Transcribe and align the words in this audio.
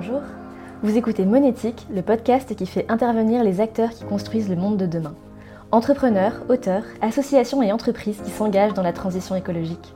Bonjour, 0.00 0.20
vous 0.84 0.96
écoutez 0.96 1.26
Monétique, 1.26 1.84
le 1.92 2.02
podcast 2.02 2.54
qui 2.54 2.66
fait 2.66 2.86
intervenir 2.88 3.42
les 3.42 3.60
acteurs 3.60 3.90
qui 3.90 4.04
construisent 4.04 4.48
le 4.48 4.54
monde 4.54 4.76
de 4.76 4.86
demain. 4.86 5.16
Entrepreneurs, 5.72 6.34
auteurs, 6.48 6.84
associations 7.02 7.62
et 7.62 7.72
entreprises 7.72 8.20
qui 8.24 8.30
s'engagent 8.30 8.74
dans 8.74 8.84
la 8.84 8.92
transition 8.92 9.34
écologique. 9.34 9.92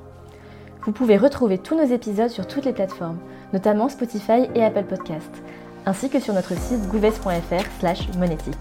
Vous 0.84 0.90
pouvez 0.90 1.16
retrouver 1.16 1.56
tous 1.56 1.76
nos 1.76 1.84
épisodes 1.84 2.30
sur 2.30 2.48
toutes 2.48 2.64
les 2.64 2.72
plateformes, 2.72 3.20
notamment 3.52 3.88
Spotify 3.88 4.48
et 4.56 4.64
Apple 4.64 4.82
Podcasts, 4.82 5.40
ainsi 5.86 6.10
que 6.10 6.18
sur 6.18 6.34
notre 6.34 6.58
site 6.58 6.88
goodvest.fr 6.88 8.18
monétique. 8.18 8.58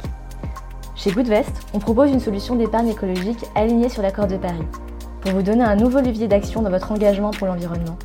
Chez 0.94 1.12
Goodvest, 1.12 1.54
on 1.74 1.80
propose 1.80 2.12
une 2.12 2.20
solution 2.20 2.56
d'épargne 2.56 2.90
écologique 2.90 3.44
alignée 3.56 3.90
sur 3.90 4.04
l'accord 4.04 4.28
de 4.28 4.38
Paris, 4.38 4.68
pour 5.22 5.32
vous 5.32 5.42
donner 5.42 5.64
un 5.64 5.76
nouveau 5.76 6.02
levier 6.02 6.28
d'action 6.28 6.62
dans 6.62 6.70
votre 6.70 6.92
engagement 6.92 7.32
pour 7.32 7.48
l'environnement. 7.48 7.98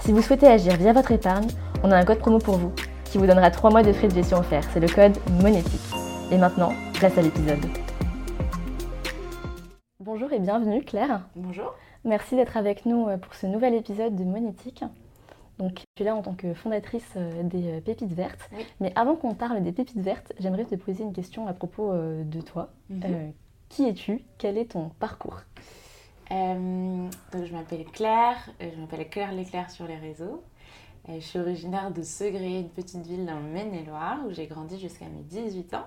Si 0.00 0.12
vous 0.12 0.22
souhaitez 0.22 0.46
agir 0.46 0.76
via 0.76 0.92
votre 0.92 1.12
épargne, 1.12 1.48
on 1.82 1.90
a 1.90 1.96
un 1.96 2.04
code 2.04 2.18
promo 2.18 2.38
pour 2.38 2.56
vous, 2.56 2.72
qui 3.04 3.18
vous 3.18 3.26
donnera 3.26 3.50
3 3.50 3.70
mois 3.70 3.82
de 3.82 3.92
frais 3.92 4.08
de 4.08 4.14
gestion 4.14 4.38
offerts. 4.38 4.64
C'est 4.72 4.80
le 4.80 4.88
code 4.88 5.16
monétique. 5.40 5.80
Et 6.30 6.36
maintenant, 6.36 6.72
place 6.94 7.16
à 7.16 7.22
l'épisode. 7.22 7.64
Bonjour 10.00 10.32
et 10.32 10.38
bienvenue 10.38 10.82
Claire. 10.82 11.20
Bonjour. 11.36 11.74
Merci 12.04 12.36
d'être 12.36 12.56
avec 12.56 12.86
nous 12.86 13.08
euh, 13.08 13.16
pour 13.16 13.34
ce 13.34 13.46
nouvel 13.46 13.74
épisode 13.74 14.16
de 14.16 14.24
Monétique. 14.24 14.84
Donc, 15.58 15.72
je 15.78 15.84
suis 15.96 16.04
là 16.04 16.14
en 16.14 16.22
tant 16.22 16.34
que 16.34 16.54
fondatrice 16.54 17.14
euh, 17.16 17.42
des 17.42 17.78
euh, 17.78 17.80
Pépites 17.80 18.12
Vertes. 18.12 18.48
Mais 18.80 18.92
avant 18.94 19.16
qu'on 19.16 19.34
parle 19.34 19.62
des 19.62 19.72
Pépites 19.72 20.00
Vertes, 20.00 20.32
j'aimerais 20.38 20.64
te 20.64 20.74
poser 20.74 21.04
une 21.04 21.12
question 21.12 21.46
à 21.46 21.52
propos 21.52 21.92
de 21.92 22.40
toi. 22.40 22.70
Mhm. 22.90 23.32
qui 23.68 23.84
es-tu? 23.88 24.24
Quel 24.38 24.58
est 24.58 24.72
ton 24.72 24.90
parcours? 25.00 25.42
Donc, 26.30 27.44
je 27.44 27.52
m'appelle 27.52 27.84
Claire, 27.86 28.36
je 28.60 28.78
m'appelle 28.78 29.08
Claire 29.08 29.32
Léclair 29.32 29.70
sur 29.70 29.86
les 29.86 29.96
réseaux. 29.96 30.42
Je 31.08 31.20
suis 31.20 31.38
originaire 31.38 31.90
de 31.90 32.02
Segré, 32.02 32.60
une 32.60 32.68
petite 32.68 33.06
ville 33.06 33.24
dans 33.24 33.38
le 33.38 33.48
Maine-et-Loire, 33.48 34.18
où 34.26 34.30
j'ai 34.30 34.46
grandi 34.46 34.78
jusqu'à 34.78 35.06
mes 35.06 35.22
18 35.22 35.74
ans. 35.74 35.86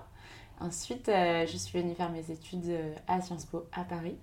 Ensuite, 0.60 1.06
je 1.06 1.56
suis 1.56 1.80
venue 1.80 1.94
faire 1.94 2.10
mes 2.10 2.30
études 2.30 2.76
à 3.06 3.20
Sciences 3.20 3.46
Po 3.46 3.64
à 3.72 3.84
Paris. 3.84 4.16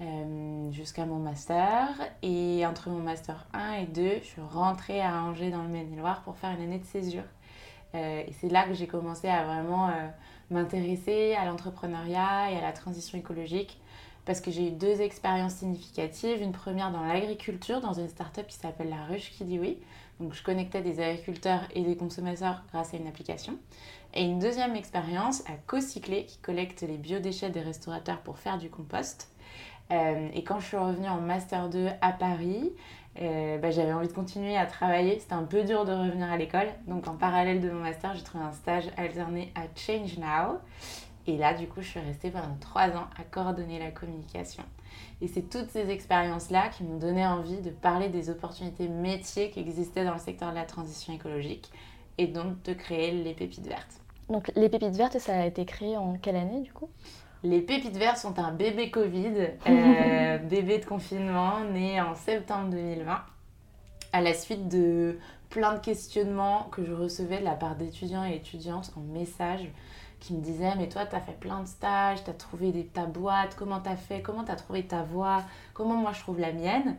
Euh, 0.00 0.70
jusqu'à 0.70 1.06
mon 1.06 1.18
master. 1.18 1.88
Et 2.22 2.64
entre 2.64 2.88
mon 2.88 3.00
master 3.00 3.48
1 3.52 3.72
et 3.72 3.86
2, 3.86 4.18
je 4.22 4.26
suis 4.26 4.40
rentrée 4.40 5.00
à 5.00 5.24
Angers 5.24 5.50
dans 5.50 5.62
le 5.62 5.68
Maine-et-Loire 5.68 6.22
pour 6.22 6.36
faire 6.36 6.50
une 6.50 6.62
année 6.62 6.78
de 6.78 6.84
césure. 6.84 7.24
Euh, 7.96 8.22
et 8.24 8.32
c'est 8.32 8.48
là 8.48 8.62
que 8.68 8.74
j'ai 8.74 8.86
commencé 8.86 9.26
à 9.28 9.42
vraiment 9.42 9.88
euh, 9.88 10.08
m'intéresser 10.50 11.34
à 11.34 11.46
l'entrepreneuriat 11.46 12.52
et 12.52 12.58
à 12.58 12.60
la 12.60 12.72
transition 12.72 13.18
écologique 13.18 13.80
parce 14.24 14.40
que 14.40 14.52
j'ai 14.52 14.68
eu 14.68 14.70
deux 14.70 15.00
expériences 15.00 15.54
significatives. 15.54 16.42
Une 16.42 16.52
première 16.52 16.92
dans 16.92 17.02
l'agriculture, 17.02 17.80
dans 17.80 17.94
une 17.94 18.08
start-up 18.08 18.46
qui 18.46 18.56
s'appelle 18.56 18.90
La 18.90 19.04
Ruche 19.06 19.32
oui. 19.40 19.78
Donc 20.20 20.34
je 20.34 20.42
connectais 20.42 20.82
des 20.82 21.00
agriculteurs 21.00 21.62
et 21.74 21.82
des 21.82 21.96
consommateurs 21.96 22.62
grâce 22.72 22.94
à 22.94 22.96
une 22.96 23.06
application. 23.06 23.56
Et 24.14 24.22
une 24.22 24.38
deuxième 24.38 24.74
expérience 24.74 25.42
à 25.42 25.52
Cocyclé 25.66 26.24
qui 26.24 26.38
collecte 26.38 26.82
les 26.82 26.96
biodéchets 26.96 27.50
des 27.50 27.60
restaurateurs 27.60 28.20
pour 28.22 28.38
faire 28.38 28.58
du 28.58 28.70
compost. 28.70 29.30
Euh, 29.90 30.28
et 30.34 30.44
quand 30.44 30.60
je 30.60 30.66
suis 30.66 30.76
revenue 30.76 31.08
en 31.08 31.20
Master 31.20 31.68
2 31.68 31.88
à 32.00 32.12
Paris, 32.12 32.72
euh, 33.20 33.58
bah, 33.58 33.70
j'avais 33.70 33.92
envie 33.92 34.08
de 34.08 34.12
continuer 34.12 34.56
à 34.56 34.66
travailler. 34.66 35.18
C'était 35.18 35.34
un 35.34 35.44
peu 35.44 35.62
dur 35.64 35.84
de 35.84 35.92
revenir 35.92 36.30
à 36.30 36.36
l'école. 36.36 36.68
Donc 36.86 37.08
en 37.08 37.14
parallèle 37.14 37.60
de 37.60 37.70
mon 37.70 37.80
master, 37.80 38.14
j'ai 38.14 38.22
trouvé 38.22 38.44
un 38.44 38.52
stage 38.52 38.84
alterné 38.96 39.52
à 39.54 39.62
Change 39.74 40.18
Now. 40.18 40.58
Et 41.26 41.36
là, 41.36 41.52
du 41.52 41.66
coup, 41.66 41.82
je 41.82 41.88
suis 41.88 42.00
restée 42.00 42.30
pendant 42.30 42.56
trois 42.60 42.88
ans 42.90 43.06
à 43.18 43.22
coordonner 43.22 43.78
la 43.78 43.90
communication. 43.90 44.64
Et 45.20 45.28
c'est 45.28 45.48
toutes 45.48 45.70
ces 45.70 45.90
expériences-là 45.90 46.68
qui 46.68 46.84
m'ont 46.84 46.98
donné 46.98 47.26
envie 47.26 47.60
de 47.60 47.70
parler 47.70 48.08
des 48.08 48.30
opportunités 48.30 48.88
métiers 48.88 49.50
qui 49.50 49.60
existaient 49.60 50.04
dans 50.04 50.14
le 50.14 50.20
secteur 50.20 50.50
de 50.50 50.54
la 50.54 50.64
transition 50.64 51.12
écologique 51.12 51.70
et 52.18 52.26
donc 52.26 52.62
de 52.62 52.72
créer 52.72 53.12
les 53.12 53.34
pépites 53.34 53.66
vertes. 53.66 54.00
Donc 54.28 54.50
les 54.54 54.68
pépites 54.68 54.96
vertes, 54.96 55.18
ça 55.18 55.40
a 55.40 55.46
été 55.46 55.64
créé 55.64 55.96
en 55.96 56.18
quelle 56.18 56.36
année 56.36 56.60
du 56.60 56.72
coup? 56.72 56.88
Les 57.44 57.60
pépites 57.60 57.96
vertes 57.96 58.18
sont 58.18 58.38
un 58.38 58.52
bébé 58.52 58.90
Covid, 58.90 59.48
euh, 59.68 60.38
bébé 60.50 60.78
de 60.78 60.84
confinement, 60.84 61.60
né 61.64 62.00
en 62.00 62.14
septembre 62.14 62.70
2020, 62.70 63.20
à 64.12 64.20
la 64.20 64.34
suite 64.34 64.68
de 64.68 65.18
plein 65.48 65.74
de 65.74 65.78
questionnements 65.78 66.64
que 66.72 66.84
je 66.84 66.92
recevais 66.92 67.38
de 67.38 67.44
la 67.44 67.54
part 67.54 67.76
d'étudiants 67.76 68.24
et 68.24 68.34
étudiantes 68.34 68.92
en 68.96 69.00
message 69.00 69.70
qui 70.20 70.34
me 70.34 70.40
disaient 70.40 70.74
mais 70.76 70.88
toi 70.88 71.06
tu 71.06 71.14
as 71.14 71.20
fait 71.20 71.38
plein 71.38 71.62
de 71.62 71.66
stages, 71.66 72.24
tu 72.24 72.30
as 72.30 72.34
trouvé 72.34 72.90
ta 72.92 73.06
boîte, 73.06 73.54
comment 73.56 73.80
tu 73.80 73.88
as 73.88 73.96
fait, 73.96 74.22
comment 74.22 74.44
tu 74.44 74.50
as 74.50 74.56
trouvé 74.56 74.86
ta 74.86 75.02
voie, 75.02 75.42
comment 75.74 75.96
moi 75.96 76.12
je 76.12 76.20
trouve 76.20 76.40
la 76.40 76.52
mienne. 76.52 76.96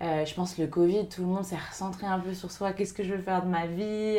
Euh, 0.00 0.24
je 0.24 0.32
pense 0.34 0.58
le 0.58 0.68
Covid, 0.68 1.08
tout 1.08 1.22
le 1.22 1.26
monde 1.26 1.44
s'est 1.44 1.56
recentré 1.56 2.06
un 2.06 2.20
peu 2.20 2.32
sur 2.32 2.52
soi, 2.52 2.72
qu'est-ce 2.72 2.92
que 2.92 3.02
je 3.02 3.12
veux 3.14 3.20
faire 3.20 3.42
de 3.42 3.48
ma 3.48 3.66
vie. 3.66 4.18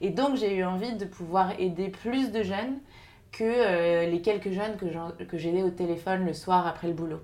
Et 0.00 0.10
donc 0.10 0.36
j'ai 0.36 0.54
eu 0.56 0.64
envie 0.64 0.94
de 0.94 1.04
pouvoir 1.04 1.58
aider 1.60 1.88
plus 1.88 2.30
de 2.32 2.42
jeunes 2.42 2.78
que 3.32 3.44
euh, 3.44 4.06
les 4.06 4.22
quelques 4.22 4.50
jeunes 4.50 4.76
que 4.76 5.38
j'aidais 5.38 5.62
au 5.62 5.70
téléphone 5.70 6.24
le 6.24 6.32
soir 6.32 6.66
après 6.66 6.88
le 6.88 6.94
boulot. 6.94 7.20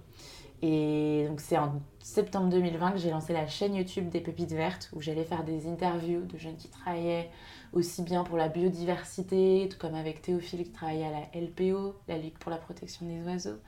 Et 0.63 1.27
donc 1.29 1.41
c'est 1.41 1.59
en 1.59 1.81
septembre 2.01 2.49
2020 2.49 2.93
que 2.93 2.99
j'ai 2.99 3.11
lancé 3.11 3.33
la 3.33 3.47
chaîne 3.47 3.75
YouTube 3.75 4.09
des 4.09 4.21
Pépites 4.21 4.53
Vertes 4.53 4.91
où 4.95 5.01
j'allais 5.01 5.25
faire 5.25 5.45
des 5.45 5.69
interviews 5.69 6.23
de 6.23 6.39
jeunes 6.39 6.57
qui 6.57 6.69
travaillaient 6.69 7.31
aussi 7.73 8.03
bien 8.03 8.25
pour 8.25 8.37
la 8.37 8.49
biodiversité, 8.49 9.69
tout 9.71 9.79
comme 9.79 9.95
avec 9.95 10.23
Théophile 10.23 10.65
qui 10.65 10.71
travaillait 10.71 11.07
à 11.07 11.11
la 11.11 11.41
LPO, 11.41 11.95
la 12.09 12.19
Ligue 12.19 12.39
pour 12.39 12.51
la 12.51 12.59
protection 12.59 13.07
des 13.07 13.23
oiseaux. 13.27 13.59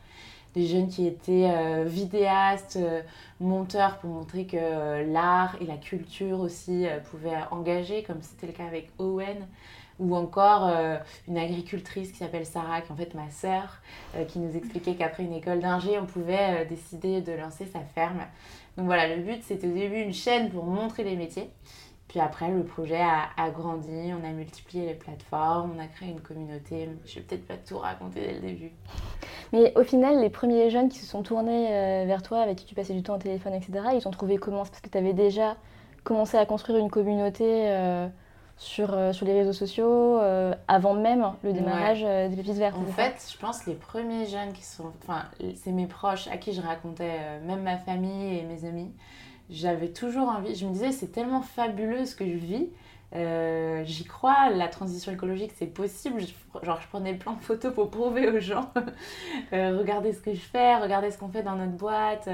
Des 0.55 0.67
jeunes 0.67 0.89
qui 0.89 1.07
étaient 1.07 1.51
euh, 1.51 1.85
vidéastes, 1.85 2.79
euh, 2.81 3.03
monteurs 3.39 3.99
pour 3.99 4.11
montrer 4.11 4.47
que 4.47 5.05
l'art 5.13 5.57
et 5.61 5.67
la 5.67 5.77
culture 5.77 6.41
aussi 6.41 6.87
pouvaient 7.11 7.37
engager, 7.51 8.03
comme 8.03 8.23
c'était 8.23 8.47
le 8.47 8.53
cas 8.53 8.67
avec 8.67 8.91
Owen 8.99 9.47
ou 9.99 10.15
encore 10.15 10.67
euh, 10.67 10.97
une 11.27 11.39
agricultrice 11.39 12.13
qui 12.13 12.19
s'appelle 12.19 12.47
Sarah, 12.47 12.81
qui 12.81 12.89
est 12.89 12.93
en 12.93 12.97
fait 12.97 13.15
ma 13.15 13.31
sœur, 13.31 13.81
euh, 14.17 14.25
qui 14.25 14.39
nous 14.39 14.57
expliquait 14.57 14.95
qu'après 14.95 15.25
une 15.25 15.33
école 15.33 15.61
d'ingé, 15.61 15.99
on 15.99 16.07
pouvait 16.07 16.63
euh, 16.63 16.65
décider 16.65 17.21
de 17.21 17.33
lancer 17.33 17.67
sa 17.67 17.81
ferme. 17.81 18.21
Donc 18.77 18.87
voilà, 18.87 19.15
le 19.15 19.23
but 19.23 19.43
c'était 19.43 19.67
au 19.67 19.73
début 19.73 20.01
une 20.01 20.15
chaîne 20.15 20.51
pour 20.51 20.65
montrer 20.65 21.03
les 21.05 21.17
métiers. 21.17 21.51
Puis 22.09 22.21
après, 22.21 22.51
le 22.51 22.65
projet 22.65 23.01
a, 23.01 23.51
grandi, 23.51 24.13
on 24.19 24.27
a 24.27 24.33
multiplié 24.33 24.87
les 24.87 24.95
plateformes, 24.95 25.73
on 25.77 25.79
a 25.79 25.87
créé 25.87 26.09
une 26.09 26.21
communauté. 26.21 26.89
Je 27.05 27.17
vais 27.17 27.21
peut-être 27.21 27.47
pas 27.47 27.57
tout 27.57 27.79
raconter 27.79 28.21
dès 28.21 28.33
le 28.35 28.41
début. 28.41 28.73
Mais 29.53 29.73
au 29.77 29.83
final, 29.83 30.21
les 30.21 30.31
premiers 30.31 30.71
jeunes 30.71 30.89
qui 30.89 30.99
se 30.99 31.07
sont 31.07 31.23
tournés 31.23 31.67
vers 32.07 32.23
toi, 32.23 32.41
avec 32.41 32.57
qui 32.57 32.65
tu 32.65 32.75
passais 32.75 32.95
du 32.95 33.03
temps 33.03 33.17
au 33.17 33.19
téléphone, 33.19 33.53
etc., 33.53 33.73
ils 33.95 34.03
t'ont 34.03 34.11
trouvé 34.11 34.39
comment? 34.39 34.65
Parce 34.65 34.81
que 34.81 34.89
tu 34.89 34.97
avais 34.97 35.13
déjà 35.13 35.57
commencé 36.03 36.39
à 36.39 36.47
construire 36.47 36.79
une 36.79 36.91
communauté 36.91 37.69
sur, 38.59 38.93
euh, 38.93 39.13
sur 39.13 39.25
les 39.25 39.33
réseaux 39.33 39.53
sociaux 39.53 40.19
euh, 40.19 40.53
avant 40.67 40.95
même 40.95 41.33
le 41.43 41.53
démarrage 41.53 42.03
euh, 42.05 42.29
des 42.29 42.37
pépites 42.37 42.57
vertes. 42.57 42.77
En 42.77 42.93
fait, 42.93 43.33
je 43.33 43.39
pense 43.39 43.61
que 43.61 43.71
les 43.71 43.77
premiers 43.77 44.27
jeunes 44.27 44.53
qui 44.53 44.65
sont. 44.65 44.93
Enfin, 45.03 45.25
c'est 45.55 45.71
mes 45.71 45.87
proches 45.87 46.27
à 46.29 46.37
qui 46.37 46.53
je 46.53 46.61
racontais, 46.61 47.41
même 47.47 47.63
ma 47.63 47.79
famille 47.79 48.39
et 48.39 48.43
mes 48.43 48.65
amis. 48.65 48.91
J'avais 49.51 49.89
toujours 49.89 50.29
envie. 50.29 50.55
Je 50.55 50.67
me 50.67 50.73
disais, 50.73 50.93
c'est 50.93 51.13
tellement 51.13 51.43
fabuleux 51.43 52.05
ce 52.05 52.15
que 52.15 52.25
je 52.25 52.37
vis. 52.37 52.69
J'y 53.87 54.05
crois, 54.05 54.51
la 54.51 54.69
transition 54.69 55.11
écologique 55.11 55.53
c'est 55.57 55.67
possible. 55.67 56.21
genre, 56.63 56.79
je 56.83 56.89
prenais 56.89 57.15
plein 57.15 57.33
de 57.33 57.41
photos 57.41 57.73
pour 57.73 57.91
prouver 57.91 58.29
aux 58.29 58.39
gens. 58.39 58.71
regardez 59.53 60.13
ce 60.13 60.21
que 60.21 60.35
je 60.35 60.41
fais, 60.41 60.77
regardez 60.77 61.11
ce 61.11 61.17
qu'on 61.17 61.31
fait 61.31 61.43
dans 61.43 61.57
notre 61.57 61.73
boîte. 61.73 62.29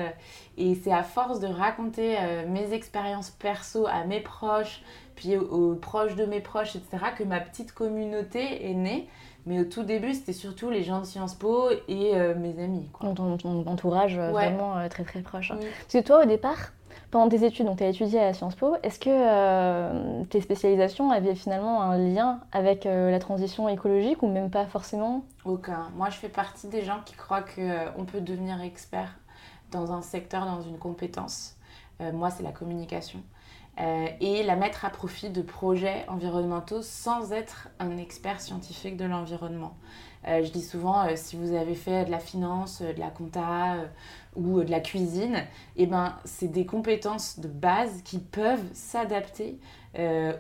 et 0.59 0.75
c'est 0.75 0.93
à 0.93 1.05
force 1.05 1.39
de 1.39 1.47
raconter 1.47 2.17
mes 2.49 2.73
expériences 2.73 3.31
perso 3.31 3.87
à 3.87 4.05
mes 4.05 4.21
proches, 4.21 4.83
puis 5.15 5.37
aux, 5.37 5.75
proches 5.75 6.17
de 6.17 6.25
mes 6.25 6.41
proches, 6.41 6.77
etc., 6.77 6.99
que 7.17 7.25
ma 7.25 7.41
petite 7.41 7.73
communauté 7.73 8.69
est 8.69 8.75
née. 8.75 9.09
Mais 9.47 9.61
au 9.61 9.65
tout 9.65 9.83
début, 9.83 10.15
c'était 10.15 10.33
surtout 10.33 10.71
les 10.71 10.83
gens 10.83 11.01
de 11.01 11.05
Sciences 11.05 11.35
Po 11.35 11.69
et 11.89 12.15
euh, 12.15 12.35
mes 12.35 12.63
amis. 12.63 12.89
Quoi. 12.93 13.13
Ton, 13.15 13.37
ton, 13.37 13.67
entourage 13.67 14.17
euh, 14.17 14.31
vraiment 14.31 14.79
euh, 14.79 14.89
très 14.89 15.05
très 15.05 15.21
proche. 15.21 15.49
Parce 15.51 15.93
que 15.93 16.03
toi, 16.03 16.23
au 16.23 16.27
départ, 16.27 16.73
pendant 17.11 17.29
tes 17.29 17.45
études, 17.45 17.67
donc 17.67 17.79
tu 17.79 17.85
as 17.85 17.89
étudié 17.89 18.21
à 18.21 18.33
Sciences 18.33 18.55
Po, 18.55 18.77
est-ce 18.83 18.99
que 18.99 20.25
tes 20.25 20.41
spécialisations 20.41 21.11
avaient 21.11 21.35
finalement 21.35 21.83
un 21.83 21.97
lien 21.97 22.41
avec 22.53 22.85
la 22.85 23.19
transition 23.19 23.69
écologique 23.69 24.23
ou 24.23 24.29
même 24.29 24.51
pas 24.51 24.67
forcément? 24.67 25.25
Aucun. 25.45 25.89
Moi, 25.97 26.11
je 26.11 26.17
fais 26.17 26.29
partie 26.29 26.69
des 26.69 26.83
gens 26.83 27.01
qui 27.05 27.15
croient 27.15 27.43
qu'on 27.43 28.05
peut 28.05 28.21
devenir 28.21 28.61
expert 28.63 29.15
dans 29.71 29.93
un 29.93 30.03
secteur, 30.03 30.45
dans 30.47 30.61
une 30.61 30.79
compétence. 30.79 31.57
moi, 32.01 32.31
c'est 32.31 32.43
la 32.43 32.53
communication. 32.53 33.21
Euh, 33.81 34.07
et 34.21 34.45
la 34.45 34.55
mettre 34.55 34.85
à 34.85 34.91
profit 34.91 35.31
de 35.31 35.43
projets 35.43 36.05
environnementaux 36.07 36.81
sans 36.81 37.33
être 37.33 37.69
un 37.81 37.97
expert 37.97 38.41
scientifique 38.41 38.97
de 38.97 39.05
l'environnement. 39.05 39.77
Euh, 40.29 40.45
je 40.45 40.53
dis 40.53 40.63
souvent, 40.63 41.05
euh, 41.05 41.17
si 41.17 41.37
vous 41.37 41.55
avez 41.55 41.75
fait 41.75 42.05
de 42.05 42.11
la 42.13 42.21
finance, 42.21 42.83
de 42.83 43.01
la 43.01 43.11
compta 43.11 43.77
ou 44.37 44.63
de 44.63 44.71
la 44.71 44.81
cuisine, 44.81 45.45
eh 45.77 45.87
ben, 45.87 46.17
c'est 46.25 46.49
des 46.49 46.67
compétences 46.67 47.39
de 47.39 47.49
base 47.49 48.03
qui 48.03 48.19
peuvent 48.19 48.65
s'adapter 48.73 49.59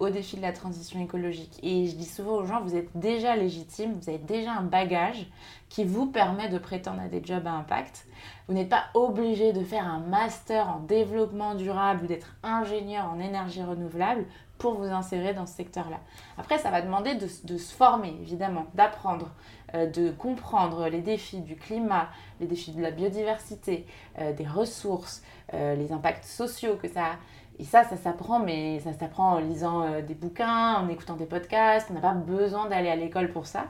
au 0.00 0.10
défi 0.10 0.36
de 0.36 0.42
la 0.42 0.50
transition 0.50 1.00
écologique. 1.00 1.60
Et 1.62 1.86
je 1.86 1.94
dis 1.94 2.06
souvent 2.06 2.38
aux 2.38 2.44
gens, 2.44 2.60
vous 2.60 2.74
êtes 2.74 2.88
déjà 2.96 3.36
légitime, 3.36 3.96
vous 4.00 4.08
avez 4.08 4.18
déjà 4.18 4.50
un 4.50 4.64
bagage 4.64 5.28
qui 5.68 5.84
vous 5.84 6.06
permet 6.06 6.48
de 6.48 6.58
prétendre 6.58 7.00
à 7.02 7.08
des 7.08 7.22
jobs 7.24 7.46
à 7.46 7.52
impact. 7.52 8.06
Vous 8.46 8.54
n'êtes 8.54 8.68
pas 8.68 8.84
obligé 8.94 9.52
de 9.52 9.62
faire 9.62 9.86
un 9.86 10.00
master 10.00 10.68
en 10.68 10.80
développement 10.80 11.54
durable 11.54 12.04
ou 12.04 12.06
d'être 12.06 12.36
ingénieur 12.42 13.08
en 13.08 13.18
énergie 13.18 13.62
renouvelable 13.62 14.24
pour 14.58 14.74
vous 14.74 14.84
insérer 14.84 15.34
dans 15.34 15.46
ce 15.46 15.54
secteur-là. 15.54 15.98
Après, 16.38 16.58
ça 16.58 16.70
va 16.70 16.80
demander 16.80 17.14
de, 17.16 17.26
se 17.58 17.74
former, 17.74 18.16
évidemment, 18.20 18.66
d'apprendre, 18.74 19.30
euh, 19.63 19.63
de 19.74 20.10
comprendre 20.10 20.88
les 20.88 21.00
défis 21.00 21.40
du 21.40 21.56
climat, 21.56 22.08
les 22.40 22.46
défis 22.46 22.72
de 22.72 22.82
la 22.82 22.90
biodiversité, 22.90 23.86
euh, 24.18 24.32
des 24.32 24.46
ressources, 24.46 25.22
euh, 25.52 25.74
les 25.74 25.92
impacts 25.92 26.24
sociaux 26.24 26.76
que 26.80 26.88
ça 26.88 27.04
a. 27.04 27.16
Et 27.58 27.64
ça, 27.64 27.84
ça 27.84 27.96
s'apprend, 27.96 28.40
mais 28.40 28.80
ça 28.80 28.92
s'apprend 28.92 29.34
en 29.34 29.38
lisant 29.38 30.00
des 30.00 30.14
bouquins, 30.14 30.74
en 30.74 30.88
écoutant 30.88 31.14
des 31.14 31.24
podcasts. 31.24 31.86
On 31.88 31.94
n'a 31.94 32.00
pas 32.00 32.12
besoin 32.12 32.68
d'aller 32.68 32.88
à 32.88 32.96
l'école 32.96 33.30
pour 33.30 33.46
ça. 33.46 33.66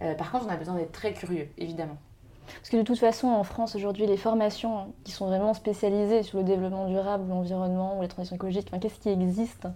par 0.00 0.32
contre, 0.32 0.46
on 0.48 0.50
a 0.50 0.56
besoin 0.56 0.74
d'être 0.74 0.90
très 0.90 1.12
curieux, 1.12 1.48
évidemment. 1.56 1.96
Parce 2.56 2.70
que 2.70 2.76
de 2.76 2.82
toute 2.82 2.98
façon, 2.98 3.28
en 3.28 3.44
France 3.44 3.76
aujourd'hui, 3.76 4.06
les 4.06 4.16
formations 4.16 4.92
qui 5.04 5.12
sont 5.12 5.26
vraiment 5.26 5.54
spécialisées 5.54 6.24
sur 6.24 6.38
le 6.38 6.44
développement 6.44 6.88
durable, 6.88 7.28
l'environnement 7.28 7.98
ou 7.98 8.02
la 8.02 8.08
transition 8.08 8.34
écologique, 8.34 8.70
qu'est-ce 8.80 8.98
qui 8.98 9.08
existe 9.08 9.68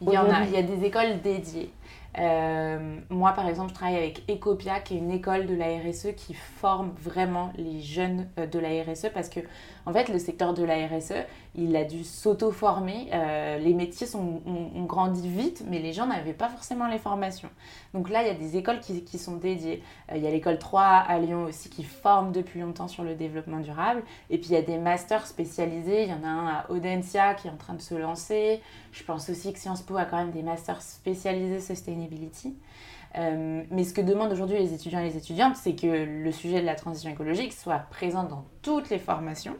Il 0.00 0.10
y 0.10 0.18
en 0.18 0.28
a, 0.28 0.44
il 0.44 0.52
y 0.52 0.56
a 0.56 0.62
des 0.62 0.84
écoles 0.84 1.20
dédiées. 1.22 1.70
Euh, 2.18 2.98
moi, 3.10 3.32
par 3.32 3.46
exemple, 3.48 3.70
je 3.70 3.74
travaille 3.74 3.96
avec 3.96 4.22
Ecopia, 4.30 4.80
qui 4.80 4.94
est 4.94 4.98
une 4.98 5.10
école 5.10 5.46
de 5.46 5.54
la 5.54 5.66
RSE 5.66 6.14
qui 6.16 6.34
forme 6.34 6.92
vraiment 6.98 7.52
les 7.56 7.80
jeunes 7.80 8.28
euh, 8.38 8.46
de 8.46 8.58
la 8.58 8.68
RSE 8.82 9.08
parce 9.12 9.28
que, 9.28 9.40
en 9.84 9.92
fait, 9.92 10.08
le 10.08 10.18
secteur 10.18 10.54
de 10.54 10.64
la 10.64 10.86
RSE, 10.86 11.26
il 11.54 11.76
a 11.76 11.84
dû 11.84 12.04
s'auto-former. 12.04 13.08
Euh, 13.12 13.58
les 13.58 13.74
métiers 13.74 14.06
sont, 14.06 14.40
ont, 14.46 14.84
grandi 14.84 15.28
vite, 15.28 15.64
mais 15.68 15.78
les 15.78 15.92
gens 15.92 16.06
n'avaient 16.06 16.32
pas 16.32 16.48
forcément 16.48 16.86
les 16.86 16.98
formations. 16.98 17.50
Donc 17.92 18.08
là, 18.08 18.22
il 18.22 18.28
y 18.28 18.30
a 18.30 18.34
des 18.34 18.56
écoles 18.56 18.80
qui, 18.80 19.04
qui 19.04 19.18
sont 19.18 19.36
dédiées. 19.36 19.82
il 20.14 20.22
y 20.22 20.26
a 20.26 20.30
l'école 20.30 20.58
3 20.58 20.82
à 20.82 21.18
Lyon 21.18 21.44
aussi 21.44 21.68
qui 21.68 21.82
forme 21.82 22.32
depuis 22.32 22.60
longtemps 22.60 22.88
sur 22.88 23.04
le 23.04 23.14
développement 23.14 23.60
durable. 23.60 24.02
Et 24.30 24.38
puis, 24.38 24.50
il 24.50 24.52
y 24.52 24.56
a 24.56 24.62
des 24.62 24.78
masters 24.78 25.26
spécialisés. 25.26 26.04
Il 26.04 26.08
y 26.08 26.12
en 26.12 26.24
a 26.24 26.28
un 26.28 26.46
à 26.46 26.70
Audencia 26.70 27.34
qui 27.34 27.48
est 27.48 27.50
en 27.50 27.56
train 27.56 27.74
de 27.74 27.82
se 27.82 27.94
lancer. 27.94 28.60
Je 28.92 29.04
pense 29.04 29.28
aussi 29.28 29.52
que 29.52 29.58
Sciences 29.58 29.82
Po 29.82 29.96
a 29.96 30.04
quand 30.04 30.16
même 30.16 30.30
des 30.30 30.42
masters 30.42 30.80
spécialisés 30.80 31.60
euh, 33.18 33.62
mais 33.70 33.84
ce 33.84 33.94
que 33.94 34.00
demandent 34.00 34.32
aujourd'hui 34.32 34.58
les 34.58 34.74
étudiants 34.74 35.00
et 35.00 35.04
les 35.04 35.16
étudiantes, 35.16 35.56
c'est 35.56 35.74
que 35.74 35.86
le 35.86 36.32
sujet 36.32 36.60
de 36.60 36.66
la 36.66 36.74
transition 36.74 37.10
écologique 37.10 37.52
soit 37.52 37.78
présent 37.90 38.24
dans 38.24 38.44
toutes 38.62 38.90
les 38.90 38.98
formations. 38.98 39.56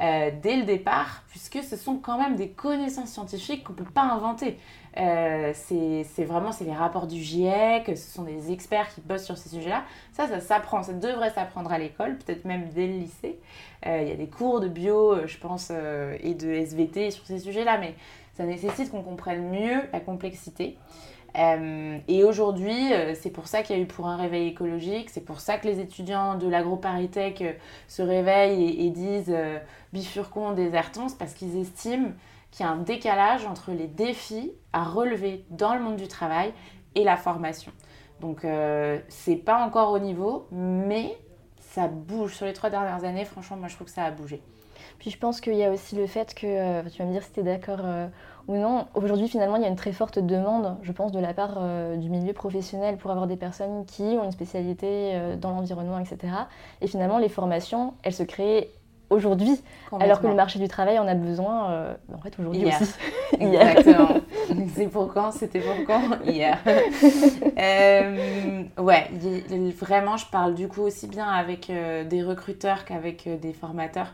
Euh, 0.00 0.30
dès 0.42 0.56
le 0.56 0.64
départ, 0.64 1.24
puisque 1.28 1.62
ce 1.62 1.76
sont 1.76 1.98
quand 1.98 2.16
même 2.16 2.34
des 2.34 2.48
connaissances 2.48 3.10
scientifiques 3.10 3.64
qu'on 3.64 3.74
ne 3.74 3.78
peut 3.78 3.84
pas 3.84 4.04
inventer. 4.04 4.58
Euh, 4.96 5.52
c'est 5.54 6.24
vraiment 6.24 6.50
les 6.58 6.72
rapports 6.72 7.06
du 7.06 7.20
GIEC, 7.22 7.86
ce 7.86 8.10
sont 8.10 8.22
des 8.22 8.50
experts 8.50 8.88
qui 8.94 9.02
bossent 9.02 9.26
sur 9.26 9.36
ces 9.36 9.50
sujets-là. 9.50 9.84
Ça, 10.12 10.26
ça 10.26 10.40
s'apprend, 10.40 10.82
ça 10.82 10.94
devrait 10.94 11.30
s'apprendre 11.30 11.70
à 11.70 11.78
l'école, 11.78 12.16
peut-être 12.16 12.46
même 12.46 12.70
dès 12.70 12.86
le 12.86 12.94
lycée. 12.94 13.38
Il 13.84 14.08
y 14.08 14.12
a 14.12 14.16
des 14.16 14.28
cours 14.28 14.60
de 14.60 14.68
bio, 14.68 15.26
je 15.26 15.36
pense, 15.36 15.70
et 15.70 16.34
de 16.34 16.48
SVT 16.50 17.10
sur 17.10 17.26
ces 17.26 17.38
sujets-là, 17.38 17.76
mais 17.76 17.94
ça 18.34 18.44
nécessite 18.44 18.90
qu'on 18.90 19.02
comprenne 19.02 19.50
mieux 19.50 19.82
la 19.92 20.00
complexité. 20.00 20.78
Euh, 21.38 21.98
et 22.08 22.24
aujourd'hui, 22.24 22.92
euh, 22.92 23.14
c'est 23.14 23.30
pour 23.30 23.46
ça 23.46 23.62
qu'il 23.62 23.76
y 23.76 23.78
a 23.78 23.82
eu 23.82 23.86
pour 23.86 24.06
un 24.06 24.16
réveil 24.16 24.48
écologique, 24.48 25.10
c'est 25.10 25.24
pour 25.24 25.40
ça 25.40 25.58
que 25.58 25.66
les 25.66 25.80
étudiants 25.80 26.34
de 26.34 26.48
l'agro-paritech 26.48 27.42
euh, 27.42 27.52
se 27.88 28.02
réveillent 28.02 28.86
et, 28.86 28.90
disent 28.90 29.34
bifurcon, 29.92 30.52
désertons, 30.52 31.08
c'est 31.08 31.18
parce 31.18 31.34
qu'ils 31.34 31.56
estiment 31.56 32.10
qu'il 32.50 32.66
y 32.66 32.68
a 32.68 32.72
un 32.72 32.78
décalage 32.78 33.46
entre 33.46 33.70
les 33.70 33.86
défis 33.86 34.52
à 34.72 34.82
relever 34.82 35.44
dans 35.50 35.74
le 35.74 35.80
monde 35.80 35.96
du 35.96 36.08
travail 36.08 36.52
et 36.96 37.04
la 37.04 37.16
formation. 37.16 37.70
Donc 38.20 38.44
c'est 39.08 39.36
pas 39.36 39.64
encore 39.64 39.92
au 39.92 39.98
niveau, 39.98 40.46
mais 40.50 41.16
ça 41.60 41.86
bouge. 41.86 42.34
Sur 42.34 42.46
les 42.46 42.52
trois 42.52 42.68
dernières 42.68 43.04
années, 43.04 43.24
franchement, 43.24 43.56
moi 43.56 43.68
je 43.68 43.76
trouve 43.76 43.86
que 43.86 43.92
ça 43.92 44.04
a 44.04 44.10
bougé. 44.10 44.42
Puis 44.98 45.10
je 45.10 45.16
pense 45.16 45.40
qu'il 45.40 45.54
y 45.54 45.64
a 45.64 45.70
aussi 45.70 45.94
le 45.94 46.06
fait 46.06 46.34
que, 46.34 46.88
tu 46.88 46.98
vas 46.98 47.04
me 47.04 47.12
dire 47.12 47.22
si 47.22 47.32
tu 47.32 47.40
es 47.40 47.44
d'accord 47.44 47.80
ou 48.48 48.56
non. 48.56 48.86
Aujourd'hui, 48.94 49.28
finalement, 49.28 49.56
il 49.56 49.62
y 49.62 49.64
a 49.64 49.68
une 49.68 49.76
très 49.76 49.92
forte 49.92 50.18
demande, 50.18 50.76
je 50.82 50.92
pense, 50.92 51.12
de 51.12 51.18
la 51.18 51.34
part 51.34 51.58
euh, 51.58 51.96
du 51.96 52.08
milieu 52.08 52.32
professionnel 52.32 52.96
pour 52.96 53.10
avoir 53.10 53.26
des 53.26 53.36
personnes 53.36 53.84
qui 53.86 54.02
ont 54.02 54.24
une 54.24 54.32
spécialité 54.32 55.12
euh, 55.14 55.36
dans 55.36 55.50
l'environnement, 55.50 55.98
etc. 55.98 56.32
Et 56.80 56.86
finalement, 56.86 57.18
les 57.18 57.28
formations, 57.28 57.94
elles 58.02 58.14
se 58.14 58.22
créent 58.22 58.70
aujourd'hui, 59.08 59.60
alors 59.98 60.20
que 60.20 60.28
le 60.28 60.34
marché 60.34 60.60
du 60.60 60.68
travail 60.68 60.98
en 61.00 61.08
a 61.08 61.14
besoin, 61.14 61.70
euh, 61.70 61.94
en 62.14 62.20
fait, 62.20 62.38
aujourd'hui 62.38 62.66
aussi. 62.66 62.92
Exactement. 63.40 64.20
C'est 64.74 64.86
pour 64.86 65.12
quand 65.12 65.32
C'était 65.32 65.60
pour 65.60 65.74
quand? 65.84 66.02
Hier. 66.24 66.58
ouais, 68.78 69.10
vraiment, 69.80 70.16
je 70.16 70.26
parle 70.26 70.54
du 70.54 70.68
coup 70.68 70.82
aussi 70.82 71.08
bien 71.08 71.26
avec 71.26 71.72
des 72.08 72.22
recruteurs 72.22 72.84
qu'avec 72.84 73.28
des 73.40 73.52
formateurs. 73.52 74.12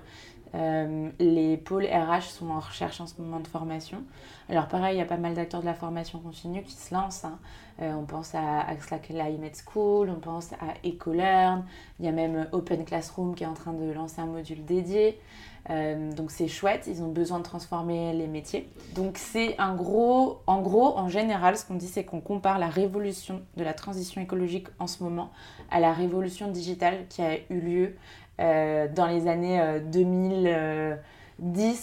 Euh, 0.57 1.11
les 1.19 1.57
pôles 1.57 1.85
RH 1.85 2.23
sont 2.23 2.51
en 2.51 2.61
recherche 2.61 3.01
en 3.01 3.07
ce 3.07 3.21
moment 3.21 3.41
de 3.41 3.47
formation. 3.47 4.03
Alors 4.49 4.69
pareil, 4.69 4.97
il 4.97 4.99
y 4.99 5.03
a 5.03 5.07
pas 5.07 5.17
mal 5.17 5.35
d'acteurs 5.35 5.61
de 5.61 5.67
la 5.67 5.75
formation 5.75 6.19
continue 6.19 6.63
qui 6.63 6.73
se 6.73 6.95
lancent. 6.95 7.25
Hein. 7.25 7.39
Euh, 7.83 7.93
on 7.93 8.05
pense 8.05 8.35
à 8.35 8.61
Axla 8.61 8.99
Climate 8.99 9.63
School, 9.67 10.09
on 10.09 10.21
pense 10.21 10.53
à 10.55 10.87
EcoLearn, 10.89 11.65
il 11.99 12.07
y 12.07 12.09
a 12.09 12.13
même 12.13 12.47
Open 12.53 12.85
Classroom 12.85 13.35
qui 13.35 13.45
est 13.45 13.47
en 13.47 13.55
train 13.55 13.75
de 13.75 13.93
lancer 13.93 14.21
un 14.21 14.27
module 14.27 14.65
dédié. 14.65 15.21
Euh, 15.69 16.13
donc 16.13 16.31
c'est 16.31 16.47
chouette, 16.47 16.85
ils 16.87 17.03
ont 17.03 17.09
besoin 17.09 17.39
de 17.39 17.43
transformer 17.43 18.13
les 18.13 18.29
métiers. 18.29 18.69
Donc 18.95 19.19
c'est 19.19 19.59
un 19.59 19.75
gros, 19.75 20.39
en 20.47 20.63
gros, 20.63 20.97
en 20.97 21.09
général, 21.09 21.57
ce 21.59 21.67
qu'on 21.67 21.75
dit, 21.75 21.89
c'est 21.89 22.05
qu'on 22.05 22.21
compare 22.21 22.59
la 22.59 22.69
révolution 22.69 23.43
de 23.57 23.65
la 23.65 23.75
transition 23.75 24.21
écologique 24.23 24.69
en 24.79 24.87
ce 24.87 25.03
moment 25.03 25.31
à 25.71 25.81
la 25.81 25.93
révolution 25.93 26.51
digitale 26.51 27.07
qui 27.09 27.21
a 27.21 27.37
eu 27.51 27.61
lieu 27.61 27.97
dans 28.39 29.07
les 29.07 29.29
années 29.29 29.81
2010 29.91 30.49
euh, 30.49 30.97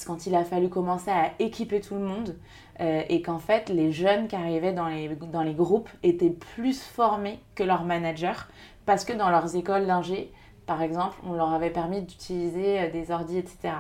quand 0.06 0.28
il 0.28 0.36
a 0.36 0.44
fallu 0.44 0.70
commencer 0.70 1.12
à 1.12 1.32
équiper 1.40 1.82
tout 1.82 1.96
le 1.96 2.02
monde 2.02 2.36
euh, 2.80 3.02
et 3.10 3.22
qu'en 3.22 3.40
fait 3.40 3.70
les 3.70 3.92
jeunes 3.92 4.28
qui 4.28 4.36
arrivaient 4.36 4.74
dans 4.74 4.88
les, 4.88 5.10
dans 5.32 5.44
les 5.44 5.54
groupes 5.54 5.90
étaient 6.04 6.30
plus 6.30 6.82
formés 6.82 7.40
que 7.56 7.64
leurs 7.64 7.86
managers 7.86 8.48
parce 8.86 9.06
que 9.06 9.14
dans 9.14 9.30
leurs 9.30 9.56
écoles 9.56 9.88
d'ingé, 9.88 10.32
par 10.66 10.82
exemple, 10.82 11.18
on 11.26 11.34
leur 11.34 11.52
avait 11.54 11.70
permis 11.70 12.02
d'utiliser 12.02 12.90
des 12.90 13.12
ordis, 13.12 13.38
etc. 13.38 13.74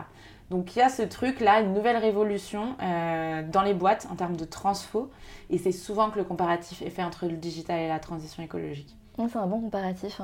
Donc 0.50 0.76
il 0.76 0.80
y 0.80 0.82
a 0.82 0.90
ce 0.90 1.02
truc-là, 1.02 1.62
une 1.62 1.74
nouvelle 1.74 1.98
révolution 1.98 2.76
dans 2.80 3.64
les 3.64 3.74
boîtes 3.74 4.08
en 4.12 4.16
termes 4.16 4.36
de 4.36 4.46
transfo, 4.46 5.10
et 5.50 5.58
c'est 5.58 5.72
souvent 5.72 6.10
que 6.10 6.18
le 6.18 6.26
comparatif 6.26 6.82
est 6.82 6.90
fait 6.90 7.04
entre 7.04 7.26
le 7.26 7.38
digital 7.38 7.80
et 7.80 7.88
la 7.88 8.00
transition 8.00 8.44
écologique. 8.44 8.96
C'est 9.16 9.38
un 9.38 9.46
bon 9.46 9.62
comparatif. 9.62 10.22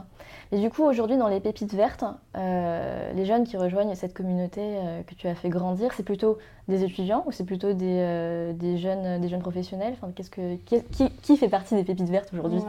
Et 0.52 0.60
du 0.60 0.72
coup, 0.72 0.84
aujourd'hui, 0.84 1.16
dans 1.16 1.28
les 1.28 1.40
pépites 1.40 1.74
vertes, 1.74 2.04
euh, 2.36 3.14
les 3.14 3.26
jeunes 3.26 3.44
qui 3.46 3.56
rejoignent 3.56 3.94
cette 3.94 4.16
communauté 4.16 4.62
euh, 4.62 5.04
que 5.04 5.14
tu 5.14 5.28
as 5.28 5.36
fait 5.36 5.50
grandir, 5.50 5.94
c'est 5.94 6.04
plutôt 6.04 6.40
des 6.68 6.84
étudiants 6.84 7.24
ou 7.28 7.32
c'est 7.32 7.46
plutôt 7.46 7.74
des, 7.74 7.98
euh, 8.00 8.54
des, 8.54 8.78
jeunes, 8.78 9.22
des 9.22 9.30
jeunes 9.30 9.42
professionnels? 9.42 9.94
Enfin, 9.94 10.12
qu'est-ce 10.16 10.32
que, 10.32 10.56
qui, 10.56 11.10
qui, 11.22 11.38
fait 11.38 11.50
partie 11.50 11.76
des 11.76 11.84
pépites 11.84 12.10
vertes 12.10 12.34
aujourd'hui? 12.34 12.62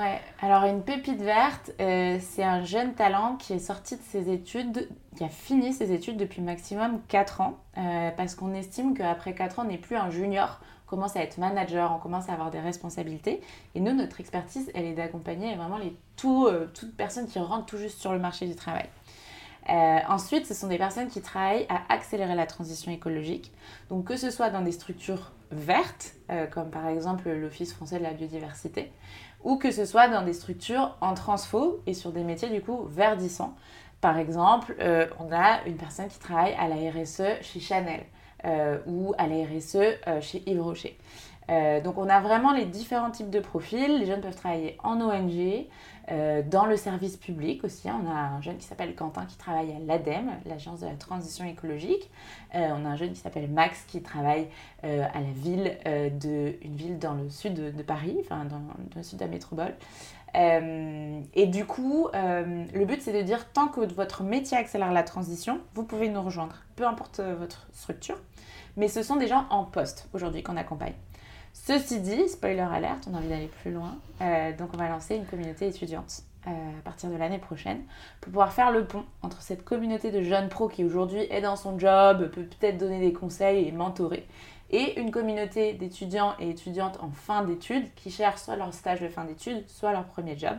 Alors, 0.42 0.64
une 0.64 0.82
pépite 0.82 1.22
verte, 1.22 1.72
c'est 1.78 2.44
un 2.44 2.64
jeune 2.64 2.92
talent 2.92 3.36
qui 3.36 3.54
est 3.54 3.58
sorti 3.58 3.96
de 3.96 4.02
ses 4.02 4.30
études, 4.30 4.88
qui 5.16 5.24
a 5.24 5.28
fini 5.28 5.72
ses 5.72 5.92
études 5.92 6.18
depuis 6.18 6.42
maximum 6.42 7.00
4 7.08 7.40
ans, 7.40 7.56
parce 8.16 8.34
qu'on 8.34 8.52
estime 8.52 8.92
qu'après 8.94 9.34
4 9.34 9.58
ans, 9.58 9.62
on 9.64 9.68
n'est 9.68 9.78
plus 9.78 9.96
un 9.96 10.10
junior 10.10 10.60
commence 10.90 11.16
à 11.16 11.22
être 11.22 11.38
manager, 11.38 11.92
on 11.94 11.98
commence 11.98 12.28
à 12.28 12.32
avoir 12.32 12.50
des 12.50 12.58
responsabilités. 12.58 13.40
Et 13.74 13.80
nous, 13.80 13.94
notre 13.94 14.20
expertise, 14.20 14.70
elle 14.74 14.84
est 14.84 14.94
d'accompagner 14.94 15.54
vraiment 15.54 15.78
les 15.78 15.96
euh, 16.26 16.66
toutes 16.74 16.94
personnes 16.96 17.26
qui 17.26 17.38
rentrent 17.38 17.66
tout 17.66 17.78
juste 17.78 18.00
sur 18.00 18.12
le 18.12 18.18
marché 18.18 18.46
du 18.46 18.54
travail. 18.54 18.86
Euh, 19.68 19.98
ensuite, 20.08 20.46
ce 20.46 20.52
sont 20.52 20.66
des 20.66 20.78
personnes 20.78 21.08
qui 21.08 21.22
travaillent 21.22 21.66
à 21.68 21.92
accélérer 21.92 22.34
la 22.34 22.46
transition 22.46 22.90
écologique. 22.90 23.52
Donc 23.88 24.04
que 24.04 24.16
ce 24.16 24.30
soit 24.30 24.50
dans 24.50 24.62
des 24.62 24.72
structures 24.72 25.32
vertes, 25.52 26.12
euh, 26.30 26.46
comme 26.46 26.70
par 26.70 26.88
exemple 26.88 27.30
l'Office 27.30 27.72
français 27.72 27.98
de 27.98 28.02
la 28.02 28.12
biodiversité, 28.12 28.90
ou 29.44 29.56
que 29.56 29.70
ce 29.70 29.84
soit 29.84 30.08
dans 30.08 30.22
des 30.22 30.32
structures 30.32 30.96
en 31.00 31.14
transfo 31.14 31.80
et 31.86 31.94
sur 31.94 32.10
des 32.10 32.24
métiers 32.24 32.50
du 32.50 32.60
coup 32.60 32.84
verdissants. 32.88 33.54
Par 34.00 34.18
exemple, 34.18 34.74
on 35.18 35.30
a 35.30 35.62
une 35.66 35.76
personne 35.76 36.08
qui 36.08 36.18
travaille 36.18 36.54
à 36.54 36.68
la 36.68 36.76
RSE 36.90 37.42
chez 37.42 37.60
Chanel. 37.60 38.02
Euh, 38.46 38.78
ou 38.86 39.12
à 39.18 39.26
la 39.26 39.44
RSE 39.44 39.76
euh, 39.76 40.20
chez 40.22 40.42
Yves 40.46 40.62
Rocher. 40.62 40.96
Euh, 41.50 41.82
donc 41.82 41.98
on 41.98 42.08
a 42.08 42.20
vraiment 42.20 42.52
les 42.52 42.64
différents 42.64 43.10
types 43.10 43.28
de 43.28 43.40
profils. 43.40 43.98
Les 43.98 44.06
jeunes 44.06 44.22
peuvent 44.22 44.36
travailler 44.36 44.78
en 44.82 45.00
ONG, 45.00 45.66
dans 46.50 46.66
le 46.66 46.76
service 46.76 47.16
public 47.16 47.62
aussi. 47.62 47.88
On 47.88 48.10
a 48.10 48.14
un 48.14 48.40
jeune 48.40 48.56
qui 48.56 48.64
s'appelle 48.64 48.96
Quentin 48.96 49.26
qui 49.26 49.36
travaille 49.36 49.70
à 49.70 49.78
l'ADEME, 49.78 50.32
l'Agence 50.44 50.80
de 50.80 50.86
la 50.86 50.94
transition 50.94 51.44
écologique. 51.44 52.10
on 52.52 52.84
a 52.84 52.88
un 52.88 52.96
jeune 52.96 53.12
qui 53.12 53.20
s'appelle 53.20 53.48
Max 53.48 53.84
qui 53.86 54.02
travaille 54.02 54.48
à 54.82 55.20
la 55.20 55.32
ville 55.32 55.76
de 56.20 56.56
une 56.62 56.74
ville 56.74 56.98
dans 56.98 57.14
le 57.14 57.30
sud 57.30 57.54
de, 57.54 57.82
Paris, 57.82 58.16
enfin 58.22 58.44
dans, 58.44 58.60
le 58.96 59.04
sud 59.04 59.20
de 59.20 59.24
la 59.24 59.30
métropole. 59.30 59.74
Et 60.34 61.46
du 61.46 61.64
coup, 61.64 62.08
le 62.12 62.84
but 62.84 63.02
c'est 63.02 63.12
de 63.12 63.22
dire 63.22 63.50
tant 63.52 63.68
que 63.68 63.80
votre 63.80 64.22
métier 64.22 64.56
accélère 64.56 64.92
la 64.92 65.02
transition, 65.02 65.60
vous 65.74 65.84
pouvez 65.84 66.08
nous 66.08 66.22
rejoindre, 66.22 66.56
peu 66.76 66.86
importe 66.86 67.20
votre 67.20 67.68
structure 67.72 68.18
mais 68.76 68.88
ce 68.88 69.02
sont 69.02 69.16
des 69.16 69.26
gens 69.26 69.46
en 69.50 69.64
poste 69.64 70.08
aujourd'hui 70.12 70.42
qu'on 70.42 70.56
accompagne. 70.56 70.94
Ceci 71.52 72.00
dit, 72.00 72.28
spoiler 72.28 72.60
alerte, 72.60 73.08
on 73.10 73.14
a 73.14 73.18
envie 73.18 73.28
d'aller 73.28 73.50
plus 73.62 73.72
loin, 73.72 73.98
euh, 74.20 74.56
donc 74.56 74.70
on 74.72 74.76
va 74.76 74.88
lancer 74.88 75.16
une 75.16 75.26
communauté 75.26 75.66
étudiante 75.66 76.22
euh, 76.46 76.50
à 76.50 76.82
partir 76.82 77.10
de 77.10 77.16
l'année 77.16 77.38
prochaine 77.38 77.82
pour 78.20 78.30
pouvoir 78.30 78.52
faire 78.52 78.70
le 78.70 78.84
pont 78.84 79.04
entre 79.22 79.42
cette 79.42 79.64
communauté 79.64 80.12
de 80.12 80.22
jeunes 80.22 80.48
pros 80.48 80.68
qui 80.68 80.84
aujourd'hui 80.84 81.26
est 81.30 81.40
dans 81.40 81.56
son 81.56 81.78
job, 81.78 82.30
peut 82.30 82.44
peut-être 82.44 82.78
donner 82.78 83.00
des 83.00 83.12
conseils 83.12 83.66
et 83.66 83.72
mentorer, 83.72 84.26
et 84.70 84.98
une 85.00 85.10
communauté 85.10 85.72
d'étudiants 85.72 86.34
et 86.38 86.50
étudiantes 86.50 86.98
en 87.02 87.10
fin 87.10 87.44
d'études 87.44 87.92
qui 87.94 88.10
cherchent 88.10 88.40
soit 88.40 88.56
leur 88.56 88.72
stage 88.72 89.00
de 89.00 89.08
fin 89.08 89.24
d'études, 89.24 89.68
soit 89.68 89.92
leur 89.92 90.04
premier 90.04 90.38
job. 90.38 90.56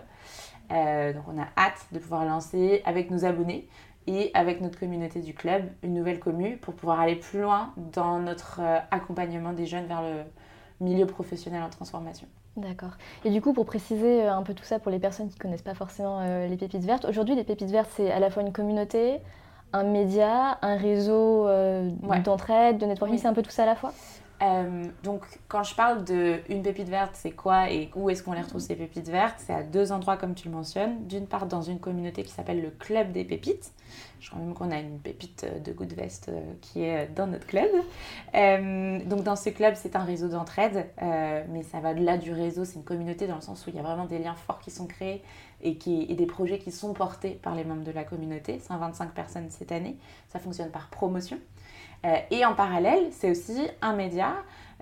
Euh, 0.72 1.13
donc 1.13 1.24
on 1.27 1.39
a 1.39 1.48
hâte 1.58 1.86
de 1.91 2.00
pouvoir 2.00 2.25
lancer 2.25 2.82
avec 2.86 3.12
nos 3.12 3.25
abonnés 3.25 3.68
et 4.08 4.32
avec 4.34 4.62
notre 4.62 4.80
communauté 4.80 5.20
du 5.20 5.34
club 5.34 5.63
une 5.84 5.94
nouvelle 5.94 6.20
commune 6.20 6.58
pour 6.58 6.74
pouvoir 6.74 7.00
aller 7.00 7.15
plus 7.15 7.41
loin 7.41 7.74
dans 7.77 8.20
notre 8.20 8.60
euh, 8.62 8.80
accompagnement 8.91 9.53
des 9.53 9.65
jeunes 9.65 9.86
vers 9.86 10.01
le 10.01 10.24
milieu 10.80 11.06
professionnel 11.06 11.62
en 11.62 11.70
transformation. 11.70 12.27
D'accord. 12.58 12.91
Et 13.24 13.30
du 13.30 13.41
coup, 13.41 13.53
pour 13.53 13.65
préciser 13.65 14.24
euh, 14.24 14.34
un 14.34 14.44
peu 14.44 14.53
tout 14.53 14.63
ça 14.63 14.80
pour 14.80 14.91
les 14.91 15.00
personnes 15.00 15.30
qui 15.30 15.36
ne 15.36 15.41
connaissent 15.41 15.62
pas 15.62 15.75
forcément 15.75 16.22
les 16.48 16.58
pépites 16.58 16.84
vertes, 16.84 17.06
aujourd'hui, 17.06 17.36
les 17.36 17.44
pépites 17.44 17.72
vertes, 17.72 17.91
c'est 17.96 18.12
à 18.12 18.20
la 18.20 18.30
fois 18.30 18.44
une 18.44 18.51
communauté, 18.51 19.20
un 19.73 19.83
média, 19.83 20.57
un 20.61 20.75
réseau 20.75 21.47
d'entraide, 22.23 22.77
de 22.77 22.85
networking, 22.85 23.17
c'est 23.17 23.27
un 23.27 23.33
peu 23.33 23.41
tout 23.41 23.51
ça 23.51 23.63
à 23.63 23.67
la 23.67 23.75
fois? 23.75 23.93
Euh, 24.41 24.86
donc, 25.03 25.24
quand 25.48 25.63
je 25.63 25.75
parle 25.75 26.03
de 26.03 26.39
une 26.50 26.63
pépite 26.63 26.89
verte, 26.89 27.12
c'est 27.13 27.31
quoi 27.31 27.69
et 27.69 27.91
où 27.95 28.10
est-ce 28.10 28.24
qu'on 28.24 28.33
les 28.33 28.41
retrouve 28.41 28.62
ces 28.62 28.75
pépites 28.75 29.10
vertes? 29.10 29.36
C'est 29.38 29.53
à 29.53 29.62
deux 29.62 29.91
endroits 29.91 30.17
comme 30.17 30.33
tu 30.33 30.48
le 30.48 30.53
mentionnes. 30.55 31.05
D'une 31.05 31.27
part, 31.27 31.45
dans 31.45 31.62
une 31.62 31.79
communauté 31.79 32.24
qui 32.24 32.31
s'appelle 32.31 32.62
le 32.62 32.71
Club 32.71 33.12
des 33.12 33.24
Pépites. 33.24 33.71
Je 34.19 34.29
crois 34.29 34.41
même 34.41 34.53
qu'on 34.53 34.71
a 34.71 34.79
une 34.79 35.00
pépite 35.00 35.45
de 35.63 35.71
Good 35.74 35.93
Vest 35.93 36.29
euh, 36.29 36.39
qui 36.62 36.83
est 36.83 37.07
dans 37.15 37.27
notre 37.27 37.45
club. 37.45 37.69
Euh, 38.33 39.00
donc, 39.05 39.24
dans 39.24 39.36
ce 39.36 39.50
club, 39.50 39.75
c'est 39.75 39.95
un 39.95 40.03
réseau 40.03 40.27
d'entraide, 40.27 40.88
mais 41.50 41.63
ça 41.63 41.79
va 41.79 41.91
au-delà 41.91 42.17
du 42.17 42.31
réseau. 42.31 42.65
C'est 42.65 42.75
une 42.75 42.83
communauté 42.83 43.27
dans 43.27 43.36
le 43.36 43.41
sens 43.41 43.65
où 43.67 43.69
il 43.69 43.75
y 43.75 43.79
a 43.79 43.83
vraiment 43.83 44.05
des 44.05 44.19
liens 44.19 44.36
forts 44.36 44.60
qui 44.60 44.71
sont 44.71 44.88
créés 44.88 45.21
et, 45.62 45.75
qui, 45.77 46.07
et 46.10 46.15
des 46.15 46.25
projets 46.25 46.57
qui 46.57 46.71
sont 46.71 46.93
portés 46.93 47.39
par 47.41 47.53
les 47.53 47.63
membres 47.63 47.83
de 47.83 47.91
la 47.91 48.03
communauté. 48.03 48.60
125 48.60 49.13
personnes 49.13 49.50
cette 49.50 49.71
année. 49.71 49.98
Ça 50.29 50.39
fonctionne 50.39 50.71
par 50.71 50.89
promotion. 50.89 51.38
Euh, 52.05 52.15
et 52.31 52.46
en 52.46 52.55
parallèle, 52.55 53.10
c'est 53.12 53.29
aussi 53.29 53.67
un 53.81 53.93
média, 53.93 54.34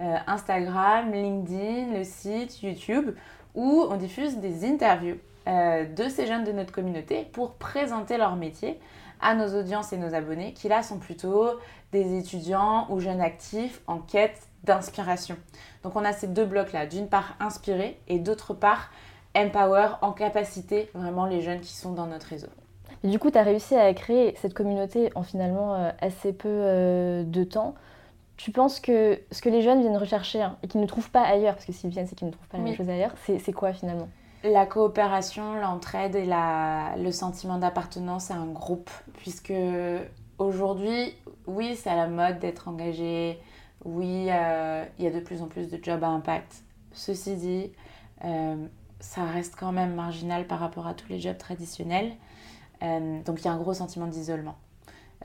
euh, 0.02 0.16
Instagram, 0.28 1.12
LinkedIn, 1.12 1.98
le 1.98 2.04
site, 2.04 2.62
YouTube, 2.62 3.12
où 3.56 3.86
on 3.90 3.98
diffuse 3.98 4.38
des 4.38 4.66
interviews 4.66 5.18
euh, 5.48 5.86
de 5.86 6.08
ces 6.10 6.28
jeunes 6.28 6.44
de 6.44 6.52
notre 6.52 6.72
communauté 6.72 7.28
pour 7.32 7.54
présenter 7.56 8.18
leur 8.18 8.36
métier 8.36 8.80
à 9.22 9.36
nos 9.36 9.60
audiences 9.60 9.92
et 9.92 9.98
nos 9.98 10.14
abonnés, 10.14 10.54
qui 10.54 10.70
là 10.70 10.82
sont 10.82 10.98
plutôt 10.98 11.50
des 11.92 12.18
étudiants 12.18 12.88
ou 12.90 13.00
jeunes 13.00 13.22
actifs 13.22 13.82
en 13.88 13.98
quête 13.98 14.48
d'inspiration. 14.64 15.38
Donc 15.84 15.96
on 15.96 16.06
a 16.06 16.14
ces 16.14 16.28
deux 16.28 16.46
blocs-là, 16.46 16.86
d'une 16.86 17.10
part 17.10 17.36
inspirer 17.40 18.00
et 18.08 18.20
d'autre 18.20 18.54
part 18.54 18.92
empower 19.36 19.90
en 20.02 20.14
capacité 20.14 20.90
vraiment 20.94 21.26
les 21.26 21.42
jeunes 21.42 21.62
qui 21.62 21.74
sont 21.74 21.92
dans 21.92 22.08
notre 22.08 22.28
réseau. 22.28 22.48
Et 23.04 23.08
du 23.08 23.20
coup, 23.20 23.32
tu 23.32 23.38
as 23.38 23.44
réussi 23.44 23.76
à 23.76 23.94
créer 23.94 24.36
cette 24.36 24.54
communauté 24.54 25.10
en 25.16 25.24
finalement 25.24 25.76
euh, 25.76 25.92
assez 26.02 26.34
peu 26.34 26.50
euh, 26.50 27.24
de 27.24 27.44
temps. 27.44 27.76
Tu 28.38 28.52
penses 28.52 28.80
que 28.80 29.20
ce 29.32 29.42
que 29.42 29.50
les 29.50 29.62
jeunes 29.62 29.82
viennent 29.82 29.98
rechercher 29.98 30.42
hein, 30.42 30.58
et 30.64 30.68
qu'ils 30.68 30.82
ne 30.82 30.86
trouvent 30.86 31.10
pas 31.10 31.24
ailleurs, 31.24 31.56
parce 31.56 31.66
que 31.66 31.72
s'ils 31.72 31.90
viennent, 31.90 32.08
c'est 32.08 32.16
qu'ils 32.16 32.28
ne 32.28 32.32
trouvent 32.32 32.48
pas 32.48 32.58
la 32.58 32.64
même 32.64 32.76
chose 32.76 32.90
ailleurs, 32.90 33.14
c'est 33.26 33.52
quoi 33.54 33.74
finalement? 33.74 34.08
La 34.44 34.66
coopération, 34.66 35.56
l'entraide 35.56 36.16
et 36.16 36.26
la, 36.26 36.96
le 36.98 37.12
sentiment 37.12 37.58
d'appartenance 37.58 38.32
à 38.32 38.36
un 38.36 38.46
groupe. 38.46 38.90
Puisque 39.18 39.54
aujourd'hui, 40.38 41.14
oui, 41.48 41.76
c'est 41.76 41.90
à 41.90 41.98
la 41.98 42.08
mode 42.08 42.40
d'être 42.40 42.70
engagé. 42.70 43.40
Oui, 43.84 44.28
euh, 44.30 44.86
il 44.98 45.04
y 45.04 45.08
a 45.08 45.12
de 45.12 45.20
plus 45.20 45.42
en 45.42 45.48
plus 45.48 45.70
de 45.70 45.78
jobs 45.84 46.04
à 46.04 46.08
impact. 46.08 46.64
Ceci 46.94 47.36
dit, 47.36 47.72
ça 49.02 49.24
reste 49.26 49.56
quand 49.60 49.74
même 49.74 49.96
marginal 49.96 50.48
par 50.48 50.60
rapport 50.60 50.88
à 50.88 50.94
tous 50.94 51.10
les 51.10 51.20
jobs 51.20 51.38
traditionnels. 51.38 52.14
Euh, 52.84 53.22
donc 53.24 53.40
il 53.42 53.46
y 53.46 53.48
a 53.48 53.52
un 53.52 53.58
gros 53.58 53.74
sentiment 53.74 54.08
d'isolement. 54.08 54.56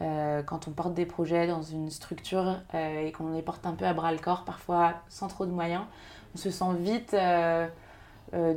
Euh, 0.01 0.43
quand 0.43 0.67
on 0.67 0.73
porte 0.73 0.95
des 0.95 1.07
projets 1.07 1.47
dans 1.47 1.63
une 1.63 1.91
structure 1.91 2.57
euh, 2.75 3.07
et 3.07 3.13
qu'on 3.13 3.33
les 3.33 3.43
porte 3.43 3.65
un 3.65 3.75
peu 3.75 3.85
à 3.85 3.95
bras 3.95 4.13
le 4.13 4.19
corps, 4.19 4.45
parfois 4.45 4.95
sans 5.09 5.29
trop 5.29 5.47
de 5.47 5.53
moyens, 5.53 5.85
on 6.35 6.39
se 6.39 6.51
sent 6.51 6.75
vite 6.79 7.17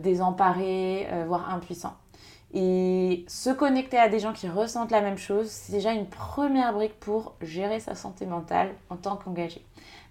désemparé, 0.01 1.07
voire 1.27 1.53
impuissant. 1.53 1.95
Et 2.55 3.23
se 3.27 3.51
connecter 3.51 3.99
à 3.99 4.09
des 4.09 4.19
gens 4.19 4.33
qui 4.33 4.49
ressentent 4.49 4.89
la 4.89 5.01
même 5.01 5.19
chose, 5.19 5.47
c'est 5.47 5.73
déjà 5.73 5.91
une 5.91 6.07
première 6.07 6.73
brique 6.73 6.99
pour 6.99 7.35
gérer 7.41 7.79
sa 7.79 7.93
santé 7.93 8.25
mentale 8.25 8.73
en 8.89 8.95
tant 8.95 9.15
qu'engagé. 9.17 9.63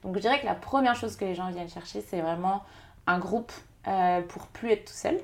Donc 0.04 0.14
je 0.14 0.20
dirais 0.20 0.40
que 0.40 0.46
la 0.46 0.54
première 0.54 0.94
chose 0.94 1.16
que 1.16 1.24
les 1.24 1.34
gens 1.34 1.50
viennent 1.50 1.68
chercher, 1.68 2.02
c'est 2.02 2.20
vraiment 2.20 2.62
un 3.08 3.18
groupe 3.18 3.50
pour 4.28 4.46
plus 4.46 4.70
être 4.70 4.84
tout 4.84 4.94
seul. 4.94 5.18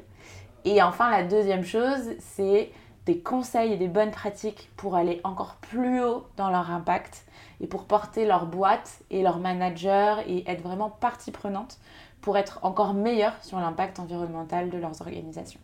Et 0.64 0.82
enfin, 0.82 1.10
la 1.10 1.22
deuxième 1.22 1.64
chose, 1.64 2.10
c'est 2.18 2.72
des 3.06 3.18
conseils 3.18 3.72
et 3.72 3.76
des 3.76 3.88
bonnes 3.88 4.10
pratiques 4.10 4.70
pour 4.76 4.94
aller 4.94 5.20
encore 5.24 5.56
plus 5.56 6.02
haut 6.02 6.24
dans 6.36 6.50
leur 6.50 6.70
impact 6.70 7.24
et 7.60 7.66
pour 7.66 7.84
porter 7.84 8.26
leur 8.26 8.46
boîte 8.46 9.00
et 9.10 9.22
leur 9.22 9.38
manager 9.38 10.20
et 10.28 10.48
être 10.48 10.62
vraiment 10.62 10.90
partie 10.90 11.32
prenante 11.32 11.78
pour 12.20 12.38
être 12.38 12.60
encore 12.62 12.94
meilleur 12.94 13.32
sur 13.42 13.58
l'impact 13.58 13.98
environnemental 13.98 14.70
de 14.70 14.78
leurs 14.78 15.00
organisations. 15.00 15.60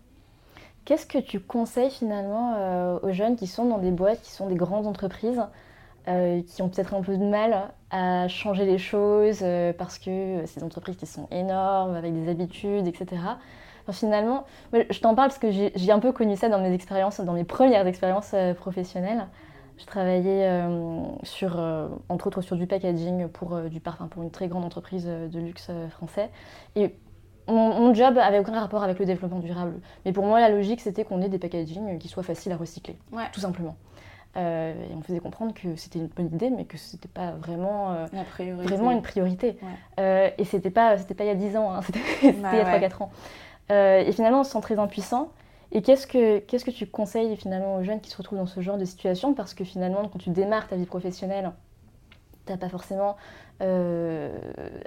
Qu'est-ce 0.84 1.06
que 1.06 1.18
tu 1.18 1.38
conseilles 1.38 1.90
finalement 1.90 2.54
euh, 2.56 2.98
aux 3.02 3.12
jeunes 3.12 3.36
qui 3.36 3.46
sont 3.46 3.66
dans 3.66 3.78
des 3.78 3.90
boîtes, 3.90 4.20
qui 4.22 4.32
sont 4.32 4.48
des 4.48 4.54
grandes 4.54 4.86
entreprises, 4.86 5.42
euh, 6.08 6.42
qui 6.42 6.62
ont 6.62 6.68
peut-être 6.68 6.94
un 6.94 7.02
peu 7.02 7.16
de 7.16 7.24
mal 7.24 7.70
à 7.90 8.26
changer 8.26 8.64
les 8.64 8.78
choses 8.78 9.40
euh, 9.42 9.72
parce 9.72 9.98
que 9.98 10.44
c'est 10.46 10.60
des 10.60 10.66
entreprises 10.66 10.96
qui 10.96 11.06
sont 11.06 11.28
énormes, 11.30 11.94
avec 11.94 12.14
des 12.14 12.28
habitudes, 12.28 12.88
etc 12.88 13.18
finalement, 13.92 14.44
je 14.72 15.00
t'en 15.00 15.14
parle 15.14 15.28
parce 15.28 15.38
que 15.38 15.50
j'ai 15.50 15.92
un 15.92 15.98
peu 15.98 16.12
connu 16.12 16.36
ça 16.36 16.48
dans 16.48 16.60
mes 16.60 16.72
expériences, 16.72 17.20
dans 17.20 17.32
mes 17.32 17.44
premières 17.44 17.86
expériences 17.86 18.32
euh, 18.34 18.54
professionnelles. 18.54 19.26
Je 19.78 19.86
travaillais 19.86 20.46
euh, 20.48 21.04
sur, 21.22 21.58
euh, 21.58 21.88
entre 22.08 22.26
autres 22.26 22.42
sur 22.42 22.56
du 22.56 22.66
packaging 22.66 23.28
pour 23.28 23.60
du 23.62 23.80
parfum 23.80 24.08
pour 24.08 24.24
une 24.24 24.30
très 24.30 24.48
grande 24.48 24.64
entreprise 24.64 25.06
de 25.06 25.38
luxe 25.38 25.70
français. 25.90 26.30
Et 26.74 26.94
mon, 27.46 27.94
job 27.94 28.18
avait 28.18 28.40
aucun 28.40 28.58
rapport 28.58 28.82
avec 28.82 28.98
le 28.98 29.06
développement 29.06 29.38
durable. 29.38 29.74
Mais 30.04 30.12
pour 30.12 30.26
moi, 30.26 30.40
la 30.40 30.50
logique, 30.50 30.80
c'était 30.80 31.04
qu'on 31.04 31.22
ait 31.22 31.28
des 31.28 31.38
packaging 31.38 31.98
qui 31.98 32.08
soient 32.08 32.24
faciles 32.24 32.52
à 32.52 32.56
recycler, 32.56 32.98
tout 33.32 33.40
simplement. 33.40 33.76
et 34.36 34.74
on 34.96 35.00
faisait 35.00 35.20
comprendre 35.20 35.54
que 35.54 35.76
c'était 35.76 36.00
une 36.00 36.08
bonne 36.08 36.26
idée, 36.26 36.50
mais 36.50 36.64
que 36.64 36.76
ce 36.76 36.96
n'était 36.96 37.08
pas 37.08 37.30
vraiment, 37.30 38.04
vraiment 38.42 38.90
une 38.90 39.02
priorité. 39.02 39.56
et 39.96 40.44
c'était 40.44 40.70
pas, 40.70 40.96
pas 40.96 41.24
il 41.24 41.28
y 41.28 41.30
a 41.30 41.34
10 41.36 41.56
ans, 41.56 41.72
hein, 41.72 41.82
c'était 41.86 42.00
il 42.24 42.40
y 42.40 42.44
a 42.44 42.78
3-4 42.78 43.04
ans. 43.04 43.10
Euh, 43.70 44.00
et 44.00 44.12
finalement, 44.12 44.40
on 44.40 44.44
se 44.44 44.52
sent 44.52 44.60
très 44.60 44.78
impuissant. 44.78 45.30
Et 45.70 45.82
qu'est-ce 45.82 46.06
que, 46.06 46.38
qu'est-ce 46.38 46.64
que 46.64 46.70
tu 46.70 46.86
conseilles 46.86 47.36
finalement 47.36 47.76
aux 47.76 47.82
jeunes 47.82 48.00
qui 48.00 48.10
se 48.10 48.16
retrouvent 48.16 48.38
dans 48.38 48.46
ce 48.46 48.60
genre 48.60 48.78
de 48.78 48.84
situation? 48.84 49.34
Parce 49.34 49.52
que 49.52 49.64
finalement, 49.64 50.08
quand 50.08 50.18
tu 50.18 50.30
démarres 50.30 50.66
ta 50.66 50.76
vie 50.76 50.86
professionnelle, 50.86 51.52
tu 52.46 52.52
n'as 52.52 52.58
pas 52.58 52.70
forcément 52.70 53.16
euh, 53.60 54.34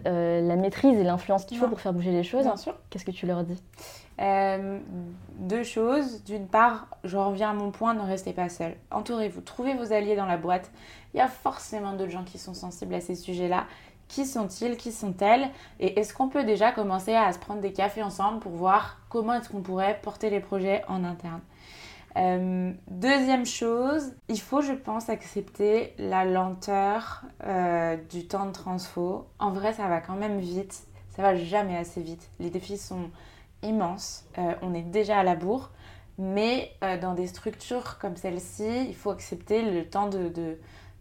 euh, 0.07 0.41
la 0.41 0.55
maîtrise 0.55 0.97
et 0.97 1.03
l'influence 1.03 1.45
qu'il 1.45 1.59
faut 1.59 1.67
pour 1.67 1.79
faire 1.79 1.93
bouger 1.93 2.11
les 2.11 2.23
choses. 2.23 2.43
Bien 2.43 2.57
sûr. 2.57 2.75
Qu'est-ce 2.89 3.05
que 3.05 3.11
tu 3.11 3.27
leur 3.27 3.43
dis? 3.43 3.61
Deux 5.37 5.63
choses. 5.63 6.23
D'une 6.23 6.47
part, 6.47 6.87
je 7.03 7.17
reviens 7.17 7.51
à 7.51 7.53
mon 7.53 7.71
point, 7.71 7.93
ne 7.93 8.01
restez 8.01 8.33
pas 8.33 8.49
seul. 8.49 8.75
Entourez-vous, 8.89 9.41
trouvez 9.41 9.75
vos 9.75 9.93
alliés 9.93 10.15
dans 10.15 10.25
la 10.25 10.37
boîte. 10.37 10.71
Il 11.13 11.17
y 11.17 11.21
a 11.21 11.27
forcément 11.27 11.93
d'autres 11.93 12.11
gens 12.11 12.23
qui 12.23 12.37
sont 12.37 12.53
sensibles 12.53 12.93
à 12.93 13.01
ces 13.01 13.15
sujets-là 13.15 13.65
qui 14.11 14.25
sont-ils, 14.25 14.75
qui 14.75 14.91
sont-elles? 14.91 15.49
Et 15.79 15.97
est-ce 15.99 16.13
qu'on 16.13 16.27
peut 16.27 16.43
déjà 16.43 16.73
commencer 16.73 17.15
à 17.15 17.31
se 17.31 17.39
prendre 17.39 17.61
des 17.61 17.71
cafés 17.71 18.03
ensemble 18.03 18.39
pour 18.39 18.51
voir 18.51 18.97
comment 19.09 19.33
est-ce 19.33 19.49
qu'on 19.49 19.61
pourrait 19.61 19.99
porter 20.03 20.29
les 20.29 20.41
projets 20.41 20.83
en 20.89 21.05
interne? 21.05 21.39
Euh, 22.17 22.73
deuxième 22.89 23.45
chose, 23.45 24.13
il 24.27 24.41
faut, 24.41 24.61
je 24.61 24.73
pense, 24.73 25.07
accepter 25.07 25.93
la 25.97 26.25
lenteur 26.25 27.21
euh, 27.45 27.95
du 28.09 28.27
temps 28.27 28.45
de 28.47 28.51
transfo. 28.51 29.27
En 29.39 29.51
vrai, 29.51 29.71
ça 29.71 29.87
va 29.87 30.01
quand 30.01 30.15
même 30.15 30.39
vite. 30.39 30.83
Ça 31.15 31.21
va 31.21 31.35
jamais 31.35 31.77
assez 31.77 32.01
vite. 32.01 32.29
Les 32.41 32.49
défis 32.49 32.77
sont 32.77 33.09
immenses. 33.63 34.25
Euh, 34.37 34.53
on 34.61 34.73
est 34.73 34.81
déjà 34.81 35.19
à 35.19 35.23
la 35.23 35.35
bourre. 35.35 35.71
Mais 36.17 36.73
dans 37.01 37.15
des 37.15 37.25
structures 37.25 37.97
comme 37.97 38.15
celle-ci, 38.15 38.85
il 38.87 38.93
faut 38.93 39.09
accepter 39.09 39.63
le 39.63 39.89
temps 39.89 40.07
de, 40.07 40.27
de 40.27 40.59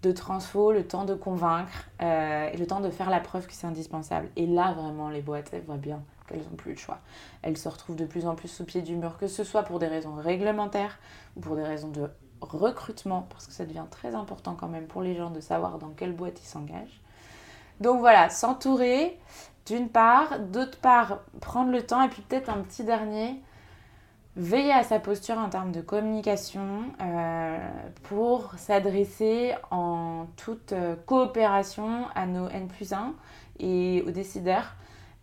transfo, 0.09 0.73
le 0.73 0.87
temps 0.87 1.05
de 1.05 1.15
convaincre 1.15 1.89
euh, 2.03 2.49
et 2.51 2.57
le 2.57 2.67
temps 2.67 2.81
de 2.81 2.91
faire 2.91 3.11
la 3.11 3.21
preuve 3.21 3.47
que 3.47 3.53
c'est 3.53 3.67
indispensable. 3.67 4.29
Et 4.37 4.47
là, 4.47 4.73
vraiment, 4.73 5.11
les 5.11 5.21
boîtes, 5.21 5.51
elles 5.53 5.63
voient 5.63 5.77
bien 5.77 6.03
qu'elles 6.27 6.39
n'ont 6.39 6.57
plus 6.57 6.73
le 6.73 6.79
choix. 6.79 6.99
Elles 7.43 7.59
se 7.59 7.69
retrouvent 7.69 7.97
de 7.97 8.07
plus 8.07 8.27
en 8.27 8.35
plus 8.35 8.49
sous 8.49 8.65
pied 8.65 8.83
du 8.83 8.97
mur, 8.97 9.19
que 9.19 9.27
ce 9.27 9.45
soit 9.45 9.63
pour 9.63 9.79
des 9.79 9.89
raisons 9.89 10.15
réglementaires 10.15 10.99
ou 11.37 11.41
pour 11.41 11.57
des 11.57 11.65
raisons 11.65 11.91
de 11.91 12.09
recrutement, 12.41 13.27
parce 13.29 13.47
que 13.47 13.53
ça 13.53 13.67
devient 13.67 13.85
très 13.91 14.15
important 14.15 14.57
quand 14.59 14.69
même 14.69 14.87
pour 14.87 15.03
les 15.03 15.15
gens 15.15 15.31
de 15.31 15.41
savoir 15.41 15.79
dans 15.79 15.91
quelle 15.91 16.13
boîte 16.13 16.41
ils 16.43 16.47
s'engagent. 16.47 17.01
Donc 17.81 18.01
voilà, 18.01 18.31
s'entourer 18.31 19.19
d'une 19.67 19.89
part, 19.89 20.41
d'autre 20.41 20.79
part, 20.79 21.19
prendre 21.41 21.71
le 21.71 21.83
temps 21.83 22.03
et 22.03 22.09
puis 22.09 22.23
peut-être 22.23 22.49
un 22.49 22.63
petit 22.63 22.85
dernier, 22.85 23.41
veiller 24.37 24.73
à 24.73 24.83
sa 24.83 25.01
posture 25.01 25.39
en 25.39 25.49
termes 25.49 25.73
de 25.73 25.81
communication 25.81 26.85
euh, 27.01 27.59
pour 28.05 28.55
s'adresser 28.57 29.55
en 29.71 30.27
toute 30.37 30.73
euh, 30.73 30.97
coopération 31.07 32.07
à 32.15 32.27
nos 32.27 32.49
N 32.49 32.69
plus 32.69 32.93
1 32.93 33.15
et 33.59 34.03
aux 34.07 34.11
décideurs 34.11 34.77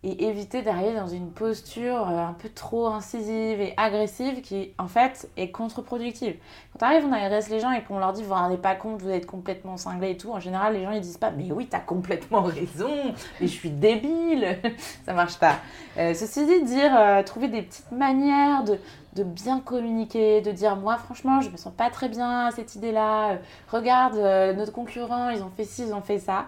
et 0.07 0.29
éviter 0.29 0.61
d'arriver 0.61 0.95
dans 0.95 1.07
une 1.07 1.31
posture 1.31 2.09
euh, 2.09 2.27
un 2.27 2.31
peu 2.31 2.47
trop 2.47 2.87
incisive 2.87 3.59
et 3.59 3.73
agressive 3.75 4.39
qui 4.39 4.71
en 4.77 4.87
fait 4.87 5.29
est 5.35 5.51
contre-productive. 5.51 6.37
Quand 6.71 6.85
arrive, 6.85 7.03
on 7.05 7.11
agresse 7.11 7.49
les 7.49 7.59
gens 7.59 7.71
et 7.71 7.83
qu'on 7.83 7.99
leur 7.99 8.13
dit 8.13 8.21
vous 8.21 8.29
vous 8.29 8.35
rendez 8.35 8.55
pas 8.55 8.75
compte, 8.75 9.01
vous 9.01 9.09
êtes 9.09 9.25
complètement 9.25 9.75
cinglé 9.75 10.11
et 10.11 10.17
tout, 10.17 10.31
en 10.31 10.39
général 10.39 10.75
les 10.75 10.85
gens 10.85 10.91
ils 10.91 11.01
disent 11.01 11.17
pas 11.17 11.31
mais 11.31 11.51
oui 11.51 11.67
t'as 11.67 11.81
complètement 11.81 12.41
raison, 12.43 13.13
mais 13.41 13.47
je 13.47 13.51
suis 13.51 13.69
débile, 13.69 14.57
ça 15.05 15.11
marche 15.11 15.37
pas. 15.39 15.57
Euh, 15.97 16.13
ceci 16.13 16.45
dit, 16.45 16.63
dire, 16.63 16.97
euh, 16.97 17.21
trouver 17.23 17.49
des 17.49 17.63
petites 17.63 17.91
manières 17.91 18.63
de, 18.63 18.79
de 19.17 19.23
bien 19.23 19.59
communiquer, 19.59 20.39
de 20.39 20.51
dire 20.51 20.77
moi 20.77 20.95
franchement 20.95 21.41
je 21.41 21.49
me 21.49 21.57
sens 21.57 21.73
pas 21.73 21.89
très 21.89 22.07
bien 22.07 22.45
à 22.47 22.51
cette 22.51 22.75
idée-là, 22.75 23.39
regarde 23.69 24.15
notre 24.55 24.71
concurrent 24.71 25.31
ils 25.31 25.43
ont 25.43 25.51
fait 25.57 25.65
ci, 25.65 25.83
ils 25.83 25.93
ont 25.93 26.01
fait 26.01 26.19
ça. 26.19 26.45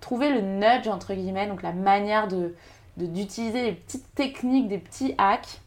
Trouver 0.00 0.30
le 0.30 0.42
nudge 0.42 0.86
entre 0.86 1.14
guillemets, 1.14 1.48
donc 1.48 1.62
la 1.62 1.72
manière 1.72 2.28
de 2.28 2.54
d'utiliser 3.06 3.70
des 3.70 3.72
petites 3.72 4.14
techniques, 4.14 4.68
des 4.68 4.78
petits 4.78 5.14
hacks, 5.18 5.60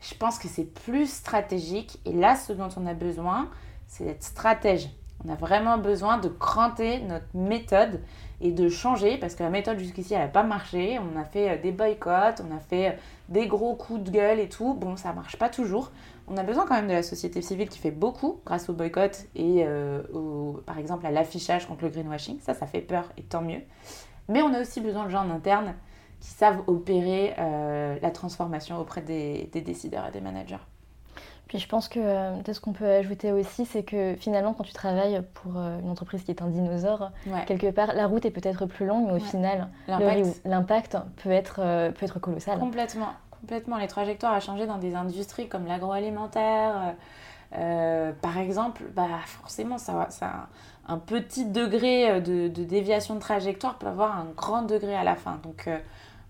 je 0.00 0.14
pense 0.14 0.38
que 0.38 0.48
c'est 0.48 0.64
plus 0.64 1.10
stratégique. 1.10 1.98
Et 2.04 2.12
là, 2.12 2.36
ce 2.36 2.52
dont 2.52 2.68
on 2.76 2.86
a 2.86 2.94
besoin, 2.94 3.48
c'est 3.86 4.04
d'être 4.04 4.22
stratège. 4.22 4.88
On 5.24 5.32
a 5.32 5.34
vraiment 5.34 5.78
besoin 5.78 6.18
de 6.18 6.28
cranter 6.28 7.00
notre 7.00 7.26
méthode 7.34 8.00
et 8.40 8.52
de 8.52 8.68
changer 8.68 9.16
parce 9.16 9.34
que 9.34 9.42
la 9.42 9.50
méthode 9.50 9.78
jusqu'ici, 9.78 10.14
elle 10.14 10.20
n'a 10.20 10.28
pas 10.28 10.44
marché. 10.44 11.00
On 11.00 11.18
a 11.18 11.24
fait 11.24 11.50
euh, 11.50 11.60
des 11.60 11.72
boycotts, 11.72 12.40
on 12.48 12.56
a 12.56 12.60
fait 12.60 12.88
euh, 12.88 12.92
des 13.28 13.48
gros 13.48 13.74
coups 13.74 14.04
de 14.04 14.10
gueule 14.10 14.38
et 14.38 14.48
tout. 14.48 14.74
Bon, 14.74 14.96
ça 14.96 15.12
marche 15.12 15.36
pas 15.36 15.48
toujours. 15.48 15.90
On 16.28 16.36
a 16.36 16.44
besoin 16.44 16.66
quand 16.66 16.74
même 16.74 16.86
de 16.86 16.92
la 16.92 17.02
société 17.02 17.42
civile 17.42 17.68
qui 17.68 17.80
fait 17.80 17.90
beaucoup 17.90 18.40
grâce 18.46 18.68
au 18.68 18.74
boycott 18.74 19.24
et 19.34 19.64
euh, 19.66 20.02
par 20.66 20.78
exemple 20.78 21.04
à 21.06 21.10
l'affichage 21.10 21.66
contre 21.66 21.84
le 21.84 21.90
greenwashing. 21.90 22.38
Ça, 22.40 22.54
ça 22.54 22.66
fait 22.66 22.80
peur 22.80 23.10
et 23.16 23.22
tant 23.22 23.42
mieux. 23.42 23.62
Mais 24.28 24.42
on 24.42 24.54
a 24.54 24.60
aussi 24.60 24.80
besoin 24.80 25.06
de 25.06 25.10
gens 25.10 25.26
en 25.26 25.30
interne 25.30 25.74
qui 26.20 26.30
savent 26.30 26.62
opérer 26.66 27.34
euh, 27.38 27.96
la 28.02 28.10
transformation 28.10 28.78
auprès 28.78 29.02
des, 29.02 29.48
décideurs 29.54 30.06
et 30.06 30.10
des 30.10 30.20
managers. 30.20 30.56
Puis 31.46 31.58
je 31.58 31.66
pense 31.66 31.88
que 31.88 31.98
euh, 31.98 32.34
peut-être 32.36 32.56
ce 32.56 32.60
qu'on 32.60 32.74
peut 32.74 32.84
ajouter 32.84 33.32
aussi, 33.32 33.64
c'est 33.64 33.82
que 33.82 34.14
finalement, 34.18 34.52
quand 34.52 34.64
tu 34.64 34.74
travailles 34.74 35.22
pour 35.34 35.56
euh, 35.56 35.80
une 35.80 35.88
entreprise 35.88 36.22
qui 36.22 36.30
est 36.30 36.42
un 36.42 36.48
dinosaure, 36.48 37.10
quelque 37.46 37.70
part, 37.70 37.94
la 37.94 38.06
route 38.06 38.24
est 38.26 38.30
peut-être 38.30 38.66
plus 38.66 38.86
longue, 38.86 39.06
mais 39.06 39.14
au 39.14 39.24
final, 39.24 39.68
l'impact 40.44 40.98
peut 41.22 41.30
être, 41.30 41.56
peut 41.92 42.04
être 42.04 42.18
colossal. 42.18 42.58
Complètement, 42.58 43.12
complètement. 43.40 43.78
Les 43.78 43.88
trajectoires 43.88 44.34
à 44.34 44.40
changer 44.40 44.66
dans 44.66 44.78
des 44.78 44.94
industries 44.94 45.48
comme 45.48 45.66
l'agroalimentaire, 45.66 46.94
par 47.50 48.36
exemple, 48.36 48.82
bah, 48.94 49.06
forcément, 49.24 49.78
ça, 49.78 50.08
ça, 50.10 50.48
un 50.86 50.98
petit 50.98 51.46
degré 51.46 52.20
de, 52.20 52.48
de, 52.48 52.64
déviation 52.64 53.14
de 53.14 53.20
trajectoire 53.20 53.78
peut 53.78 53.86
avoir 53.86 54.18
un 54.18 54.26
grand 54.36 54.62
degré 54.62 54.94
à 54.94 55.04
la 55.04 55.16
fin. 55.16 55.40
Donc, 55.42 55.66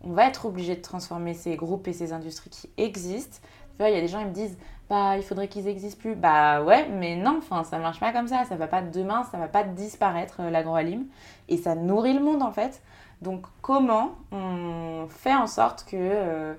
on 0.02 0.12
va 0.12 0.26
être 0.26 0.46
obligé 0.46 0.76
de 0.76 0.82
transformer 0.82 1.34
ces 1.34 1.56
groupes 1.56 1.88
et 1.88 1.92
ces 1.92 2.12
industries 2.12 2.50
qui 2.50 2.70
existent. 2.76 3.38
il 3.80 3.90
y 3.90 3.96
a 3.96 4.00
des 4.00 4.08
gens 4.08 4.20
qui 4.20 4.26
me 4.26 4.32
disent 4.32 4.56
bah 4.88 5.16
il 5.16 5.22
faudrait 5.22 5.48
qu'ils 5.48 5.68
existent 5.68 6.00
plus. 6.00 6.14
Bah 6.14 6.62
ouais, 6.62 6.88
mais 6.88 7.16
non, 7.16 7.38
enfin 7.38 7.64
ça 7.64 7.78
marche 7.78 8.00
pas 8.00 8.12
comme 8.12 8.28
ça, 8.28 8.44
ça 8.44 8.56
va 8.56 8.66
pas 8.66 8.82
demain, 8.82 9.24
ça 9.24 9.38
va 9.38 9.48
pas 9.48 9.64
disparaître 9.64 10.40
euh, 10.40 10.50
l'agroalim 10.50 11.06
et 11.48 11.56
ça 11.56 11.74
nourrit 11.74 12.14
le 12.14 12.20
monde 12.20 12.42
en 12.42 12.52
fait. 12.52 12.82
Donc 13.20 13.46
comment 13.60 14.12
on 14.32 15.06
fait 15.08 15.34
en 15.34 15.46
sorte 15.46 15.84
que 15.84 15.96
euh, 15.96 16.54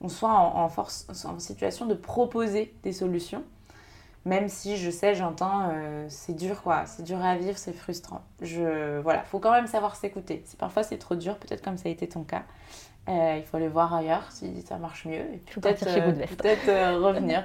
on 0.00 0.08
soit 0.08 0.30
en, 0.30 0.68
force, 0.68 1.06
en 1.24 1.38
situation 1.38 1.86
de 1.86 1.94
proposer 1.94 2.74
des 2.82 2.92
solutions 2.92 3.42
même 4.24 4.48
si 4.48 4.76
je 4.76 4.90
sais, 4.90 5.14
j'entends, 5.14 5.68
euh, 5.70 6.06
c'est 6.08 6.34
dur 6.34 6.62
quoi, 6.62 6.86
c'est 6.86 7.02
dur 7.02 7.22
à 7.22 7.36
vivre, 7.36 7.58
c'est 7.58 7.74
frustrant. 7.74 8.22
Je, 8.40 9.00
voilà, 9.00 9.22
faut 9.22 9.38
quand 9.38 9.52
même 9.52 9.66
savoir 9.66 9.96
s'écouter. 9.96 10.42
Si 10.46 10.56
parfois 10.56 10.82
c'est 10.82 10.96
trop 10.96 11.14
dur, 11.14 11.36
peut-être 11.36 11.62
comme 11.62 11.76
ça 11.76 11.88
a 11.88 11.92
été 11.92 12.08
ton 12.08 12.24
cas, 12.24 12.44
euh, 13.08 13.36
il 13.36 13.44
faut 13.44 13.58
aller 13.58 13.68
voir 13.68 13.92
ailleurs 13.92 14.30
si 14.30 14.62
ça 14.62 14.78
marche 14.78 15.04
mieux. 15.04 15.20
Et 15.34 15.42
peut-être 15.60 15.86
euh, 15.86 16.96
peut 16.96 17.04
revenir. 17.04 17.44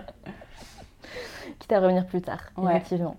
Quitte 1.59 1.71
à 1.73 1.81
revenir 1.81 2.05
plus 2.05 2.21
tard, 2.21 2.51
effectivement. 2.69 3.17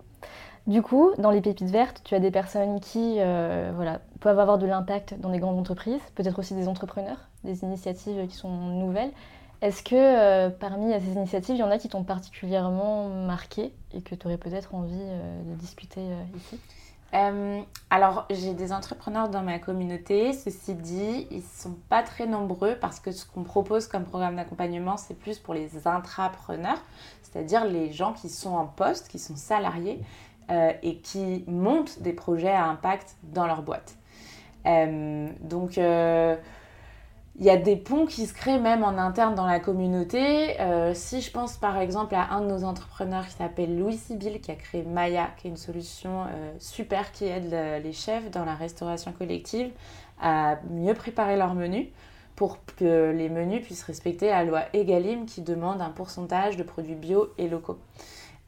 Du 0.66 0.82
coup, 0.82 1.12
dans 1.18 1.30
les 1.30 1.40
pépites 1.40 1.70
vertes, 1.70 2.00
tu 2.04 2.14
as 2.14 2.20
des 2.20 2.30
personnes 2.30 2.80
qui 2.80 3.16
voilà, 3.16 4.00
peuvent 4.20 4.38
avoir 4.38 4.56
de 4.56 4.66
l'impact 4.66 5.18
dans 5.18 5.30
des 5.30 5.38
grandes 5.38 5.58
entreprises, 5.58 6.00
peut-être 6.14 6.38
aussi 6.38 6.54
des 6.54 6.68
entrepreneurs, 6.68 7.28
des 7.44 7.62
initiatives 7.64 8.26
qui 8.28 8.36
sont 8.36 8.50
nouvelles. 8.50 9.10
Est-ce 9.62 9.82
que 9.82 9.94
euh, 9.94 10.48
parmi 10.48 10.92
ces 11.00 11.12
initiatives, 11.12 11.54
il 11.54 11.58
y 11.58 11.62
en 11.62 11.70
a 11.70 11.78
qui 11.78 11.88
t'ont 11.88 12.04
particulièrement 12.04 13.08
marqué 13.08 13.74
et 13.92 14.00
que 14.00 14.14
tu 14.14 14.26
aurais 14.26 14.38
peut-être 14.38 14.74
envie 14.74 14.94
euh, 14.94 15.42
de 15.42 15.54
discuter 15.56 16.00
euh, 16.00 16.36
ici? 16.36 16.58
Alors, 17.90 18.26
j'ai 18.30 18.54
des 18.54 18.72
entrepreneurs 18.72 19.28
dans 19.28 19.42
ma 19.42 19.58
communauté. 19.58 20.32
Ceci 20.32 20.74
dit, 20.74 21.26
ils 21.30 21.38
ne 21.38 21.42
sont 21.42 21.76
pas 21.88 22.04
très 22.04 22.24
nombreux 22.24 22.76
parce 22.80 23.00
que 23.00 23.10
ce 23.10 23.26
qu'on 23.26 23.42
propose 23.42 23.88
comme 23.88 24.04
programme 24.04 24.36
d'accompagnement, 24.36 24.96
c'est 24.96 25.18
plus 25.18 25.38
pour 25.38 25.52
les 25.52 25.88
intrapreneurs, 25.88 26.80
c'est-à-dire 27.22 27.64
les 27.64 27.92
gens 27.92 28.12
qui 28.12 28.28
sont 28.28 28.54
en 28.54 28.64
poste, 28.64 29.08
qui 29.08 29.18
sont 29.18 29.34
salariés 29.34 30.00
et 30.82 30.98
qui 30.98 31.44
montent 31.48 32.00
des 32.00 32.12
projets 32.12 32.52
à 32.52 32.66
impact 32.66 33.16
dans 33.24 33.46
leur 33.48 33.62
boîte. 33.62 33.96
donc, 34.64 35.80
il 37.40 37.46
y 37.46 37.50
a 37.50 37.56
des 37.56 37.76
ponts 37.76 38.04
qui 38.04 38.26
se 38.26 38.34
créent 38.34 38.58
même 38.58 38.84
en 38.84 38.98
interne 38.98 39.34
dans 39.34 39.46
la 39.46 39.60
communauté. 39.60 40.60
Euh, 40.60 40.92
si 40.92 41.22
je 41.22 41.30
pense 41.30 41.56
par 41.56 41.78
exemple 41.78 42.14
à 42.14 42.34
un 42.34 42.42
de 42.42 42.46
nos 42.46 42.64
entrepreneurs 42.64 43.26
qui 43.26 43.32
s'appelle 43.32 43.78
Louis 43.78 43.96
Sibyl, 43.96 44.42
qui 44.42 44.50
a 44.50 44.56
créé 44.56 44.82
Maya, 44.82 45.30
qui 45.38 45.46
est 45.46 45.50
une 45.50 45.56
solution 45.56 46.24
euh, 46.24 46.52
super 46.58 47.12
qui 47.12 47.24
aide 47.24 47.50
les 47.82 47.94
chefs 47.94 48.30
dans 48.30 48.44
la 48.44 48.54
restauration 48.54 49.12
collective 49.12 49.70
à 50.20 50.58
mieux 50.68 50.92
préparer 50.92 51.38
leur 51.38 51.54
menu 51.54 51.88
pour 52.36 52.58
que 52.76 53.10
les 53.10 53.30
menus 53.30 53.64
puissent 53.64 53.84
respecter 53.84 54.28
la 54.28 54.44
loi 54.44 54.64
Egalim 54.74 55.24
qui 55.24 55.40
demande 55.40 55.80
un 55.80 55.90
pourcentage 55.90 56.58
de 56.58 56.62
produits 56.62 56.94
bio 56.94 57.32
et 57.38 57.48
locaux. 57.48 57.78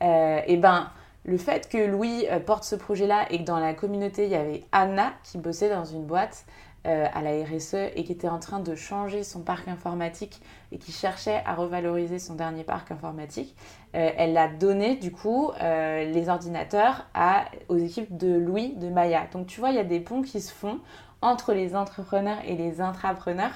Euh, 0.02 0.40
et 0.46 0.58
ben, 0.58 0.90
le 1.24 1.38
fait 1.38 1.66
que 1.66 1.78
Louis 1.78 2.26
porte 2.44 2.64
ce 2.64 2.74
projet-là 2.74 3.24
et 3.30 3.38
que 3.38 3.44
dans 3.44 3.58
la 3.58 3.72
communauté, 3.72 4.26
il 4.26 4.32
y 4.32 4.34
avait 4.34 4.64
Anna 4.70 5.12
qui 5.24 5.38
bossait 5.38 5.70
dans 5.70 5.86
une 5.86 6.04
boîte 6.04 6.44
euh, 6.84 7.06
à 7.14 7.22
la 7.22 7.30
RSE 7.44 7.74
et 7.94 8.02
qui 8.02 8.10
était 8.10 8.28
en 8.28 8.40
train 8.40 8.58
de 8.58 8.74
changer 8.74 9.22
son 9.22 9.42
parc 9.42 9.68
informatique 9.68 10.40
et 10.72 10.78
qui 10.78 10.90
cherchait 10.90 11.40
à 11.46 11.54
revaloriser 11.54 12.18
son 12.18 12.34
dernier 12.34 12.64
parc 12.64 12.90
informatique, 12.90 13.54
euh, 13.94 14.10
elle 14.16 14.36
a 14.36 14.48
donné 14.48 14.96
du 14.96 15.12
coup 15.12 15.52
euh, 15.60 16.04
les 16.04 16.28
ordinateurs 16.28 17.06
à, 17.14 17.44
aux 17.68 17.76
équipes 17.76 18.16
de 18.16 18.34
Louis 18.34 18.74
de 18.74 18.88
Maya. 18.88 19.28
Donc 19.32 19.46
tu 19.46 19.60
vois, 19.60 19.70
il 19.70 19.76
y 19.76 19.78
a 19.78 19.84
des 19.84 20.00
ponts 20.00 20.22
qui 20.22 20.40
se 20.40 20.52
font 20.52 20.80
entre 21.20 21.52
les 21.52 21.76
entrepreneurs 21.76 22.38
et 22.44 22.56
les 22.56 22.80
intrapreneurs 22.80 23.54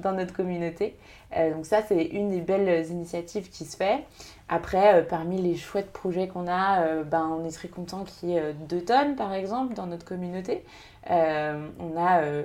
dans 0.00 0.12
notre 0.12 0.34
communauté. 0.34 0.98
donc 1.34 1.64
ça, 1.64 1.80
c'est 1.80 2.04
une 2.04 2.28
des 2.28 2.42
belles 2.42 2.90
initiatives 2.90 3.48
qui 3.48 3.64
se 3.64 3.78
fait. 3.78 4.04
Après, 4.48 5.04
parmi 5.08 5.42
les 5.42 5.56
chouettes 5.56 5.92
projets 5.92 6.28
qu'on 6.28 6.46
a, 6.46 7.02
ben, 7.02 7.26
on 7.36 7.44
est 7.44 7.50
très 7.50 7.66
content 7.66 8.04
qu'il 8.04 8.30
y 8.30 8.36
ait 8.36 8.54
deux 8.68 8.80
tonnes, 8.80 9.16
par 9.16 9.32
exemple, 9.32 9.74
dans 9.74 9.86
notre 9.86 10.04
communauté. 10.04 10.64
Euh, 11.10 11.68
on 11.78 11.96
a 11.96 12.22
euh, 12.22 12.44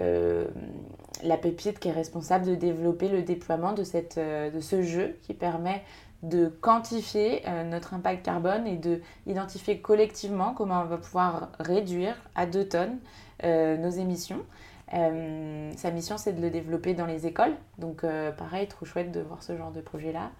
euh, 0.00 0.46
la 1.22 1.36
pépite 1.36 1.78
qui 1.78 1.88
est 1.88 1.92
responsable 1.92 2.46
de 2.46 2.54
développer 2.54 3.08
le 3.08 3.22
déploiement 3.22 3.72
de, 3.72 3.84
cette, 3.84 4.18
de 4.18 4.60
ce 4.60 4.82
jeu 4.82 5.18
qui 5.22 5.34
permet 5.34 5.82
de 6.22 6.48
quantifier 6.48 7.44
notre 7.66 7.94
impact 7.94 8.24
carbone 8.24 8.66
et 8.66 8.76
de 8.76 9.00
identifier 9.26 9.78
collectivement 9.80 10.52
comment 10.52 10.82
on 10.82 10.86
va 10.86 10.96
pouvoir 10.96 11.50
réduire 11.60 12.16
à 12.34 12.46
2 12.46 12.68
tonnes 12.68 12.98
nos 13.44 13.90
émissions. 13.90 14.44
Sa 14.90 15.90
mission, 15.90 16.16
c'est 16.18 16.32
de 16.32 16.40
le 16.40 16.50
développer 16.50 16.94
dans 16.94 17.06
les 17.06 17.26
écoles. 17.26 17.54
Donc, 17.78 18.04
pareil, 18.36 18.66
trop 18.68 18.86
chouette 18.86 19.12
de 19.12 19.20
voir 19.20 19.42
ce 19.42 19.56
genre 19.56 19.70
de 19.70 19.80
projet-là. 19.80 20.30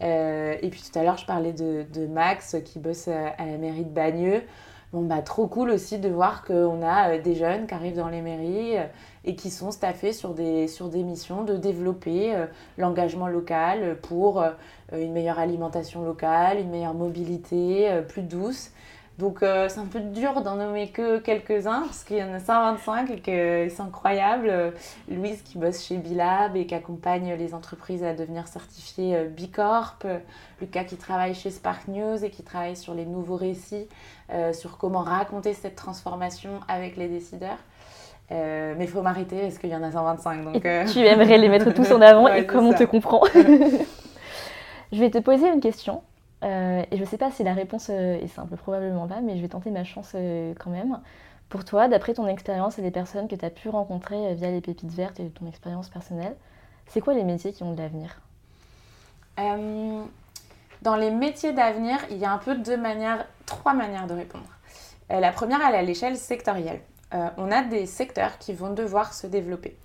et 0.00 0.68
puis 0.70 0.82
tout 0.82 0.98
à 0.98 1.02
l'heure, 1.02 1.16
je 1.16 1.26
parlais 1.26 1.52
de, 1.52 2.06
Max 2.06 2.56
qui 2.64 2.78
bosse 2.78 3.08
à 3.08 3.46
la 3.46 3.56
mairie 3.58 3.84
de 3.84 3.90
Bagneux. 3.90 4.42
Bon, 4.90 5.02
bah, 5.02 5.20
trop 5.20 5.46
cool 5.46 5.68
aussi 5.68 5.98
de 5.98 6.08
voir 6.08 6.42
qu'on 6.44 6.80
a 6.82 7.10
euh, 7.10 7.20
des 7.20 7.34
jeunes 7.34 7.66
qui 7.66 7.74
arrivent 7.74 7.96
dans 7.96 8.08
les 8.08 8.22
mairies 8.22 8.78
euh, 8.78 8.84
et 9.26 9.34
qui 9.34 9.50
sont 9.50 9.70
staffés 9.70 10.14
sur 10.14 10.32
des, 10.32 10.66
sur 10.66 10.88
des 10.88 11.02
missions 11.02 11.44
de 11.44 11.58
développer 11.58 12.34
euh, 12.34 12.46
l'engagement 12.78 13.26
local 13.28 13.98
pour 14.00 14.42
une 14.92 15.12
meilleure 15.12 15.38
alimentation 15.38 16.02
locale, 16.04 16.58
une 16.58 16.70
meilleure 16.70 16.94
mobilité 16.94 18.00
plus 18.08 18.22
douce. 18.22 18.70
Donc 19.18 19.38
c'est 19.40 19.78
un 19.78 19.86
peu 19.86 20.00
dur 20.00 20.42
d'en 20.42 20.54
nommer 20.54 20.90
que 20.90 21.18
quelques-uns 21.18 21.80
parce 21.80 22.04
qu'il 22.04 22.18
y 22.18 22.22
en 22.22 22.32
a 22.32 22.38
125 22.38 23.10
et 23.10 23.18
que 23.18 23.68
c'est 23.68 23.82
incroyable. 23.82 24.72
Louise 25.08 25.42
qui 25.42 25.58
bosse 25.58 25.84
chez 25.84 25.96
Bilab 25.96 26.56
et 26.56 26.66
qui 26.66 26.74
accompagne 26.74 27.34
les 27.34 27.52
entreprises 27.52 28.04
à 28.04 28.14
devenir 28.14 28.46
certifiées 28.46 29.24
Bicorp. 29.24 30.06
Lucas 30.60 30.84
qui 30.84 30.96
travaille 30.96 31.34
chez 31.34 31.50
Spark 31.50 31.88
News 31.88 32.24
et 32.24 32.30
qui 32.30 32.42
travaille 32.42 32.76
sur 32.76 32.94
les 32.94 33.06
nouveaux 33.06 33.36
récits 33.36 33.88
euh, 34.30 34.52
sur 34.52 34.76
comment 34.76 35.00
raconter 35.00 35.54
cette 35.54 35.74
transformation 35.76 36.60
avec 36.68 36.96
les 36.96 37.08
décideurs. 37.08 37.56
Euh, 38.30 38.74
mais 38.76 38.84
il 38.84 38.90
faut 38.90 39.00
m'arrêter 39.00 39.40
parce 39.40 39.56
qu'il 39.56 39.70
y 39.70 39.76
en 39.76 39.82
a 39.82 39.90
125. 39.90 40.44
Donc, 40.44 40.66
euh. 40.66 40.84
Tu 40.84 40.98
aimerais 40.98 41.38
les 41.38 41.48
mettre 41.48 41.72
tous 41.72 41.90
en 41.92 42.00
avant 42.02 42.28
et 42.28 42.44
comment 42.44 42.70
on 42.70 42.74
te 42.74 42.84
comprend 42.84 43.22
Je 44.92 45.00
vais 45.00 45.10
te 45.10 45.18
poser 45.18 45.48
une 45.48 45.60
question. 45.60 46.02
Et 46.42 46.96
je 46.96 47.00
ne 47.00 47.04
sais 47.04 47.18
pas 47.18 47.30
si 47.30 47.42
la 47.42 47.54
réponse 47.54 47.88
est 47.88 48.28
simple, 48.28 48.56
probablement 48.56 49.06
pas, 49.06 49.20
mais 49.20 49.36
je 49.36 49.42
vais 49.42 49.48
tenter 49.48 49.70
ma 49.70 49.84
chance 49.84 50.14
quand 50.58 50.70
même. 50.70 51.00
Pour 51.48 51.64
toi, 51.64 51.88
d'après 51.88 52.14
ton 52.14 52.26
expérience 52.26 52.78
et 52.78 52.82
les 52.82 52.90
personnes 52.90 53.26
que 53.26 53.34
tu 53.34 53.44
as 53.44 53.50
pu 53.50 53.68
rencontrer 53.68 54.34
via 54.34 54.50
les 54.50 54.60
pépites 54.60 54.92
vertes 54.92 55.18
et 55.18 55.30
ton 55.30 55.46
expérience 55.46 55.88
personnelle, 55.88 56.36
c'est 56.86 57.00
quoi 57.00 57.14
les 57.14 57.24
métiers 57.24 57.52
qui 57.52 57.62
ont 57.62 57.72
de 57.72 57.78
l'avenir? 57.78 58.20
Dans 60.82 60.96
les 60.96 61.10
métiers 61.10 61.52
d'avenir, 61.52 61.98
il 62.10 62.18
y 62.18 62.24
a 62.24 62.32
un 62.32 62.38
peu 62.38 62.56
deux 62.56 62.76
manières, 62.76 63.26
trois 63.46 63.74
manières 63.74 64.06
de 64.06 64.14
répondre. 64.14 64.48
la 65.10 65.32
première, 65.32 65.60
elle 65.66 65.74
est 65.74 65.78
à 65.78 65.82
l'échelle 65.82 66.16
sectorielle. 66.16 66.80
on 67.12 67.50
a 67.50 67.62
des 67.62 67.86
secteurs 67.86 68.38
qui 68.38 68.52
vont 68.52 68.72
devoir 68.72 69.12
se 69.12 69.26
développer. 69.26 69.76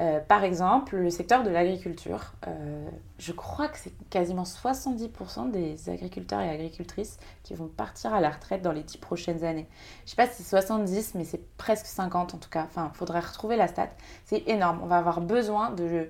Euh, 0.00 0.18
par 0.20 0.44
exemple, 0.44 0.96
le 0.96 1.10
secteur 1.10 1.42
de 1.42 1.50
l'agriculture. 1.50 2.32
Euh, 2.46 2.88
je 3.18 3.32
crois 3.32 3.68
que 3.68 3.76
c'est 3.76 3.92
quasiment 4.08 4.44
70% 4.44 5.50
des 5.50 5.90
agriculteurs 5.90 6.40
et 6.40 6.48
agricultrices 6.48 7.18
qui 7.42 7.54
vont 7.54 7.66
partir 7.66 8.14
à 8.14 8.20
la 8.20 8.30
retraite 8.30 8.62
dans 8.62 8.72
les 8.72 8.82
10 8.82 8.96
prochaines 8.96 9.44
années. 9.44 9.68
Je 10.00 10.04
ne 10.04 10.10
sais 10.10 10.16
pas 10.16 10.26
si 10.26 10.42
c'est 10.42 10.48
70, 10.48 11.14
mais 11.16 11.24
c'est 11.24 11.44
presque 11.58 11.84
50 11.84 12.34
en 12.34 12.38
tout 12.38 12.48
cas. 12.48 12.64
Enfin, 12.64 12.90
il 12.94 12.96
faudrait 12.96 13.20
retrouver 13.20 13.56
la 13.56 13.68
stat. 13.68 13.90
C'est 14.24 14.48
énorme. 14.48 14.80
On 14.82 14.86
va 14.86 14.96
avoir 14.96 15.20
besoin 15.20 15.70
de, 15.70 16.08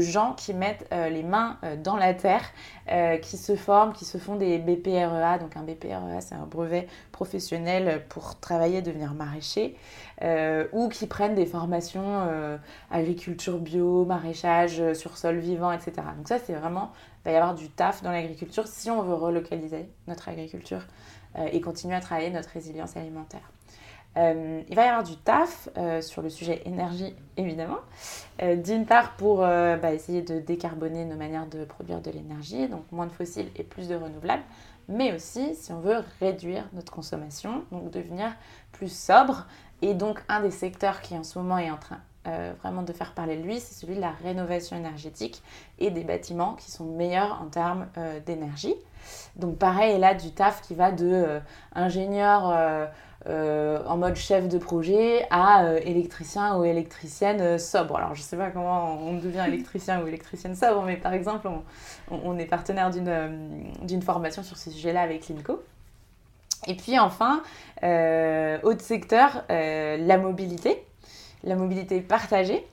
gens 0.00 0.34
qui 0.34 0.52
mettent 0.52 0.88
euh, 0.92 1.08
les 1.08 1.22
mains 1.22 1.58
dans 1.84 1.96
la 1.96 2.14
terre, 2.14 2.42
qui 3.22 3.36
se 3.36 3.56
forment, 3.56 3.92
qui 3.92 4.04
se 4.04 4.18
font 4.18 4.36
des 4.36 4.58
BPREA. 4.58 5.38
Donc 5.38 5.56
un 5.56 5.62
BPREA, 5.62 6.20
c'est 6.20 6.34
un 6.34 6.46
brevet 6.46 6.86
professionnel 7.12 8.02
pour 8.08 8.38
travailler, 8.40 8.82
devenir 8.82 9.12
maraîcher. 9.14 9.76
ou 10.72 10.88
qui 10.88 11.06
prennent 11.06 11.34
des 11.34 11.46
formations 11.46 12.58
agriculture 12.90 13.58
bio, 13.58 14.04
maraîchage 14.04 14.92
sur 14.94 15.18
sol 15.18 15.38
vivant, 15.38 15.72
etc. 15.72 15.92
Donc 16.16 16.28
ça, 16.28 16.38
c'est 16.38 16.54
vraiment, 16.54 16.92
il 17.20 17.28
va 17.28 17.32
y 17.32 17.36
avoir 17.36 17.54
du 17.54 17.68
taf 17.68 18.02
dans 18.02 18.12
l'agriculture 18.12 18.66
si 18.66 18.90
on 18.90 19.02
veut 19.02 19.14
relocaliser 19.14 19.88
notre 20.06 20.28
agriculture 20.28 20.82
euh, 21.36 21.48
et 21.52 21.60
continuer 21.60 21.94
à 21.94 22.00
travailler 22.00 22.30
notre 22.30 22.48
résilience 22.50 22.96
alimentaire. 22.96 23.52
Euh, 24.16 24.62
il 24.68 24.74
va 24.74 24.84
y 24.84 24.88
avoir 24.88 25.04
du 25.04 25.16
taf 25.16 25.68
euh, 25.76 26.00
sur 26.00 26.22
le 26.22 26.30
sujet 26.30 26.62
énergie, 26.64 27.14
évidemment. 27.36 27.78
D'une 28.40 28.86
part, 28.86 29.16
pour 29.16 29.38
bah, 29.38 29.92
essayer 29.92 30.22
de 30.22 30.38
décarboner 30.38 31.04
nos 31.04 31.16
manières 31.16 31.46
de 31.46 31.64
produire 31.64 32.00
de 32.00 32.10
l'énergie, 32.10 32.68
donc 32.68 32.84
moins 32.92 33.06
de 33.06 33.12
fossiles 33.12 33.50
et 33.56 33.64
plus 33.64 33.88
de 33.88 33.96
renouvelables, 33.96 34.44
mais 34.88 35.12
aussi 35.12 35.56
si 35.56 35.72
on 35.72 35.80
veut 35.80 36.04
réduire 36.20 36.68
notre 36.72 36.92
consommation, 36.92 37.64
donc 37.72 37.90
devenir 37.90 38.32
plus 38.70 38.92
sobre. 38.92 39.46
Et 39.82 39.94
donc, 39.94 40.22
un 40.28 40.40
des 40.40 40.50
secteurs 40.50 41.00
qui 41.00 41.16
en 41.16 41.24
ce 41.24 41.38
moment 41.38 41.58
est 41.58 41.70
en 41.70 41.76
train 41.76 42.00
euh, 42.28 42.52
vraiment 42.62 42.82
de 42.82 42.92
faire 42.92 43.14
parler 43.14 43.36
de 43.36 43.42
lui, 43.42 43.58
c'est 43.60 43.74
celui 43.74 43.94
de 43.94 44.00
la 44.00 44.10
rénovation 44.10 44.76
énergétique 44.76 45.42
et 45.78 45.90
des 45.90 46.04
bâtiments 46.04 46.54
qui 46.54 46.70
sont 46.70 46.84
meilleurs 46.84 47.40
en 47.40 47.46
termes 47.46 47.86
euh, 47.96 48.20
d'énergie. 48.20 48.74
Donc 49.36 49.56
pareil, 49.56 49.98
là, 49.98 50.14
du 50.14 50.32
taf 50.32 50.60
qui 50.60 50.74
va 50.74 50.92
de 50.92 51.40
euh, 53.28 53.82
en 53.86 53.96
mode 53.96 54.16
chef 54.16 54.48
de 54.48 54.58
projet 54.58 55.26
à 55.30 55.74
électricien 55.82 56.56
ou 56.56 56.64
électricienne 56.64 57.58
sobre. 57.58 57.96
Alors 57.96 58.14
je 58.14 58.20
ne 58.20 58.24
sais 58.24 58.36
pas 58.36 58.50
comment 58.50 58.98
on 59.00 59.14
devient 59.18 59.44
électricien 59.48 60.02
ou 60.02 60.06
électricienne 60.06 60.54
sobre, 60.54 60.82
mais 60.82 60.96
par 60.96 61.12
exemple, 61.12 61.48
on, 61.48 61.62
on 62.10 62.38
est 62.38 62.46
partenaire 62.46 62.90
d'une 62.90 64.02
formation 64.02 64.42
sur 64.42 64.56
ce 64.56 64.70
sujet-là 64.70 65.02
avec 65.02 65.28
l'INCO. 65.28 65.62
Et 66.66 66.74
puis 66.74 66.98
enfin, 66.98 67.42
autre 67.82 68.82
secteur, 68.82 69.44
la 69.48 70.18
mobilité 70.18 70.84
la 71.44 71.56
mobilité 71.56 72.00
partagée 72.00 72.66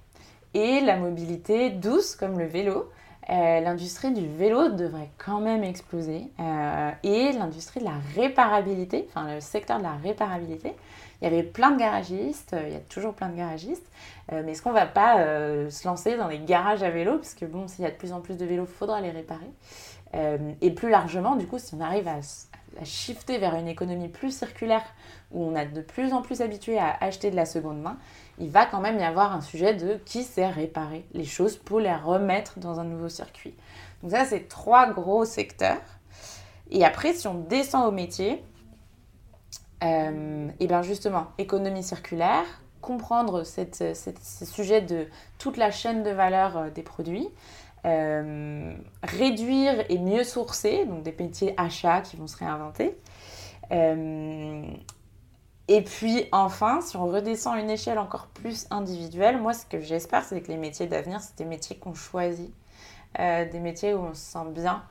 et 0.54 0.82
la 0.82 0.98
mobilité 0.98 1.70
douce 1.70 2.16
comme 2.16 2.40
le 2.40 2.46
vélo. 2.46 2.90
Euh, 3.32 3.60
l'industrie 3.60 4.12
du 4.12 4.28
vélo 4.28 4.70
devrait 4.70 5.10
quand 5.18 5.40
même 5.40 5.64
exploser 5.64 6.28
euh, 6.40 6.92
et 7.02 7.32
l'industrie 7.32 7.80
de 7.80 7.86
la 7.86 7.98
réparabilité, 8.16 9.08
enfin 9.10 9.34
le 9.34 9.40
secteur 9.42 9.80
de 9.80 9.84
la 9.84 9.96
réparabilité. 9.96 10.76
Il 11.22 11.26
y 11.26 11.28
avait 11.28 11.44
plein 11.44 11.72
de 11.72 11.80
garagistes, 11.80 12.54
euh, 12.54 12.64
il 12.68 12.74
y 12.74 12.76
a 12.76 12.82
toujours 12.82 13.14
plein 13.16 13.30
de 13.30 13.38
garagistes, 13.38 13.88
mais 14.32 14.52
est-ce 14.52 14.62
qu'on 14.62 14.72
va 14.72 14.86
pas 14.86 15.18
se 15.70 15.88
lancer 15.88 16.18
dans 16.18 16.28
les 16.28 16.40
garages 16.40 16.82
à 16.82 16.90
vélo? 16.90 17.18
Parce 17.18 17.36
que 17.36 17.46
bon, 17.46 17.68
s'il 17.68 17.84
y 17.84 17.88
a 17.88 17.92
de 17.92 17.96
plus 17.96 18.12
en 18.12 18.22
plus 18.22 18.38
de 18.38 18.46
vélos, 18.46 18.66
il 18.68 18.74
faudra 18.74 19.00
les 19.00 19.12
réparer. 19.12 19.52
et 20.62 20.72
plus 20.72 20.90
largement, 20.90 21.36
du 21.36 21.46
coup, 21.46 21.60
si 21.60 21.76
on 21.76 21.80
arrive 21.80 22.08
à 22.08 22.22
shifter 22.84 23.38
vers 23.38 23.56
une 23.56 23.68
économie 23.68 24.10
plus 24.10 24.36
circulaire 24.36 24.84
où 25.32 25.44
on 25.44 25.56
a 25.56 25.66
de 25.66 25.82
plus 25.82 26.14
en 26.14 26.22
plus 26.22 26.42
habitué 26.42 26.78
à 26.78 26.96
acheter 27.00 27.32
de 27.32 27.36
la 27.36 27.46
seconde 27.46 27.82
main, 27.82 27.98
il 28.40 28.50
va 28.50 28.66
quand 28.66 28.82
même 28.82 29.00
y 29.00 29.04
avoir 29.04 29.34
un 29.34 29.42
sujet 29.42 29.74
de 29.74 30.00
qui 30.06 30.24
sait 30.24 30.50
réparer 30.50 31.06
les 31.14 31.26
choses 31.26 31.58
pour 31.58 31.80
les 31.80 31.96
remettre 31.96 32.60
dans 32.60 32.80
un 32.80 32.84
nouveau 32.84 33.10
circuit. 33.10 33.54
Donc 34.02 34.12
ça, 34.12 34.26
c'est 34.26 34.48
trois 34.48 34.92
gros 34.92 35.26
secteurs. 35.26 35.82
Et 36.72 36.84
après, 36.84 37.14
si 37.14 37.28
on 37.28 37.36
descend 37.36 37.88
au 37.88 37.92
métier, 37.92 38.44
euh, 39.84 40.48
et 40.60 40.68
bien 40.68 40.82
justement, 40.82 41.28
économie 41.38 41.84
circulaire, 41.84 42.46
comprendre 42.82 43.44
ce 43.44 44.46
sujet 44.46 44.82
de 44.82 45.08
toute 45.40 45.58
la 45.58 45.72
chaîne 45.72 46.04
de 46.04 46.12
valeur 46.12 46.58
euh, 46.58 46.70
des 46.70 46.84
produits, 46.84 47.30
euh, 47.86 48.74
réduire 49.04 49.86
et 49.90 50.00
mieux 50.00 50.24
sourcer, 50.24 50.86
donc 50.86 51.04
des 51.04 51.16
métiers 51.18 51.54
achats 51.58 52.02
qui 52.02 52.18
vont 52.18 52.28
se 52.28 52.38
réinventer. 52.38 52.98
Euh, 53.72 54.66
et 55.68 55.82
puis 55.82 56.26
enfin, 56.32 56.82
si 56.82 56.98
on 56.98 57.06
redescend 57.06 57.58
une 57.58 57.70
échelle 57.70 58.00
encore 58.00 58.28
plus 58.28 58.68
individuelle, 58.72 59.40
moi 59.40 59.54
ce 59.54 59.66
que 59.66 59.80
j'espère 59.80 60.24
c'est 60.24 60.42
que 60.42 60.48
les 60.48 60.58
métiers 60.58 60.88
d'avenir, 60.88 61.22
c'est 61.22 61.38
des 61.38 61.46
métiers 61.46 61.76
qu'on 61.76 61.94
choisit, 61.94 62.54
euh, 63.20 63.50
des 63.50 63.60
métiers 63.60 63.94
où 63.94 64.00
on 64.00 64.14
se 64.14 64.22
sent 64.22 64.50
bien, 64.50 64.84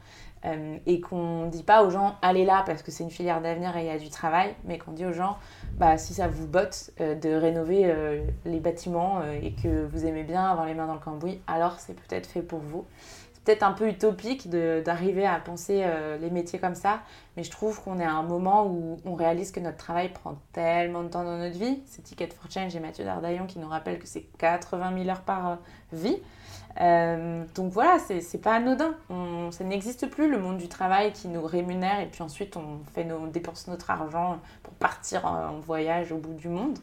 euh, 0.45 0.77
et 0.85 1.01
qu'on 1.01 1.47
ne 1.47 1.51
dit 1.51 1.63
pas 1.63 1.85
aux 1.85 1.91
gens 1.91 2.17
allez 2.21 2.45
là 2.45 2.63
parce 2.67 2.83
que 2.83 2.91
c'est 2.91 3.03
une 3.03 3.11
filière 3.11 3.41
d'avenir 3.41 3.77
et 3.77 3.81
il 3.81 3.87
y 3.87 3.91
a 3.91 3.99
du 3.99 4.11
travail, 4.11 4.55
mais 4.65 4.79
qu'on 4.79 4.93
dit 4.93 5.07
aux 5.07 5.13
gens 5.13 5.39
bah, 5.79 5.97
si 5.97 6.13
ça 6.13 6.29
vous 6.29 6.47
botte 6.47 6.91
euh, 7.01 7.15
de 7.15 7.31
rénover 7.31 7.85
euh, 7.87 8.23
les 8.45 8.61
bâtiments 8.61 9.23
et 9.43 9.53
que 9.53 9.87
vous 9.87 10.05
aimez 10.05 10.23
bien 10.23 10.45
avoir 10.45 10.67
les 10.67 10.75
mains 10.75 10.87
dans 10.87 10.95
le 10.95 11.01
cambouis, 11.01 11.41
alors 11.47 11.81
c'est 11.81 11.95
peut-être 11.95 12.27
fait 12.27 12.43
pour 12.43 12.59
vous. 12.59 12.85
C'est 13.33 13.43
peut-être 13.45 13.63
un 13.63 13.73
peu 13.73 13.89
utopique 13.89 14.49
d'arriver 14.49 15.27
à 15.27 15.39
penser 15.39 15.85
les 16.19 16.31
métiers 16.31 16.59
comme 16.59 16.75
ça, 16.75 17.01
mais 17.37 17.43
je 17.43 17.51
trouve 17.51 17.83
qu'on 17.83 17.99
est 17.99 18.05
à 18.05 18.13
un 18.13 18.23
moment 18.23 18.67
où 18.67 18.97
on 19.05 19.15
réalise 19.15 19.53
que 19.53 19.61
notre 19.61 19.77
travail 19.77 20.09
prend 20.09 20.37
tellement 20.53 21.03
de 21.03 21.09
temps 21.09 21.25
dans 21.25 21.37
notre 21.37 21.59
vie. 21.59 21.83
C'est 21.85 22.03
Ticket 22.03 22.29
for 22.29 22.51
Change 22.51 22.75
et 22.75 22.81
Mathieu 22.81 23.05
Dardaillon 23.05 23.47
qui 23.47 23.59
nous 23.59 23.69
rappellent 23.69 23.99
que 23.99 24.07
c'est 24.07 24.27
80 24.39 24.95
000 24.97 25.11
heures 25.11 25.21
par 25.21 25.59
vie. 25.93 26.17
Euh, 26.81 27.45
donc 27.55 27.73
voilà, 27.73 27.99
c'est 27.99 28.41
pas 28.41 28.55
anodin. 28.55 28.95
ça 29.51 29.65
n'existe 29.65 30.09
plus 30.09 30.31
le 30.31 30.39
monde 30.39 30.59
du 30.59 30.69
travail 30.69 31.13
qui 31.13 31.29
nous 31.29 31.45
rémunère 31.45 32.01
et 32.01 32.07
puis 32.07 32.23
ensuite 32.23 32.57
on, 32.57 32.81
fait 32.95 33.05
nos, 33.05 33.27
dépense 33.29 33.69
notre 33.69 33.91
argent 33.91 34.41
pour 34.63 34.75
partir 34.75 35.25
en, 35.25 35.61
voyage 35.61 36.11
au 36.13 36.17
bout 36.17 36.35
du 36.35 36.49
monde. 36.49 36.79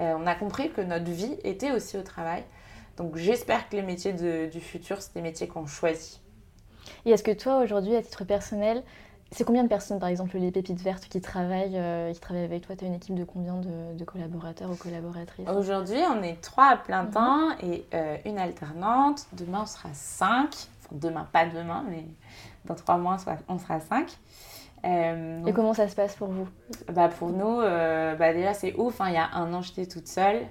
Euh, 0.00 0.14
on 0.18 0.26
a 0.26 0.34
compris 0.34 0.70
que 0.70 0.80
notre 0.80 1.10
vie 1.10 1.36
était 1.44 1.72
aussi 1.72 1.96
au 1.96 2.02
travail. 2.02 2.44
Donc 2.96 3.16
j'espère 3.16 3.68
que 3.68 3.76
les 3.76 3.82
métiers 3.82 4.12
du 4.12 4.60
futur, 4.60 5.00
c'est 5.00 5.14
des 5.14 5.22
métiers 5.22 5.48
qu'on 5.48 5.66
choisit. 5.66 6.20
Et 7.04 7.10
est-ce 7.10 7.22
que 7.22 7.32
toi, 7.32 7.58
aujourd'hui, 7.58 7.96
à 7.96 8.02
titre 8.02 8.24
personnel, 8.24 8.82
c'est 9.32 9.44
combien 9.44 9.62
de 9.62 9.68
personnes, 9.68 9.98
par 9.98 10.10
exemple, 10.10 10.36
les 10.36 10.50
pépites 10.50 10.80
vertes 10.80 11.04
qui 11.04 11.20
travaillent, 11.20 11.78
euh, 11.78 12.12
qui 12.12 12.20
travaillent 12.20 12.44
avec 12.44 12.66
toi? 12.66 12.76
Tu 12.76 12.84
as 12.84 12.88
une 12.88 12.94
équipe 12.94 13.14
de 13.14 13.24
combien 13.24 13.56
de, 13.56 14.04
collaborateurs 14.04 14.70
ou 14.70 14.76
collaboratrices? 14.76 15.48
Aujourd'hui, 15.48 16.00
on 16.10 16.22
est 16.22 16.40
trois 16.42 16.66
à 16.66 16.76
plein 16.76 17.04
mhm. 17.04 17.10
temps 17.10 17.50
et 17.62 17.86
euh, 17.94 18.16
une 18.26 18.38
alternante. 18.38 19.26
Demain, 19.32 19.60
on 19.62 19.66
sera 19.66 19.88
cinq. 19.94 20.50
Enfin, 20.84 20.96
demain, 20.96 21.26
pas 21.32 21.46
demain, 21.46 21.82
mais 21.88 22.04
dans 22.66 22.74
trois 22.74 22.98
mois, 22.98 23.16
on 23.48 23.58
sera 23.58 23.80
cinq. 23.80 24.18
Euh, 24.84 25.46
et 25.46 25.52
comment 25.52 25.74
ça 25.74 25.88
se 25.88 25.94
passe 25.94 26.14
pour 26.16 26.28
vous? 26.28 26.48
Bah 26.92 27.08
Pour 27.08 27.30
nous, 27.30 27.60
bah 27.60 28.32
déjà, 28.34 28.52
c'est 28.52 28.74
ouf. 28.76 29.00
Hein. 29.00 29.06
Il 29.08 29.14
y 29.14 29.16
a 29.16 29.30
un 29.34 29.54
an, 29.54 29.62
j'étais 29.62 29.86
toute 29.86 30.08
seule. 30.08 30.42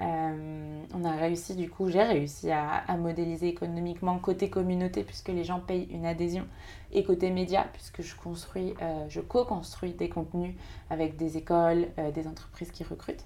Euh, 0.00 0.82
on 0.94 1.04
a 1.04 1.12
réussi, 1.12 1.54
du 1.54 1.68
coup, 1.68 1.88
j'ai 1.88 2.02
réussi 2.02 2.50
à, 2.50 2.84
modéliser 2.96 3.48
économiquement 3.48 4.18
côté 4.18 4.48
communauté, 4.48 5.02
puisque 5.02 5.28
les 5.28 5.44
gens 5.44 5.60
payent 5.60 5.88
une 5.90 6.06
adhésion, 6.06 6.46
et 6.92 7.04
côté 7.04 7.30
média, 7.30 7.66
puisque 7.72 8.02
je 8.02 8.14
construis, 8.14 8.74
euh, 8.80 9.06
je 9.08 9.20
co-construis 9.20 9.92
des 9.92 10.08
contenus 10.08 10.54
avec 10.90 11.16
des 11.16 11.36
écoles, 11.36 11.88
euh, 11.98 12.10
des 12.12 12.26
entreprises 12.26 12.70
qui 12.70 12.84
recrutent, 12.84 13.24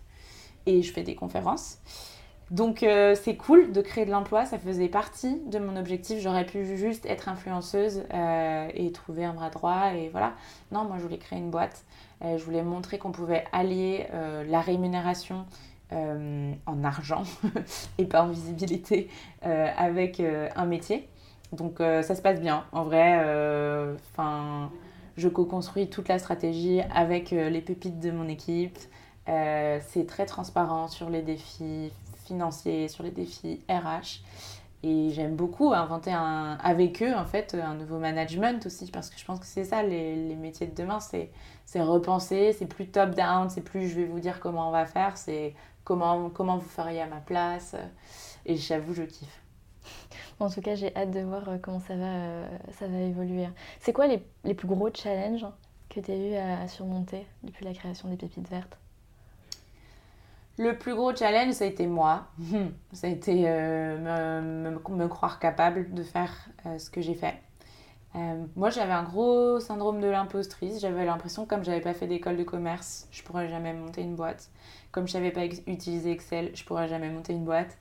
et 0.66 0.82
je 0.82 0.92
fais 0.92 1.02
des 1.02 1.14
conférences. 1.14 1.78
Donc 2.50 2.84
c'est 3.14 3.36
cool 3.36 3.72
de 3.72 3.80
créer 3.80 4.04
de 4.04 4.10
l'emploi, 4.10 4.44
ça 4.44 4.58
faisait 4.58 4.88
partie 4.88 5.40
de 5.46 5.58
mon 5.58 5.74
objectif. 5.74 6.20
J'aurais 6.20 6.44
pu 6.44 6.76
juste 6.76 7.06
être 7.06 7.30
influenceuse 7.30 8.02
et 8.74 8.92
trouver 8.92 9.24
un 9.24 9.32
bras 9.32 9.48
droit 9.48 9.94
et 9.94 10.10
voilà. 10.10 10.34
Non, 10.70 10.84
moi 10.84 10.98
je 10.98 11.02
voulais 11.02 11.16
créer 11.16 11.38
une 11.38 11.50
boîte. 11.50 11.82
je 12.20 12.44
voulais 12.44 12.62
montrer 12.62 12.98
qu'on 12.98 13.10
pouvait 13.10 13.44
allier 13.52 14.06
la 14.12 14.60
rémunération 14.60 15.46
euh, 15.92 16.54
en 16.64 16.84
argent 16.84 17.24
et 17.98 18.06
pas 18.06 18.22
en 18.22 18.28
visibilité 18.28 19.10
euh, 19.44 19.68
avec 19.76 20.20
euh, 20.20 20.48
un 20.56 20.64
métier. 20.64 21.06
Donc 21.52 21.80
ça 21.80 22.14
se 22.14 22.22
passe 22.22 22.40
bien. 22.40 22.64
En 22.72 22.84
vrai, 22.84 23.18
enfin, 24.10 24.70
je 25.18 25.28
co-construis 25.28 25.90
toute 25.90 26.08
la 26.08 26.18
stratégie 26.18 26.80
avec 26.94 27.30
les 27.30 27.60
pépites 27.60 28.00
de 28.00 28.10
mon 28.10 28.26
équipe. 28.26 28.78
c'est 29.26 30.06
très 30.08 30.24
transparent 30.24 30.88
sur 30.88 31.10
les 31.10 31.20
défis 31.20 31.92
financiers, 32.24 32.88
sur 32.88 33.04
les 33.04 33.10
défis 33.10 33.60
RH. 33.68 34.22
Et 34.82 35.10
j'aime 35.10 35.36
beaucoup 35.36 35.74
inventer 35.74 36.14
avec 36.14 37.02
eux, 37.02 37.14
en 37.14 37.26
fait, 37.26 37.54
un 37.54 37.74
nouveau 37.74 37.98
management 37.98 38.64
aussi, 38.64 38.90
parce 38.90 39.10
que 39.10 39.18
je 39.18 39.24
pense 39.26 39.38
que 39.38 39.46
c'est 39.46 39.64
ça, 39.64 39.82
les, 39.82 40.16
les, 40.16 40.34
métiers 40.36 40.66
de 40.66 40.74
demain, 40.74 41.00
c'est 41.00 41.82
repenser, 41.82 42.54
c'est 42.58 42.66
plus 42.66 42.86
top-down, 42.86 43.50
c'est 43.50 43.60
plus 43.60 43.88
je 43.88 43.94
vais 43.94 44.06
vous 44.06 44.20
dire 44.20 44.40
comment 44.40 44.68
on 44.68 44.72
va 44.72 44.86
faire, 44.86 45.18
c'est 45.18 45.54
comment, 45.84 46.30
comment 46.30 46.58
vous 46.58 46.68
feriez 46.68 47.02
à 47.02 47.06
ma 47.06 47.20
place. 47.20 47.76
Et 48.46 48.56
j'avoue, 48.56 48.94
je 48.94 49.02
kiffe. 49.02 49.42
En 50.40 50.50
tout 50.50 50.60
cas, 50.60 50.74
j'ai 50.74 50.94
hâte 50.96 51.10
de 51.10 51.20
voir 51.20 51.48
euh, 51.48 51.58
comment 51.60 51.80
ça 51.80 51.94
va, 51.94 52.04
euh, 52.04 52.48
ça 52.72 52.86
va 52.88 52.98
évoluer. 52.98 53.46
C'est 53.80 53.92
quoi 53.92 54.06
les, 54.06 54.22
les, 54.44 54.54
plus 54.54 54.66
gros 54.66 54.88
challenges 54.92 55.46
que 55.88 56.00
tu 56.00 56.10
as 56.10 56.16
eu 56.16 56.34
à, 56.34 56.66
surmonter 56.68 57.26
depuis 57.42 57.64
la 57.64 57.72
création 57.72 58.08
des 58.08 58.16
pépites 58.16 58.48
vertes? 58.48 58.76
Le 60.58 60.76
plus 60.76 60.94
gros 60.94 61.14
challenge, 61.14 61.54
ça 61.54 61.64
a 61.64 61.66
été 61.68 61.86
moi. 61.86 62.26
ça 62.92 63.06
a 63.06 63.10
été 63.10 63.44
euh, 63.46 64.68
me, 64.68 64.96
me, 64.96 65.08
croire 65.08 65.38
capable 65.38 65.94
de 65.94 66.02
faire 66.02 66.48
ce 66.78 66.90
que 66.90 67.00
j'ai 67.00 67.14
fait. 67.14 67.34
Moi, 68.56 68.70
j'avais 68.70 68.92
un 68.92 69.04
gros 69.04 69.58
syndrome 69.60 70.00
de 70.00 70.06
l'impostrice. 70.06 70.80
J'avais 70.80 71.04
l'impression 71.04 71.46
comme 71.46 71.64
j'avais 71.64 71.80
pas 71.80 71.94
fait 71.94 72.06
d'école 72.06 72.36
de 72.36 72.44
commerce, 72.44 73.08
je 73.10 73.22
pourrais 73.22 73.48
jamais 73.48 73.72
monter 73.72 74.02
une 74.02 74.14
boîte. 74.14 74.50
Comme 74.90 75.06
je 75.06 75.12
savais 75.12 75.30
pas 75.30 75.44
utiliser 75.44 76.10
Excel, 76.10 76.50
je 76.54 76.64
pourrais 76.64 76.88
jamais 76.88 77.08
monter 77.08 77.32
une 77.32 77.44
boîte. 77.44 77.78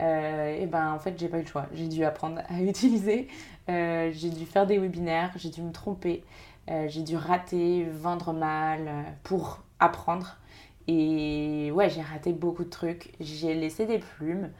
Euh, 0.00 0.56
et 0.56 0.66
ben 0.66 0.92
en 0.92 0.98
fait 0.98 1.16
j'ai 1.18 1.28
pas 1.28 1.38
eu 1.38 1.42
le 1.42 1.46
choix. 1.46 1.66
J'ai 1.72 1.88
dû 1.88 2.04
apprendre 2.04 2.42
à 2.48 2.60
utiliser, 2.62 3.28
euh, 3.68 4.10
j'ai 4.12 4.30
dû 4.30 4.44
faire 4.46 4.66
des 4.66 4.78
webinaires, 4.78 5.32
j'ai 5.36 5.50
dû 5.50 5.62
me 5.62 5.72
tromper, 5.72 6.24
euh, 6.70 6.86
j'ai 6.88 7.02
dû 7.02 7.16
rater, 7.16 7.84
vendre 7.84 8.32
mal 8.32 8.90
pour 9.22 9.60
apprendre. 9.78 10.38
Et 10.86 11.70
ouais, 11.72 11.88
j'ai 11.88 12.02
raté 12.02 12.32
beaucoup 12.32 12.64
de 12.64 12.70
trucs. 12.70 13.12
J'ai 13.20 13.54
laissé 13.54 13.86
des 13.86 13.98
plumes. 13.98 14.50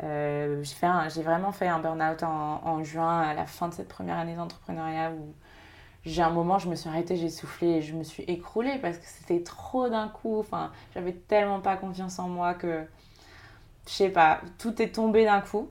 J'ai 0.00 1.22
vraiment 1.22 1.52
fait 1.52 1.68
un 1.68 1.78
burn-out 1.78 2.22
en, 2.22 2.60
en, 2.64 2.82
juin, 2.84 3.20
à 3.20 3.34
la 3.34 3.46
fin 3.46 3.68
de 3.68 3.74
cette 3.74 3.88
première 3.88 4.18
année 4.18 4.34
d'entrepreneuriat 4.34 5.12
où 5.12 5.34
j'ai 6.04 6.22
un 6.22 6.30
moment, 6.30 6.58
je 6.58 6.68
me 6.68 6.74
suis 6.74 6.88
arrêtée, 6.88 7.16
j'ai 7.16 7.30
soufflé 7.30 7.68
et 7.68 7.82
je 7.82 7.94
me 7.94 8.02
suis 8.04 8.24
écroulée 8.24 8.78
parce 8.82 8.98
que 8.98 9.06
c'était 9.06 9.42
trop 9.42 9.88
d'un 9.88 10.08
coup. 10.08 10.38
Enfin, 10.38 10.70
j'avais 10.92 11.12
tellement 11.12 11.60
pas 11.60 11.76
confiance 11.76 12.18
en 12.18 12.28
moi 12.28 12.54
que 12.54 12.84
je 13.86 13.92
sais 13.92 14.10
pas, 14.10 14.40
tout 14.58 14.80
est 14.82 14.94
tombé 14.94 15.24
d'un 15.24 15.40
coup. 15.40 15.68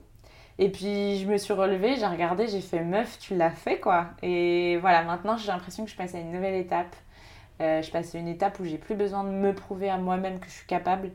Et 0.58 0.70
puis 0.70 1.18
je 1.18 1.26
me 1.26 1.36
suis 1.36 1.52
relevée, 1.52 1.96
j'ai 1.96 2.06
regardé, 2.06 2.46
j'ai 2.46 2.60
fait 2.60 2.82
meuf, 2.82 3.18
tu 3.18 3.36
l'as 3.36 3.50
fait 3.50 3.80
quoi. 3.80 4.08
Et 4.22 4.76
voilà, 4.78 5.02
maintenant 5.02 5.36
j'ai 5.36 5.48
l'impression 5.48 5.84
que 5.84 5.90
je 5.90 5.96
passe 5.96 6.14
à 6.14 6.18
une 6.18 6.32
nouvelle 6.32 6.54
étape. 6.54 6.94
Euh, 7.60 7.82
je 7.82 7.90
passe 7.90 8.14
à 8.14 8.18
une 8.18 8.28
étape 8.28 8.58
où 8.58 8.64
j'ai 8.64 8.78
plus 8.78 8.96
besoin 8.96 9.22
de 9.24 9.30
me 9.30 9.54
prouver 9.54 9.88
à 9.88 9.98
moi-même 9.98 10.40
que 10.40 10.46
je 10.46 10.52
suis 10.52 10.66
capable. 10.66 11.10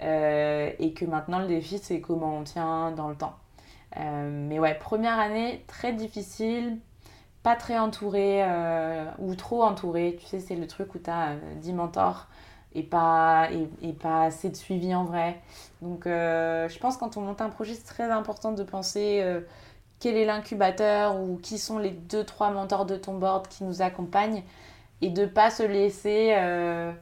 Euh, 0.00 0.70
et 0.78 0.92
que 0.94 1.04
maintenant 1.04 1.38
le 1.38 1.46
défi 1.46 1.78
c'est 1.78 2.00
comment 2.00 2.38
on 2.38 2.44
tient 2.44 2.92
dans 2.92 3.08
le 3.08 3.16
temps. 3.16 3.34
Euh, 3.98 4.30
mais 4.48 4.58
ouais, 4.58 4.74
première 4.74 5.18
année 5.18 5.64
très 5.66 5.92
difficile, 5.92 6.78
pas 7.42 7.56
très 7.56 7.78
entourée 7.78 8.44
ou 9.18 9.34
trop 9.34 9.62
entourée. 9.64 10.16
Tu 10.20 10.26
sais, 10.26 10.40
c'est 10.40 10.56
le 10.56 10.66
truc 10.66 10.94
où 10.94 10.98
tu 10.98 11.10
as 11.10 11.34
10 11.60 11.72
mentors 11.74 12.28
et 12.74 12.82
pas, 12.82 13.48
et, 13.82 13.92
pas 13.92 14.24
assez 14.24 14.50
de 14.50 14.56
suivi 14.56 14.94
en 14.94 15.04
vrai. 15.04 15.40
Donc 15.80 16.06
euh, 16.06 16.68
je 16.68 16.78
pense 16.78 16.96
quand 16.96 17.16
on 17.16 17.20
monte 17.20 17.40
un 17.40 17.50
projet, 17.50 17.74
c'est 17.74 17.84
très 17.84 18.10
important 18.10 18.52
de 18.52 18.62
penser 18.62 19.20
euh, 19.22 19.40
quel 20.00 20.16
est 20.16 20.24
l'incubateur 20.24 21.20
ou 21.20 21.38
qui 21.38 21.58
sont 21.58 21.78
les 21.78 21.90
deux, 21.90 22.24
trois 22.24 22.50
mentors 22.50 22.86
de 22.86 22.96
ton 22.96 23.14
board 23.18 23.48
qui 23.48 23.64
nous 23.64 23.82
accompagnent 23.82 24.42
et 25.00 25.10
de 25.10 25.26
pas 25.26 25.50
se 25.50 25.62
laisser... 25.62 26.34
Euh, 26.36 26.92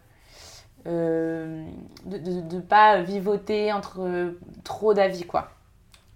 de 0.84 1.64
ne 2.06 2.60
pas 2.60 3.02
vivoter 3.02 3.72
entre 3.72 4.34
trop 4.64 4.94
d'avis 4.94 5.24
quoi. 5.24 5.50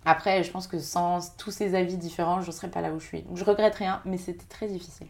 Après, 0.07 0.43
je 0.43 0.51
pense 0.51 0.67
que 0.67 0.79
sans 0.79 1.35
tous 1.37 1.51
ces 1.51 1.75
avis 1.75 1.97
différents, 1.97 2.43
je 2.43 2.49
ne 2.49 2.53
serais 2.53 2.69
pas 2.69 2.83
là 2.83 2.93
où 2.93 3.01
je 3.01 3.07
suis. 3.07 3.23
Donc 3.23 3.37
je 3.37 3.45
regrette 3.45 3.75
rien, 3.75 4.03
mais 4.05 4.19
c'était 4.19 4.45
très 4.45 4.67
difficile. 4.67 5.07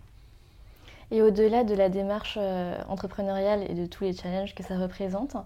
Et 1.10 1.20
au-delà 1.20 1.64
de 1.64 1.74
la 1.74 1.88
démarche 1.88 2.38
euh, 2.40 2.76
entrepreneuriale 2.88 3.64
et 3.68 3.74
de 3.74 3.86
tous 3.86 4.04
les 4.04 4.12
challenges 4.12 4.54
que 4.54 4.62
ça 4.62 4.78
représente, 4.78 5.36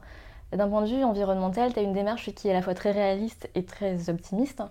d'un 0.52 0.68
point 0.68 0.82
de 0.82 0.86
vue 0.88 1.02
environnemental, 1.02 1.72
tu 1.72 1.78
as 1.78 1.82
une 1.82 1.92
démarche 1.92 2.30
qui 2.32 2.48
est 2.48 2.50
à 2.50 2.54
la 2.54 2.62
fois 2.62 2.74
très 2.74 2.90
réaliste 2.90 3.48
et 3.54 3.64
très 3.64 4.10
optimiste. 4.10 4.62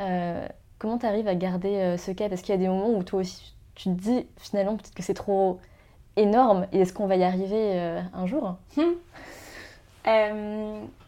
Euh, 0.00 0.46
comment 0.78 0.98
tu 0.98 1.06
arrives 1.06 1.28
à 1.28 1.34
garder 1.34 1.76
euh, 1.76 1.96
ce 1.96 2.10
cap? 2.10 2.30
Parce 2.30 2.42
qu'il 2.42 2.54
y 2.54 2.58
a 2.58 2.60
des 2.60 2.68
moments 2.68 2.90
où 2.90 3.02
toi 3.02 3.20
aussi, 3.20 3.54
tu 3.74 3.84
te 3.84 4.00
dis 4.00 4.26
finalement 4.36 4.76
peut-être 4.76 4.94
que 4.94 5.02
c'est 5.02 5.14
trop 5.14 5.60
énorme 6.20 6.66
et 6.72 6.80
est-ce 6.80 6.92
qu'on 6.92 7.06
va 7.06 7.16
y 7.16 7.24
arriver 7.24 8.00
un 8.12 8.26
jour? 8.26 8.56
Hum. 8.76 8.96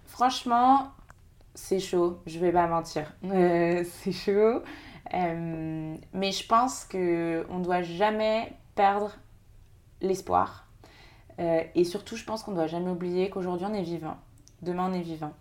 Franchement, 0.07 0.91
c'est 1.55 1.81
chaud, 1.81 2.21
je 2.27 2.39
vais 2.39 2.53
pas 2.53 2.67
mentir. 2.67 3.13
c'est 3.23 4.13
chaud. 4.13 4.63
Mais 5.13 6.33
je 6.33 6.47
pense 6.47 6.85
qu'on 6.85 6.99
ne 6.99 7.65
doit 7.65 7.83
jamais 7.83 8.53
perdre 8.75 9.13
l'espoir. 10.01 10.67
Euh, 11.39 11.63
et 11.75 11.85
surtout, 11.85 12.17
je 12.17 12.25
pense 12.25 12.43
qu'on 12.43 12.51
ne 12.51 12.57
doit 12.57 12.67
jamais 12.67 12.91
oublier 12.91 13.31
qu'aujourd'hui, 13.31 13.67
on 13.69 13.75
est 13.75 13.83
vivant. 13.83 14.17
Demain, 14.61 14.91
on 14.91 14.95
est 14.95 15.03
vivant. 15.03 15.33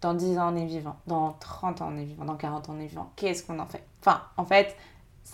Dans 0.00 0.14
10 0.14 0.38
ans, 0.38 0.52
on 0.52 0.56
est 0.56 0.66
vivant. 0.66 0.96
Dans 1.06 1.32
30 1.32 1.82
ans, 1.82 1.90
on 1.92 1.98
est 1.98 2.04
vivant. 2.04 2.24
Dans 2.24 2.36
40 2.36 2.68
ans, 2.68 2.74
on 2.76 2.80
est 2.80 2.86
vivant. 2.86 3.10
Qu'est-ce 3.16 3.44
qu'on 3.44 3.58
en 3.58 3.66
fait? 3.66 3.84
Enfin, 4.00 4.22
en 4.36 4.44
fait, 4.44 4.76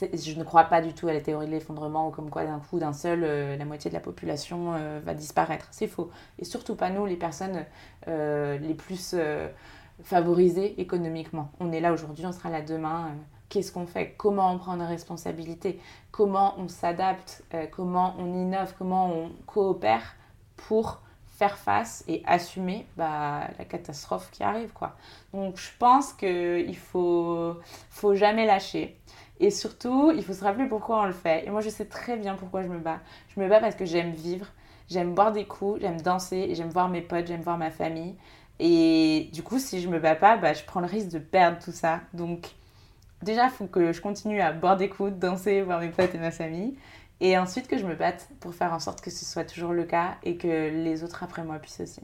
je 0.01 0.38
ne 0.38 0.44
crois 0.44 0.64
pas 0.64 0.81
du 0.81 0.92
tout 0.92 1.09
à 1.09 1.12
la 1.12 1.20
théorie 1.20 1.46
de 1.46 1.53
l'effondrement 1.53 2.09
ou 2.09 2.11
comme 2.11 2.31
quoi 2.31 2.44
d'un 2.44 2.61
coup, 2.61 2.79
d'un 2.79 2.92
seul, 2.92 3.24
euh, 3.24 3.57
la 3.57 3.64
moitié 3.64 3.90
de 3.90 3.94
la 3.94 4.01
population 4.01 4.74
euh, 4.74 5.01
va 5.05 5.14
disparaître. 5.14 5.66
C'est 5.70 5.88
faux. 5.88 6.11
Et 6.38 6.44
surtout 6.44 6.77
pas 6.77 6.90
nous, 6.90 7.07
les 7.07 7.16
personnes 7.16 7.64
les 8.07 8.74
plus 8.74 9.14
favorisées 10.03 10.81
économiquement. 10.81 11.51
On 11.61 11.72
est 11.72 11.81
là 11.81 11.92
aujourd'hui, 11.92 12.24
on 12.24 12.33
sera 12.33 12.48
là 12.48 12.62
demain 12.62 13.12
qu'est-ce 13.48 13.72
qu'on 13.72 13.87
fait, 13.87 14.14
comment 14.16 14.53
on 14.53 14.59
prend 14.59 14.77
nos 14.77 14.87
responsabilités, 14.87 15.81
comment 16.11 16.55
on 16.59 16.68
s'adapte, 16.68 17.44
euh, 17.55 17.66
comment 17.70 18.14
on 18.18 18.27
innove, 18.35 18.74
comment 18.79 19.11
on 19.12 19.31
coopère 19.46 20.16
pour 20.57 21.01
faire 21.29 21.57
face 21.57 22.05
et 22.09 22.22
assumer 22.27 22.85
bah, 22.96 23.48
la 23.59 23.64
catastrophe 23.64 24.31
qui 24.33 24.42
arrive. 24.42 24.72
Donc 25.33 25.57
je 25.57 25.70
pense 25.79 26.12
qu'il 26.12 26.77
faut, 26.77 27.57
faut 27.90 28.14
jamais 28.14 28.44
lâcher. 28.44 28.98
Et 29.40 29.51
surtout, 29.51 30.12
il 30.14 30.24
faut 30.24 30.33
se 30.33 30.42
rappeler 30.42 30.66
pourquoi 30.66 31.03
on 31.03 31.07
le 31.07 31.12
fait. 31.12 31.46
Et 31.46 31.51
moi, 31.51 31.61
je 31.61 31.68
sais 31.68 31.85
très 31.85 32.16
bien 32.16 32.35
pourquoi 32.35 32.62
je 32.62 32.68
me 32.68 32.79
bats. 32.79 33.01
Je 33.35 33.40
me 33.40 33.48
bats 33.48 33.61
parce 33.61 33.77
que 33.77 33.85
j'aime 33.85 34.12
vivre, 34.12 34.46
j'aime 34.88 35.14
boire 35.14 35.33
des 35.33 35.44
coups, 35.46 35.81
j'aime 35.81 36.01
danser, 36.01 36.55
j'aime 36.55 36.70
voir 36.70 36.88
mes 36.88 37.03
potes, 37.03 37.27
j'aime 37.27 37.42
voir 37.42 37.59
ma 37.59 37.70
famille. 37.70 38.16
Et 38.59 39.31
du 39.33 39.42
coup, 39.42 39.59
si 39.59 39.81
je 39.81 39.88
me 39.88 40.01
bats 40.01 40.16
pas, 40.16 40.37
bah, 40.37 40.53
je 40.53 40.64
prends 40.64 40.81
le 40.81 40.87
risque 40.87 41.09
de 41.11 41.18
perdre 41.18 41.59
tout 41.62 41.72
ça. 41.72 42.01
Donc, 42.14 42.48
déjà, 43.22 43.44
il 43.44 43.51
faut 43.51 43.66
que 43.66 43.92
je 43.92 44.01
continue 44.01 44.40
à 44.40 44.53
boire 44.53 44.77
des 44.77 44.88
coups, 44.88 45.12
danser, 45.12 45.62
voir 45.62 45.81
mes 45.81 45.90
potes 45.90 46.14
et 46.14 46.18
ma 46.18 46.33
famille. 46.33 46.77
Et 47.20 47.38
ensuite 47.38 47.68
que 47.68 47.79
je 47.79 47.87
me 47.87 47.94
batte 47.94 48.29
pour 48.40 48.55
faire 48.55 48.72
en 48.72 48.79
sorte 48.81 49.01
que 49.01 49.11
ce 49.11 49.24
soit 49.24 49.44
toujours 49.44 49.72
le 49.72 49.85
cas 49.85 50.16
et 50.22 50.37
que 50.37 50.70
les 50.70 51.03
autres 51.05 51.22
après 51.22 51.42
moi 51.44 51.59
puissent 51.59 51.81
aussi. 51.81 52.03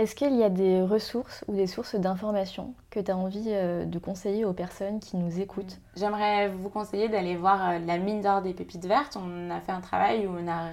Est-ce 0.00 0.14
qu'il 0.14 0.34
y 0.34 0.42
a 0.42 0.48
des 0.48 0.80
ressources 0.80 1.44
ou 1.46 1.54
des 1.54 1.66
sources 1.66 1.94
d'informations 1.94 2.72
que 2.88 3.00
tu 3.00 3.10
as 3.10 3.16
envie 3.18 3.48
euh, 3.48 3.84
de 3.84 3.98
conseiller 3.98 4.46
aux 4.46 4.54
personnes 4.54 4.98
qui 4.98 5.18
nous 5.18 5.40
écoutent? 5.40 5.78
J'aimerais 5.94 6.48
vous 6.48 6.70
conseiller 6.70 7.10
d'aller 7.10 7.36
voir 7.36 7.68
euh, 7.68 7.78
la 7.80 7.98
mine 7.98 8.22
d'or 8.22 8.40
des 8.40 8.54
pépites 8.54 8.86
vertes. 8.86 9.18
On 9.20 9.50
a 9.50 9.60
fait 9.60 9.72
un 9.72 9.82
travail 9.82 10.26
où 10.26 10.30
on 10.30 10.48
a 10.48 10.70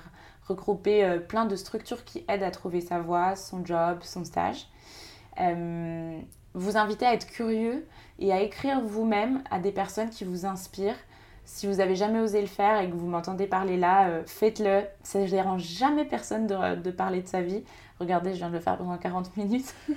regroupé 0.48 1.04
euh, 1.04 1.20
plein 1.20 1.44
de 1.46 1.58
structures 1.58 2.06
qui 2.06 2.24
aident 2.30 2.44
à 2.44 2.52
trouver 2.52 2.80
sa 2.80 3.02
voie, 3.02 3.36
son 3.36 3.66
job, 3.66 4.00
son 4.02 4.24
stage 4.24 4.66
vous 6.54 6.76
inviter 6.76 7.06
à 7.06 7.14
être 7.14 7.28
curieux 7.28 7.86
et 8.18 8.34
à 8.34 8.42
écrire 8.42 8.82
vous-même 8.82 9.44
à 9.52 9.60
des 9.60 9.72
personnes 9.72 10.10
qui 10.10 10.24
vous 10.24 10.48
inspirent. 10.48 10.96
Si 11.46 11.68
vous 11.68 11.80
avez 11.80 11.96
jamais 11.96 12.20
osé 12.20 12.42
le 12.42 12.48
faire 12.48 12.82
et 12.82 12.90
que 12.90 12.96
vous 12.96 13.06
m'entendez 13.06 13.46
parler 13.46 13.78
là, 13.78 14.24
faites-le. 14.26 14.82
Ça 15.04 15.20
ne 15.20 15.28
dérange 15.28 15.62
jamais 15.62 16.06
personne 16.06 16.48
de, 16.48 16.90
parler 16.90 17.22
de 17.22 17.28
sa 17.28 17.44
vie. 17.44 17.64
Regardez, 18.00 18.34
je 18.34 18.38
viens 18.38 18.50
de 18.50 18.54
le 18.54 18.60
faire 18.60 18.78
pendant 18.78 18.98
40 18.98 19.36
minutes. 19.38 19.74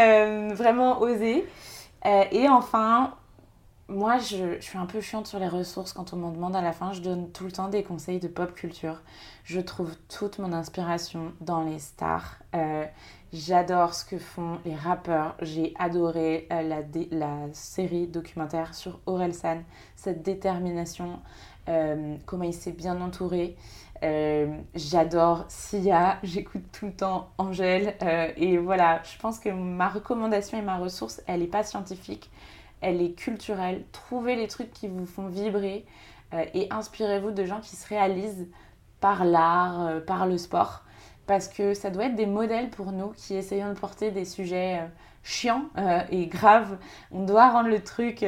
Euh, 0.00 0.50
vraiment 0.54 1.00
oser. 1.00 1.46
Euh, 2.04 2.24
et 2.32 2.48
enfin, 2.48 3.14
moi, 3.88 4.18
je, 4.18 4.60
suis 4.60 4.78
un 4.78 4.86
peu 4.86 5.00
chiante 5.00 5.26
sur 5.26 5.38
les 5.38 5.48
ressources 5.48 5.92
quand 5.92 6.12
on 6.12 6.16
m'en 6.16 6.30
demande 6.30 6.56
à 6.56 6.62
la 6.62 6.72
fin. 6.72 6.92
Je 6.92 7.00
donne 7.00 7.30
tout 7.30 7.44
le 7.44 7.52
temps 7.52 7.68
des 7.68 7.82
conseils 7.82 8.18
de 8.18 8.28
pop 8.28 8.54
culture. 8.54 9.02
Je 9.44 9.60
trouve 9.60 9.94
toute 10.08 10.38
mon 10.38 10.52
inspiration 10.52 11.32
dans 11.40 11.62
les 11.62 11.78
stars. 11.78 12.38
J'adore 13.34 13.94
ce 13.94 14.04
que 14.04 14.16
font 14.16 14.60
les 14.64 14.76
rappeurs. 14.76 15.34
J'ai 15.42 15.74
adoré 15.76 16.46
euh, 16.52 16.62
la, 16.62 16.82
la, 17.10 17.52
série 17.52 18.06
documentaire 18.06 18.76
sur 18.76 19.00
Orelsan, 19.06 19.64
cette 19.96 20.22
détermination, 20.22 21.18
euh, 21.68 22.16
comment 22.26 22.44
il 22.44 22.54
s'est 22.54 22.72
bien 22.72 23.00
entouré. 23.00 23.56
Euh, 24.02 24.46
j'adore 24.74 25.44
Sia, 25.48 26.18
j'écoute 26.22 26.64
tout 26.72 26.86
le 26.86 26.92
temps 26.92 27.30
Angèle. 27.38 27.94
et 28.36 28.58
voilà, 28.58 29.02
je 29.04 29.18
pense 29.18 29.38
que 29.38 29.48
ma 29.48 29.88
recommandation 29.88 30.58
et 30.58 30.62
ma 30.62 30.76
ressource, 30.76 31.22
elle 31.26 31.40
n'est 31.40 31.46
pas 31.46 31.62
scientifique, 31.62 32.30
elle 32.80 33.00
est 33.00 33.12
culturelle. 33.12 33.84
Trouvez 33.92 34.36
les 34.36 34.48
trucs 34.48 34.72
qui 34.72 34.88
vous 34.88 35.06
font 35.06 35.28
vibrer 35.28 35.86
et 36.52 36.66
inspirez-vous 36.70 37.30
de 37.30 37.44
gens 37.44 37.60
qui 37.60 37.76
se 37.76 37.88
réalisent 37.88 38.48
par 39.00 39.24
l'art, 39.24 40.02
par 40.06 40.26
le 40.26 40.36
sport 40.36 40.84
parce 41.26 41.48
que 41.48 41.74
ça 41.74 41.90
doit 41.90 42.06
être 42.06 42.16
des 42.16 42.26
modèles 42.26 42.70
pour 42.70 42.92
nous 42.92 43.12
qui 43.16 43.34
essayons 43.34 43.70
de 43.72 43.78
porter 43.78 44.10
des 44.10 44.24
sujets 44.24 44.80
euh, 44.80 44.86
chiant 45.22 45.64
et 46.10 46.26
grave. 46.26 46.76
On 47.10 47.24
doit 47.24 47.48
rendre 47.48 47.70
le 47.70 47.82
truc 47.82 48.26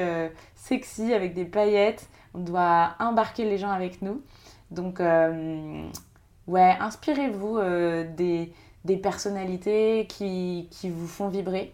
sexy 0.55 1.13
avec 1.13 1.35
des 1.35 1.45
paillettes. 1.45 2.09
On 2.37 2.41
doit 2.41 2.95
embarquer 2.99 3.45
les 3.45 3.59
gens 3.59 3.71
avec 3.71 4.03
nous. 4.03 4.23
Donc, 4.71 5.01
ouais, 5.01 6.77
inspirez-vous 6.81 7.59
des, 8.17 8.53
des, 8.85 8.97
personnalités 8.97 10.07
qui, 10.09 10.69
qui, 10.71 10.91
vous 10.91 11.07
font 11.07 11.29
vibrer 11.29 11.73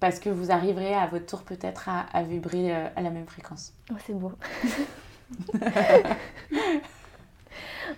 parce 0.00 0.18
que 0.18 0.28
vous 0.28 0.50
arriverez 0.50 0.94
à 0.94 1.06
votre 1.06 1.26
tour 1.26 1.42
peut-être 1.42 1.88
à, 1.88 2.00
à, 2.12 2.22
vibrer 2.22 2.72
à 2.72 3.00
la 3.00 3.10
même 3.10 3.26
fréquence. 3.26 3.72
Oh, 3.90 3.94
c'est 4.04 4.14
beau. 4.14 4.32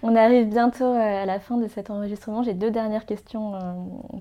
On 0.02 0.16
arrive 0.16 0.48
bientôt 0.48 0.84
euh, 0.84 1.22
à 1.22 1.26
la 1.26 1.40
fin 1.40 1.56
de 1.56 1.68
cet 1.68 1.90
enregistrement. 1.90 2.42
J'ai 2.42 2.54
deux 2.54 2.70
dernières 2.70 3.06
questions 3.06 3.54
euh, 3.54 3.60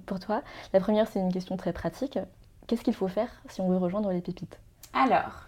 pour 0.06 0.20
toi. 0.20 0.42
La 0.72 0.80
première, 0.80 1.08
c'est 1.08 1.20
une 1.20 1.32
question 1.32 1.58
très 1.58 1.74
pratique. 1.74 2.20
Qu'est-ce 2.68 2.84
qu'il 2.84 2.94
faut 2.94 3.08
faire 3.08 3.30
si 3.50 3.62
on 3.62 3.70
veut 3.70 3.78
rejoindre 3.78 4.12
les 4.12 4.22
pépites? 4.22 4.60
Alors, 4.94 5.48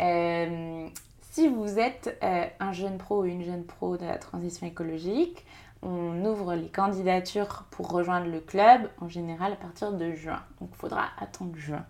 euh, 0.00 0.86
si 1.30 1.48
vous 1.48 1.78
êtes 1.78 2.18
un 2.20 2.72
jeune 2.72 2.98
pro 2.98 3.22
ou 3.22 3.24
une 3.24 3.42
jeune 3.42 3.64
pro 3.64 3.96
de 3.96 4.04
la 4.04 4.18
transition 4.18 4.66
écologique, 4.66 5.46
on 5.82 6.24
ouvre 6.24 6.54
les 6.54 6.68
candidatures 6.68 7.64
pour 7.70 7.90
rejoindre 7.90 8.26
le 8.26 8.40
club 8.40 8.90
en 9.00 9.08
général 9.08 9.52
à 9.52 9.56
partir 9.56 9.92
de 9.92 10.12
juin. 10.12 10.42
Donc 10.60 10.70
il 10.72 10.76
faudra 10.76 11.06
attendre 11.18 11.56
juin. 11.56 11.86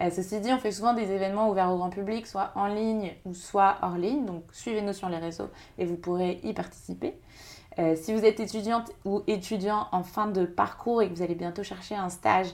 Euh, 0.00 0.10
ceci 0.10 0.40
dit, 0.40 0.52
on 0.52 0.58
fait 0.58 0.72
souvent 0.72 0.94
des 0.94 1.10
événements 1.10 1.50
ouverts 1.50 1.70
au 1.70 1.76
grand 1.76 1.90
public, 1.90 2.26
soit 2.26 2.52
en 2.54 2.66
ligne 2.66 3.12
ou 3.24 3.34
soit 3.34 3.76
hors 3.82 3.96
ligne. 3.96 4.24
Donc 4.24 4.44
suivez-nous 4.52 4.94
sur 4.94 5.08
les 5.08 5.18
réseaux 5.18 5.50
et 5.78 5.84
vous 5.84 5.96
pourrez 5.96 6.40
y 6.44 6.54
participer. 6.54 7.14
Euh, 7.78 7.94
si 7.94 8.14
vous 8.14 8.24
êtes 8.24 8.40
étudiante 8.40 8.90
ou 9.04 9.22
étudiant 9.26 9.88
en 9.92 10.02
fin 10.02 10.28
de 10.28 10.46
parcours 10.46 11.02
et 11.02 11.10
que 11.10 11.14
vous 11.14 11.22
allez 11.22 11.34
bientôt 11.34 11.62
chercher 11.62 11.94
un 11.94 12.08
stage, 12.08 12.48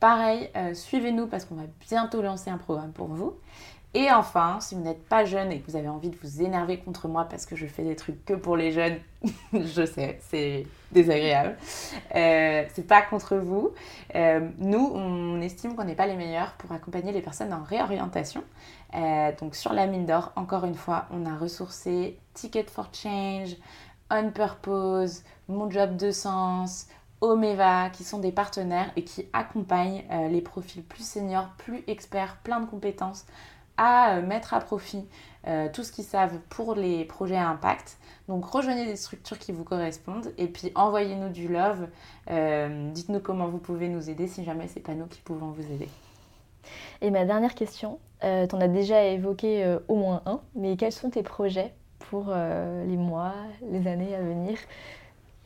pareil, 0.00 0.48
euh, 0.56 0.72
suivez-nous 0.72 1.26
parce 1.26 1.44
qu'on 1.44 1.56
va 1.56 1.66
bientôt 1.88 2.22
lancer 2.22 2.50
un 2.50 2.56
programme 2.56 2.92
pour 2.92 3.08
vous. 3.08 3.34
Et 3.94 4.10
enfin, 4.10 4.58
si 4.60 4.74
vous 4.74 4.80
n'êtes 4.80 5.06
pas 5.06 5.26
jeune 5.26 5.52
et 5.52 5.60
que 5.60 5.70
vous 5.70 5.76
avez 5.76 5.88
envie 5.88 6.08
de 6.08 6.16
vous 6.22 6.40
énerver 6.40 6.78
contre 6.78 7.08
moi 7.08 7.26
parce 7.28 7.44
que 7.44 7.56
je 7.56 7.66
fais 7.66 7.82
des 7.82 7.94
trucs 7.94 8.24
que 8.24 8.32
pour 8.32 8.56
les 8.56 8.72
jeunes, 8.72 8.98
je 9.52 9.84
sais, 9.84 10.18
c'est 10.30 10.66
désagréable. 10.92 11.58
Euh, 12.14 12.64
c'est 12.72 12.86
pas 12.86 13.02
contre 13.02 13.36
vous. 13.36 13.72
Euh, 14.14 14.48
nous, 14.56 14.90
on 14.94 15.42
estime 15.42 15.76
qu'on 15.76 15.84
n'est 15.84 15.94
pas 15.94 16.06
les 16.06 16.16
meilleurs 16.16 16.52
pour 16.52 16.72
accompagner 16.72 17.12
les 17.12 17.20
personnes 17.20 17.52
en 17.52 17.62
réorientation. 17.62 18.42
Euh, 18.94 19.30
donc 19.38 19.54
sur 19.54 19.74
la 19.74 19.86
mine 19.86 20.06
d'or, 20.06 20.32
encore 20.36 20.64
une 20.64 20.74
fois, 20.74 21.04
on 21.10 21.26
a 21.26 21.36
ressourcé 21.36 22.18
Ticket 22.32 22.64
for 22.64 22.88
Change, 22.94 23.56
On 24.10 24.30
Purpose, 24.30 25.22
Mon 25.48 25.70
Job 25.70 25.98
de 25.98 26.12
Sens, 26.12 26.86
Omeva, 27.20 27.90
qui 27.90 28.04
sont 28.04 28.20
des 28.20 28.32
partenaires 28.32 28.90
et 28.96 29.04
qui 29.04 29.26
accompagnent 29.34 30.02
les 30.30 30.40
profils 30.40 30.82
plus 30.82 31.06
seniors, 31.06 31.50
plus 31.58 31.84
experts, 31.86 32.38
plein 32.42 32.58
de 32.58 32.66
compétences 32.66 33.26
à 33.82 34.14
euh, 34.14 34.22
mettre 34.22 34.54
à 34.54 34.60
profit 34.60 35.04
euh, 35.48 35.68
tout 35.72 35.82
ce 35.82 35.90
qu'ils 35.90 36.04
savent 36.04 36.38
pour 36.50 36.76
les 36.76 37.04
projets 37.04 37.36
à 37.36 37.48
impact. 37.48 37.98
Donc 38.28 38.44
rejoignez 38.44 38.86
des 38.86 38.94
structures 38.94 39.38
qui 39.40 39.50
vous 39.50 39.64
correspondent 39.64 40.32
et 40.38 40.46
puis 40.46 40.70
envoyez-nous 40.76 41.30
du 41.30 41.48
love. 41.48 41.88
Euh, 42.30 42.90
dites-nous 42.92 43.18
comment 43.18 43.48
vous 43.48 43.58
pouvez 43.58 43.88
nous 43.88 44.08
aider 44.08 44.28
si 44.28 44.44
jamais 44.44 44.68
c'est 44.68 44.80
pas 44.80 44.94
nous 44.94 45.06
qui 45.06 45.20
pouvons 45.20 45.50
vous 45.50 45.64
aider. 45.72 45.88
Et 47.00 47.10
ma 47.10 47.24
dernière 47.24 47.56
question, 47.56 47.98
euh, 48.22 48.46
tu 48.46 48.54
en 48.54 48.60
as 48.60 48.68
déjà 48.68 49.02
évoqué 49.02 49.78
au 49.88 49.96
moins 49.96 50.22
un, 50.26 50.40
mais 50.54 50.76
quels 50.76 50.92
sont 50.92 51.10
tes 51.10 51.24
projets 51.24 51.74
pour 51.98 52.32
les 52.32 52.96
mois, 52.96 53.34
les 53.68 53.88
années 53.88 54.14
à 54.14 54.20
venir? 54.20 54.58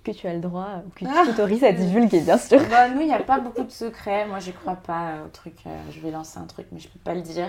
Que 0.04 0.12
tu 0.12 0.28
as 0.28 0.34
le 0.34 0.40
droit, 0.40 0.82
que 0.94 1.00
tu 1.00 1.10
ah 1.10 1.24
t'autorises 1.26 1.64
à 1.64 1.72
divulguer, 1.72 2.20
bien 2.20 2.38
sûr. 2.38 2.60
Bah, 2.70 2.88
nous, 2.88 3.00
il 3.00 3.08
n'y 3.08 3.12
a 3.12 3.18
pas 3.18 3.40
beaucoup 3.40 3.64
de 3.64 3.72
secrets. 3.72 4.24
Moi, 4.26 4.38
je 4.38 4.52
crois 4.52 4.76
pas 4.76 5.14
au 5.26 5.28
truc. 5.30 5.64
je 5.90 5.98
vais 6.00 6.12
lancer 6.12 6.38
un 6.38 6.44
truc, 6.44 6.66
mais 6.70 6.78
je 6.78 6.88
peux 6.88 7.00
pas 7.00 7.14
le 7.14 7.22
dire. 7.22 7.48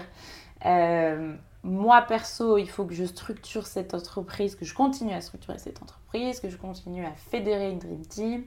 Euh, 0.65 1.36
moi, 1.63 2.02
perso, 2.02 2.58
il 2.58 2.70
faut 2.70 2.86
que 2.86 2.93
je 2.93 3.04
structure 3.04 3.67
cette 3.67 3.93
entreprise, 3.93 4.56
que 4.56 4.65
je 4.65 4.74
continue 4.74 5.13
à 5.13 5.22
structurer 5.22 5.60
cette 5.60 5.82
entreprise, 5.82 6.39
que 6.39 6.50
je 6.50 6.58
continue 6.58 7.06
à 7.06 7.13
fédérer 7.13 7.72
une 7.72 7.80
Dream 7.80 8.06
Team. 8.06 8.43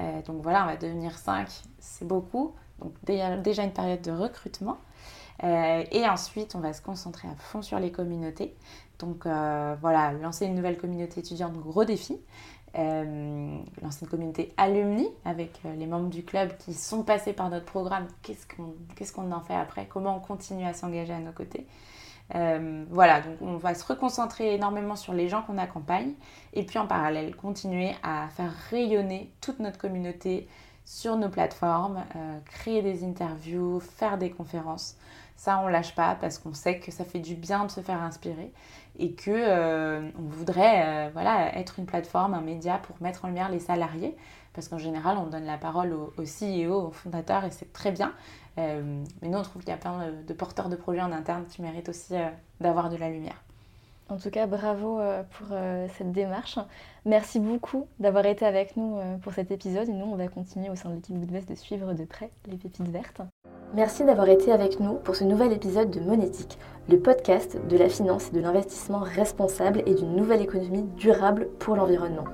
Euh, 0.00 0.22
donc 0.22 0.42
voilà, 0.42 0.64
on 0.64 0.66
va 0.66 0.76
devenir 0.76 1.16
5, 1.16 1.48
c'est 1.78 2.06
beaucoup. 2.06 2.54
Donc 2.78 2.92
déjà 3.04 3.62
une 3.62 3.72
période 3.72 4.02
de 4.02 4.10
recrutement. 4.10 4.78
Euh, 5.44 5.84
et 5.90 6.06
ensuite, 6.08 6.54
on 6.54 6.60
va 6.60 6.72
se 6.72 6.82
concentrer 6.82 7.28
à 7.28 7.34
fond 7.36 7.62
sur 7.62 7.78
les 7.78 7.92
communautés. 7.92 8.54
Donc 8.98 9.26
voilà, 9.26 10.12
lancer 10.12 10.46
une 10.46 10.54
nouvelle 10.54 10.78
communauté 10.78 11.20
étudiante, 11.20 11.52
gros 11.54 11.84
défi. 11.84 12.18
Lancer 12.76 14.04
une 14.04 14.08
communauté 14.08 14.52
alumni 14.56 15.08
avec 15.24 15.60
les 15.64 15.86
membres 15.86 16.10
du 16.10 16.24
club 16.24 16.56
qui 16.58 16.74
sont 16.74 17.02
passés 17.02 17.32
par 17.32 17.48
notre 17.50 17.64
programme. 17.64 18.06
Qu'est-ce 18.22 19.12
qu'on 19.12 19.32
en 19.32 19.40
fait 19.40 19.54
après? 19.54 19.86
Comment 19.86 20.16
on 20.16 20.20
continue 20.20 20.64
à 20.64 20.72
s'engager 20.72 21.12
à 21.12 21.20
nos 21.20 21.32
côtés? 21.32 21.66
Euh, 22.34 22.84
voilà, 22.90 23.20
donc 23.20 23.36
on 23.40 23.56
va 23.56 23.74
se 23.74 23.84
reconcentrer 23.84 24.54
énormément 24.54 24.96
sur 24.96 25.12
les 25.12 25.28
gens 25.28 25.42
qu'on 25.42 25.58
accompagne 25.58 26.12
et 26.54 26.64
puis 26.64 26.78
en 26.78 26.86
parallèle 26.86 27.36
continuer 27.36 27.92
à 28.02 28.28
faire 28.28 28.52
rayonner 28.70 29.30
toute 29.40 29.60
notre 29.60 29.78
communauté 29.78 30.48
sur 30.86 31.16
nos 31.16 31.28
plateformes, 31.28 32.02
euh, 32.16 32.38
créer 32.46 32.80
des 32.80 33.04
interviews, 33.04 33.80
faire 33.80 34.16
des 34.16 34.30
conférences. 34.30 34.96
Ça, 35.36 35.60
on 35.62 35.68
lâche 35.68 35.94
pas 35.94 36.14
parce 36.18 36.38
qu'on 36.38 36.54
sait 36.54 36.78
que 36.78 36.90
ça 36.90 37.04
fait 37.04 37.18
du 37.18 37.34
bien 37.34 37.66
de 37.66 37.70
se 37.70 37.82
faire 37.82 38.00
inspirer 38.00 38.50
et 38.98 39.12
que 39.12 39.30
euh, 39.30 40.08
on 40.18 40.22
voudrait 40.22 41.10
voilà, 41.10 41.54
être 41.58 41.78
une 41.78 41.84
plateforme, 41.84 42.32
un 42.32 42.40
média 42.40 42.78
pour 42.78 42.96
mettre 43.02 43.26
en 43.26 43.28
lumière 43.28 43.50
les 43.50 43.58
salariés 43.58 44.16
parce 44.56 44.68
qu'en 44.68 44.78
général, 44.78 45.18
on 45.18 45.26
donne 45.26 45.44
la 45.44 45.58
parole 45.58 45.92
aux, 45.92 46.22
CEO, 46.22 46.86
aux 46.86 46.90
fondateurs 46.90 47.44
et 47.44 47.50
c'est 47.50 47.74
très 47.74 47.92
bien. 47.92 48.14
Euh, 48.58 49.04
mais 49.20 49.28
nous, 49.28 49.36
on 49.36 49.42
trouve 49.42 49.62
qu'il 49.62 49.70
y 49.70 49.74
a 49.74 49.76
plein 49.76 50.10
de, 50.26 50.32
porteurs 50.32 50.70
de 50.70 50.76
projets 50.76 51.02
en 51.02 51.12
interne 51.12 51.44
qui 51.44 51.60
méritent 51.60 51.90
aussi 51.90 52.14
euh, 52.14 52.30
d'avoir 52.58 52.88
de 52.88 52.96
la 52.96 53.10
lumière. 53.10 53.42
En 54.08 54.18
tout 54.18 54.30
cas, 54.30 54.46
bravo 54.46 55.00
euh, 55.00 55.22
pour 55.36 55.48
cette 55.96 56.12
démarche. 56.12 56.58
Merci 57.04 57.40
beaucoup 57.40 57.86
d'avoir 57.98 58.24
été 58.26 58.44
avec 58.44 58.76
nous 58.76 58.98
pour 59.22 59.32
cet 59.32 59.50
épisode. 59.50 59.88
Et 59.88 59.92
nous, 59.92 60.06
on 60.06 60.16
va 60.16 60.28
continuer 60.28 60.70
au 60.70 60.76
sein 60.76 60.90
de 60.90 60.94
l'équipe 60.94 61.18
Goodvest 61.18 61.48
de 61.48 61.54
suivre 61.54 61.92
de 61.92 62.04
près 62.04 62.30
les 62.46 62.56
pépites 62.56 62.88
vertes. 62.88 63.22
Merci 63.74 64.04
d'avoir 64.04 64.28
été 64.28 64.52
avec 64.52 64.80
nous 64.80 64.94
pour 64.94 65.16
ce 65.16 65.24
nouvel 65.24 65.52
épisode 65.52 65.90
de 65.90 66.00
Monétique, 66.00 66.58
le 66.88 66.98
podcast 66.98 67.58
de 67.68 67.76
la 67.76 67.88
finance 67.88 68.28
et 68.28 68.36
de 68.36 68.40
l'investissement 68.40 69.00
responsable 69.00 69.82
et 69.86 69.94
d'une 69.94 70.14
nouvelle 70.14 70.40
économie 70.40 70.84
durable 70.96 71.48
pour 71.58 71.76
l'environnement. 71.76 72.24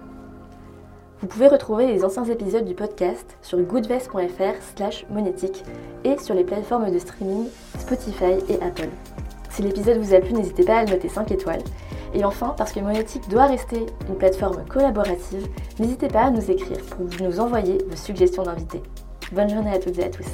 Vous 1.21 1.29
pouvez 1.29 1.49
retrouver 1.49 1.87
les 1.87 2.05
anciens 2.05 2.25
épisodes 2.25 2.65
du 2.65 2.75
podcast 2.75 3.39
sur 3.43 3.59
goodvest.fr 3.61 4.61
slash 4.77 5.07
monétique 5.09 5.65
et 6.05 6.19
sur 6.19 6.35
les 6.35 6.45
plateformes 6.45 6.91
de 6.91 6.99
streaming 6.99 7.47
Spotify 7.79 8.35
et 8.49 8.61
Apple. 8.61 8.89
Si 9.53 9.61
l'épisode 9.61 9.99
vous 9.99 10.15
a 10.15 10.21
plu, 10.21 10.33
n'hésitez 10.33 10.65
pas 10.65 10.79
à 10.79 10.85
le 10.85 10.93
noter 10.93 11.11
5 11.11 11.31
étoiles. 11.31 11.63
Et 12.15 12.25
enfin, 12.25 12.55
parce 12.57 12.73
que 12.73 12.81
Monétique 12.81 13.29
doit 13.29 13.47
rester 13.47 13.85
une 14.09 14.17
plateforme 14.17 14.65
collaborative, 14.67 15.47
n'hésitez 15.79 16.09
pas 16.09 16.25
à 16.25 16.31
nous 16.31 16.51
écrire 16.51 16.81
pour 16.87 17.07
nous 17.21 17.39
envoyer 17.39 17.79
vos 17.89 17.97
suggestions 17.97 18.45
d'invités. 18.45 18.83
Bonne 19.33 19.51
journée 19.51 19.73
à 19.73 19.79
toutes 19.79 19.99
et 19.99 20.05
à 20.05 20.09
tous. 20.09 20.27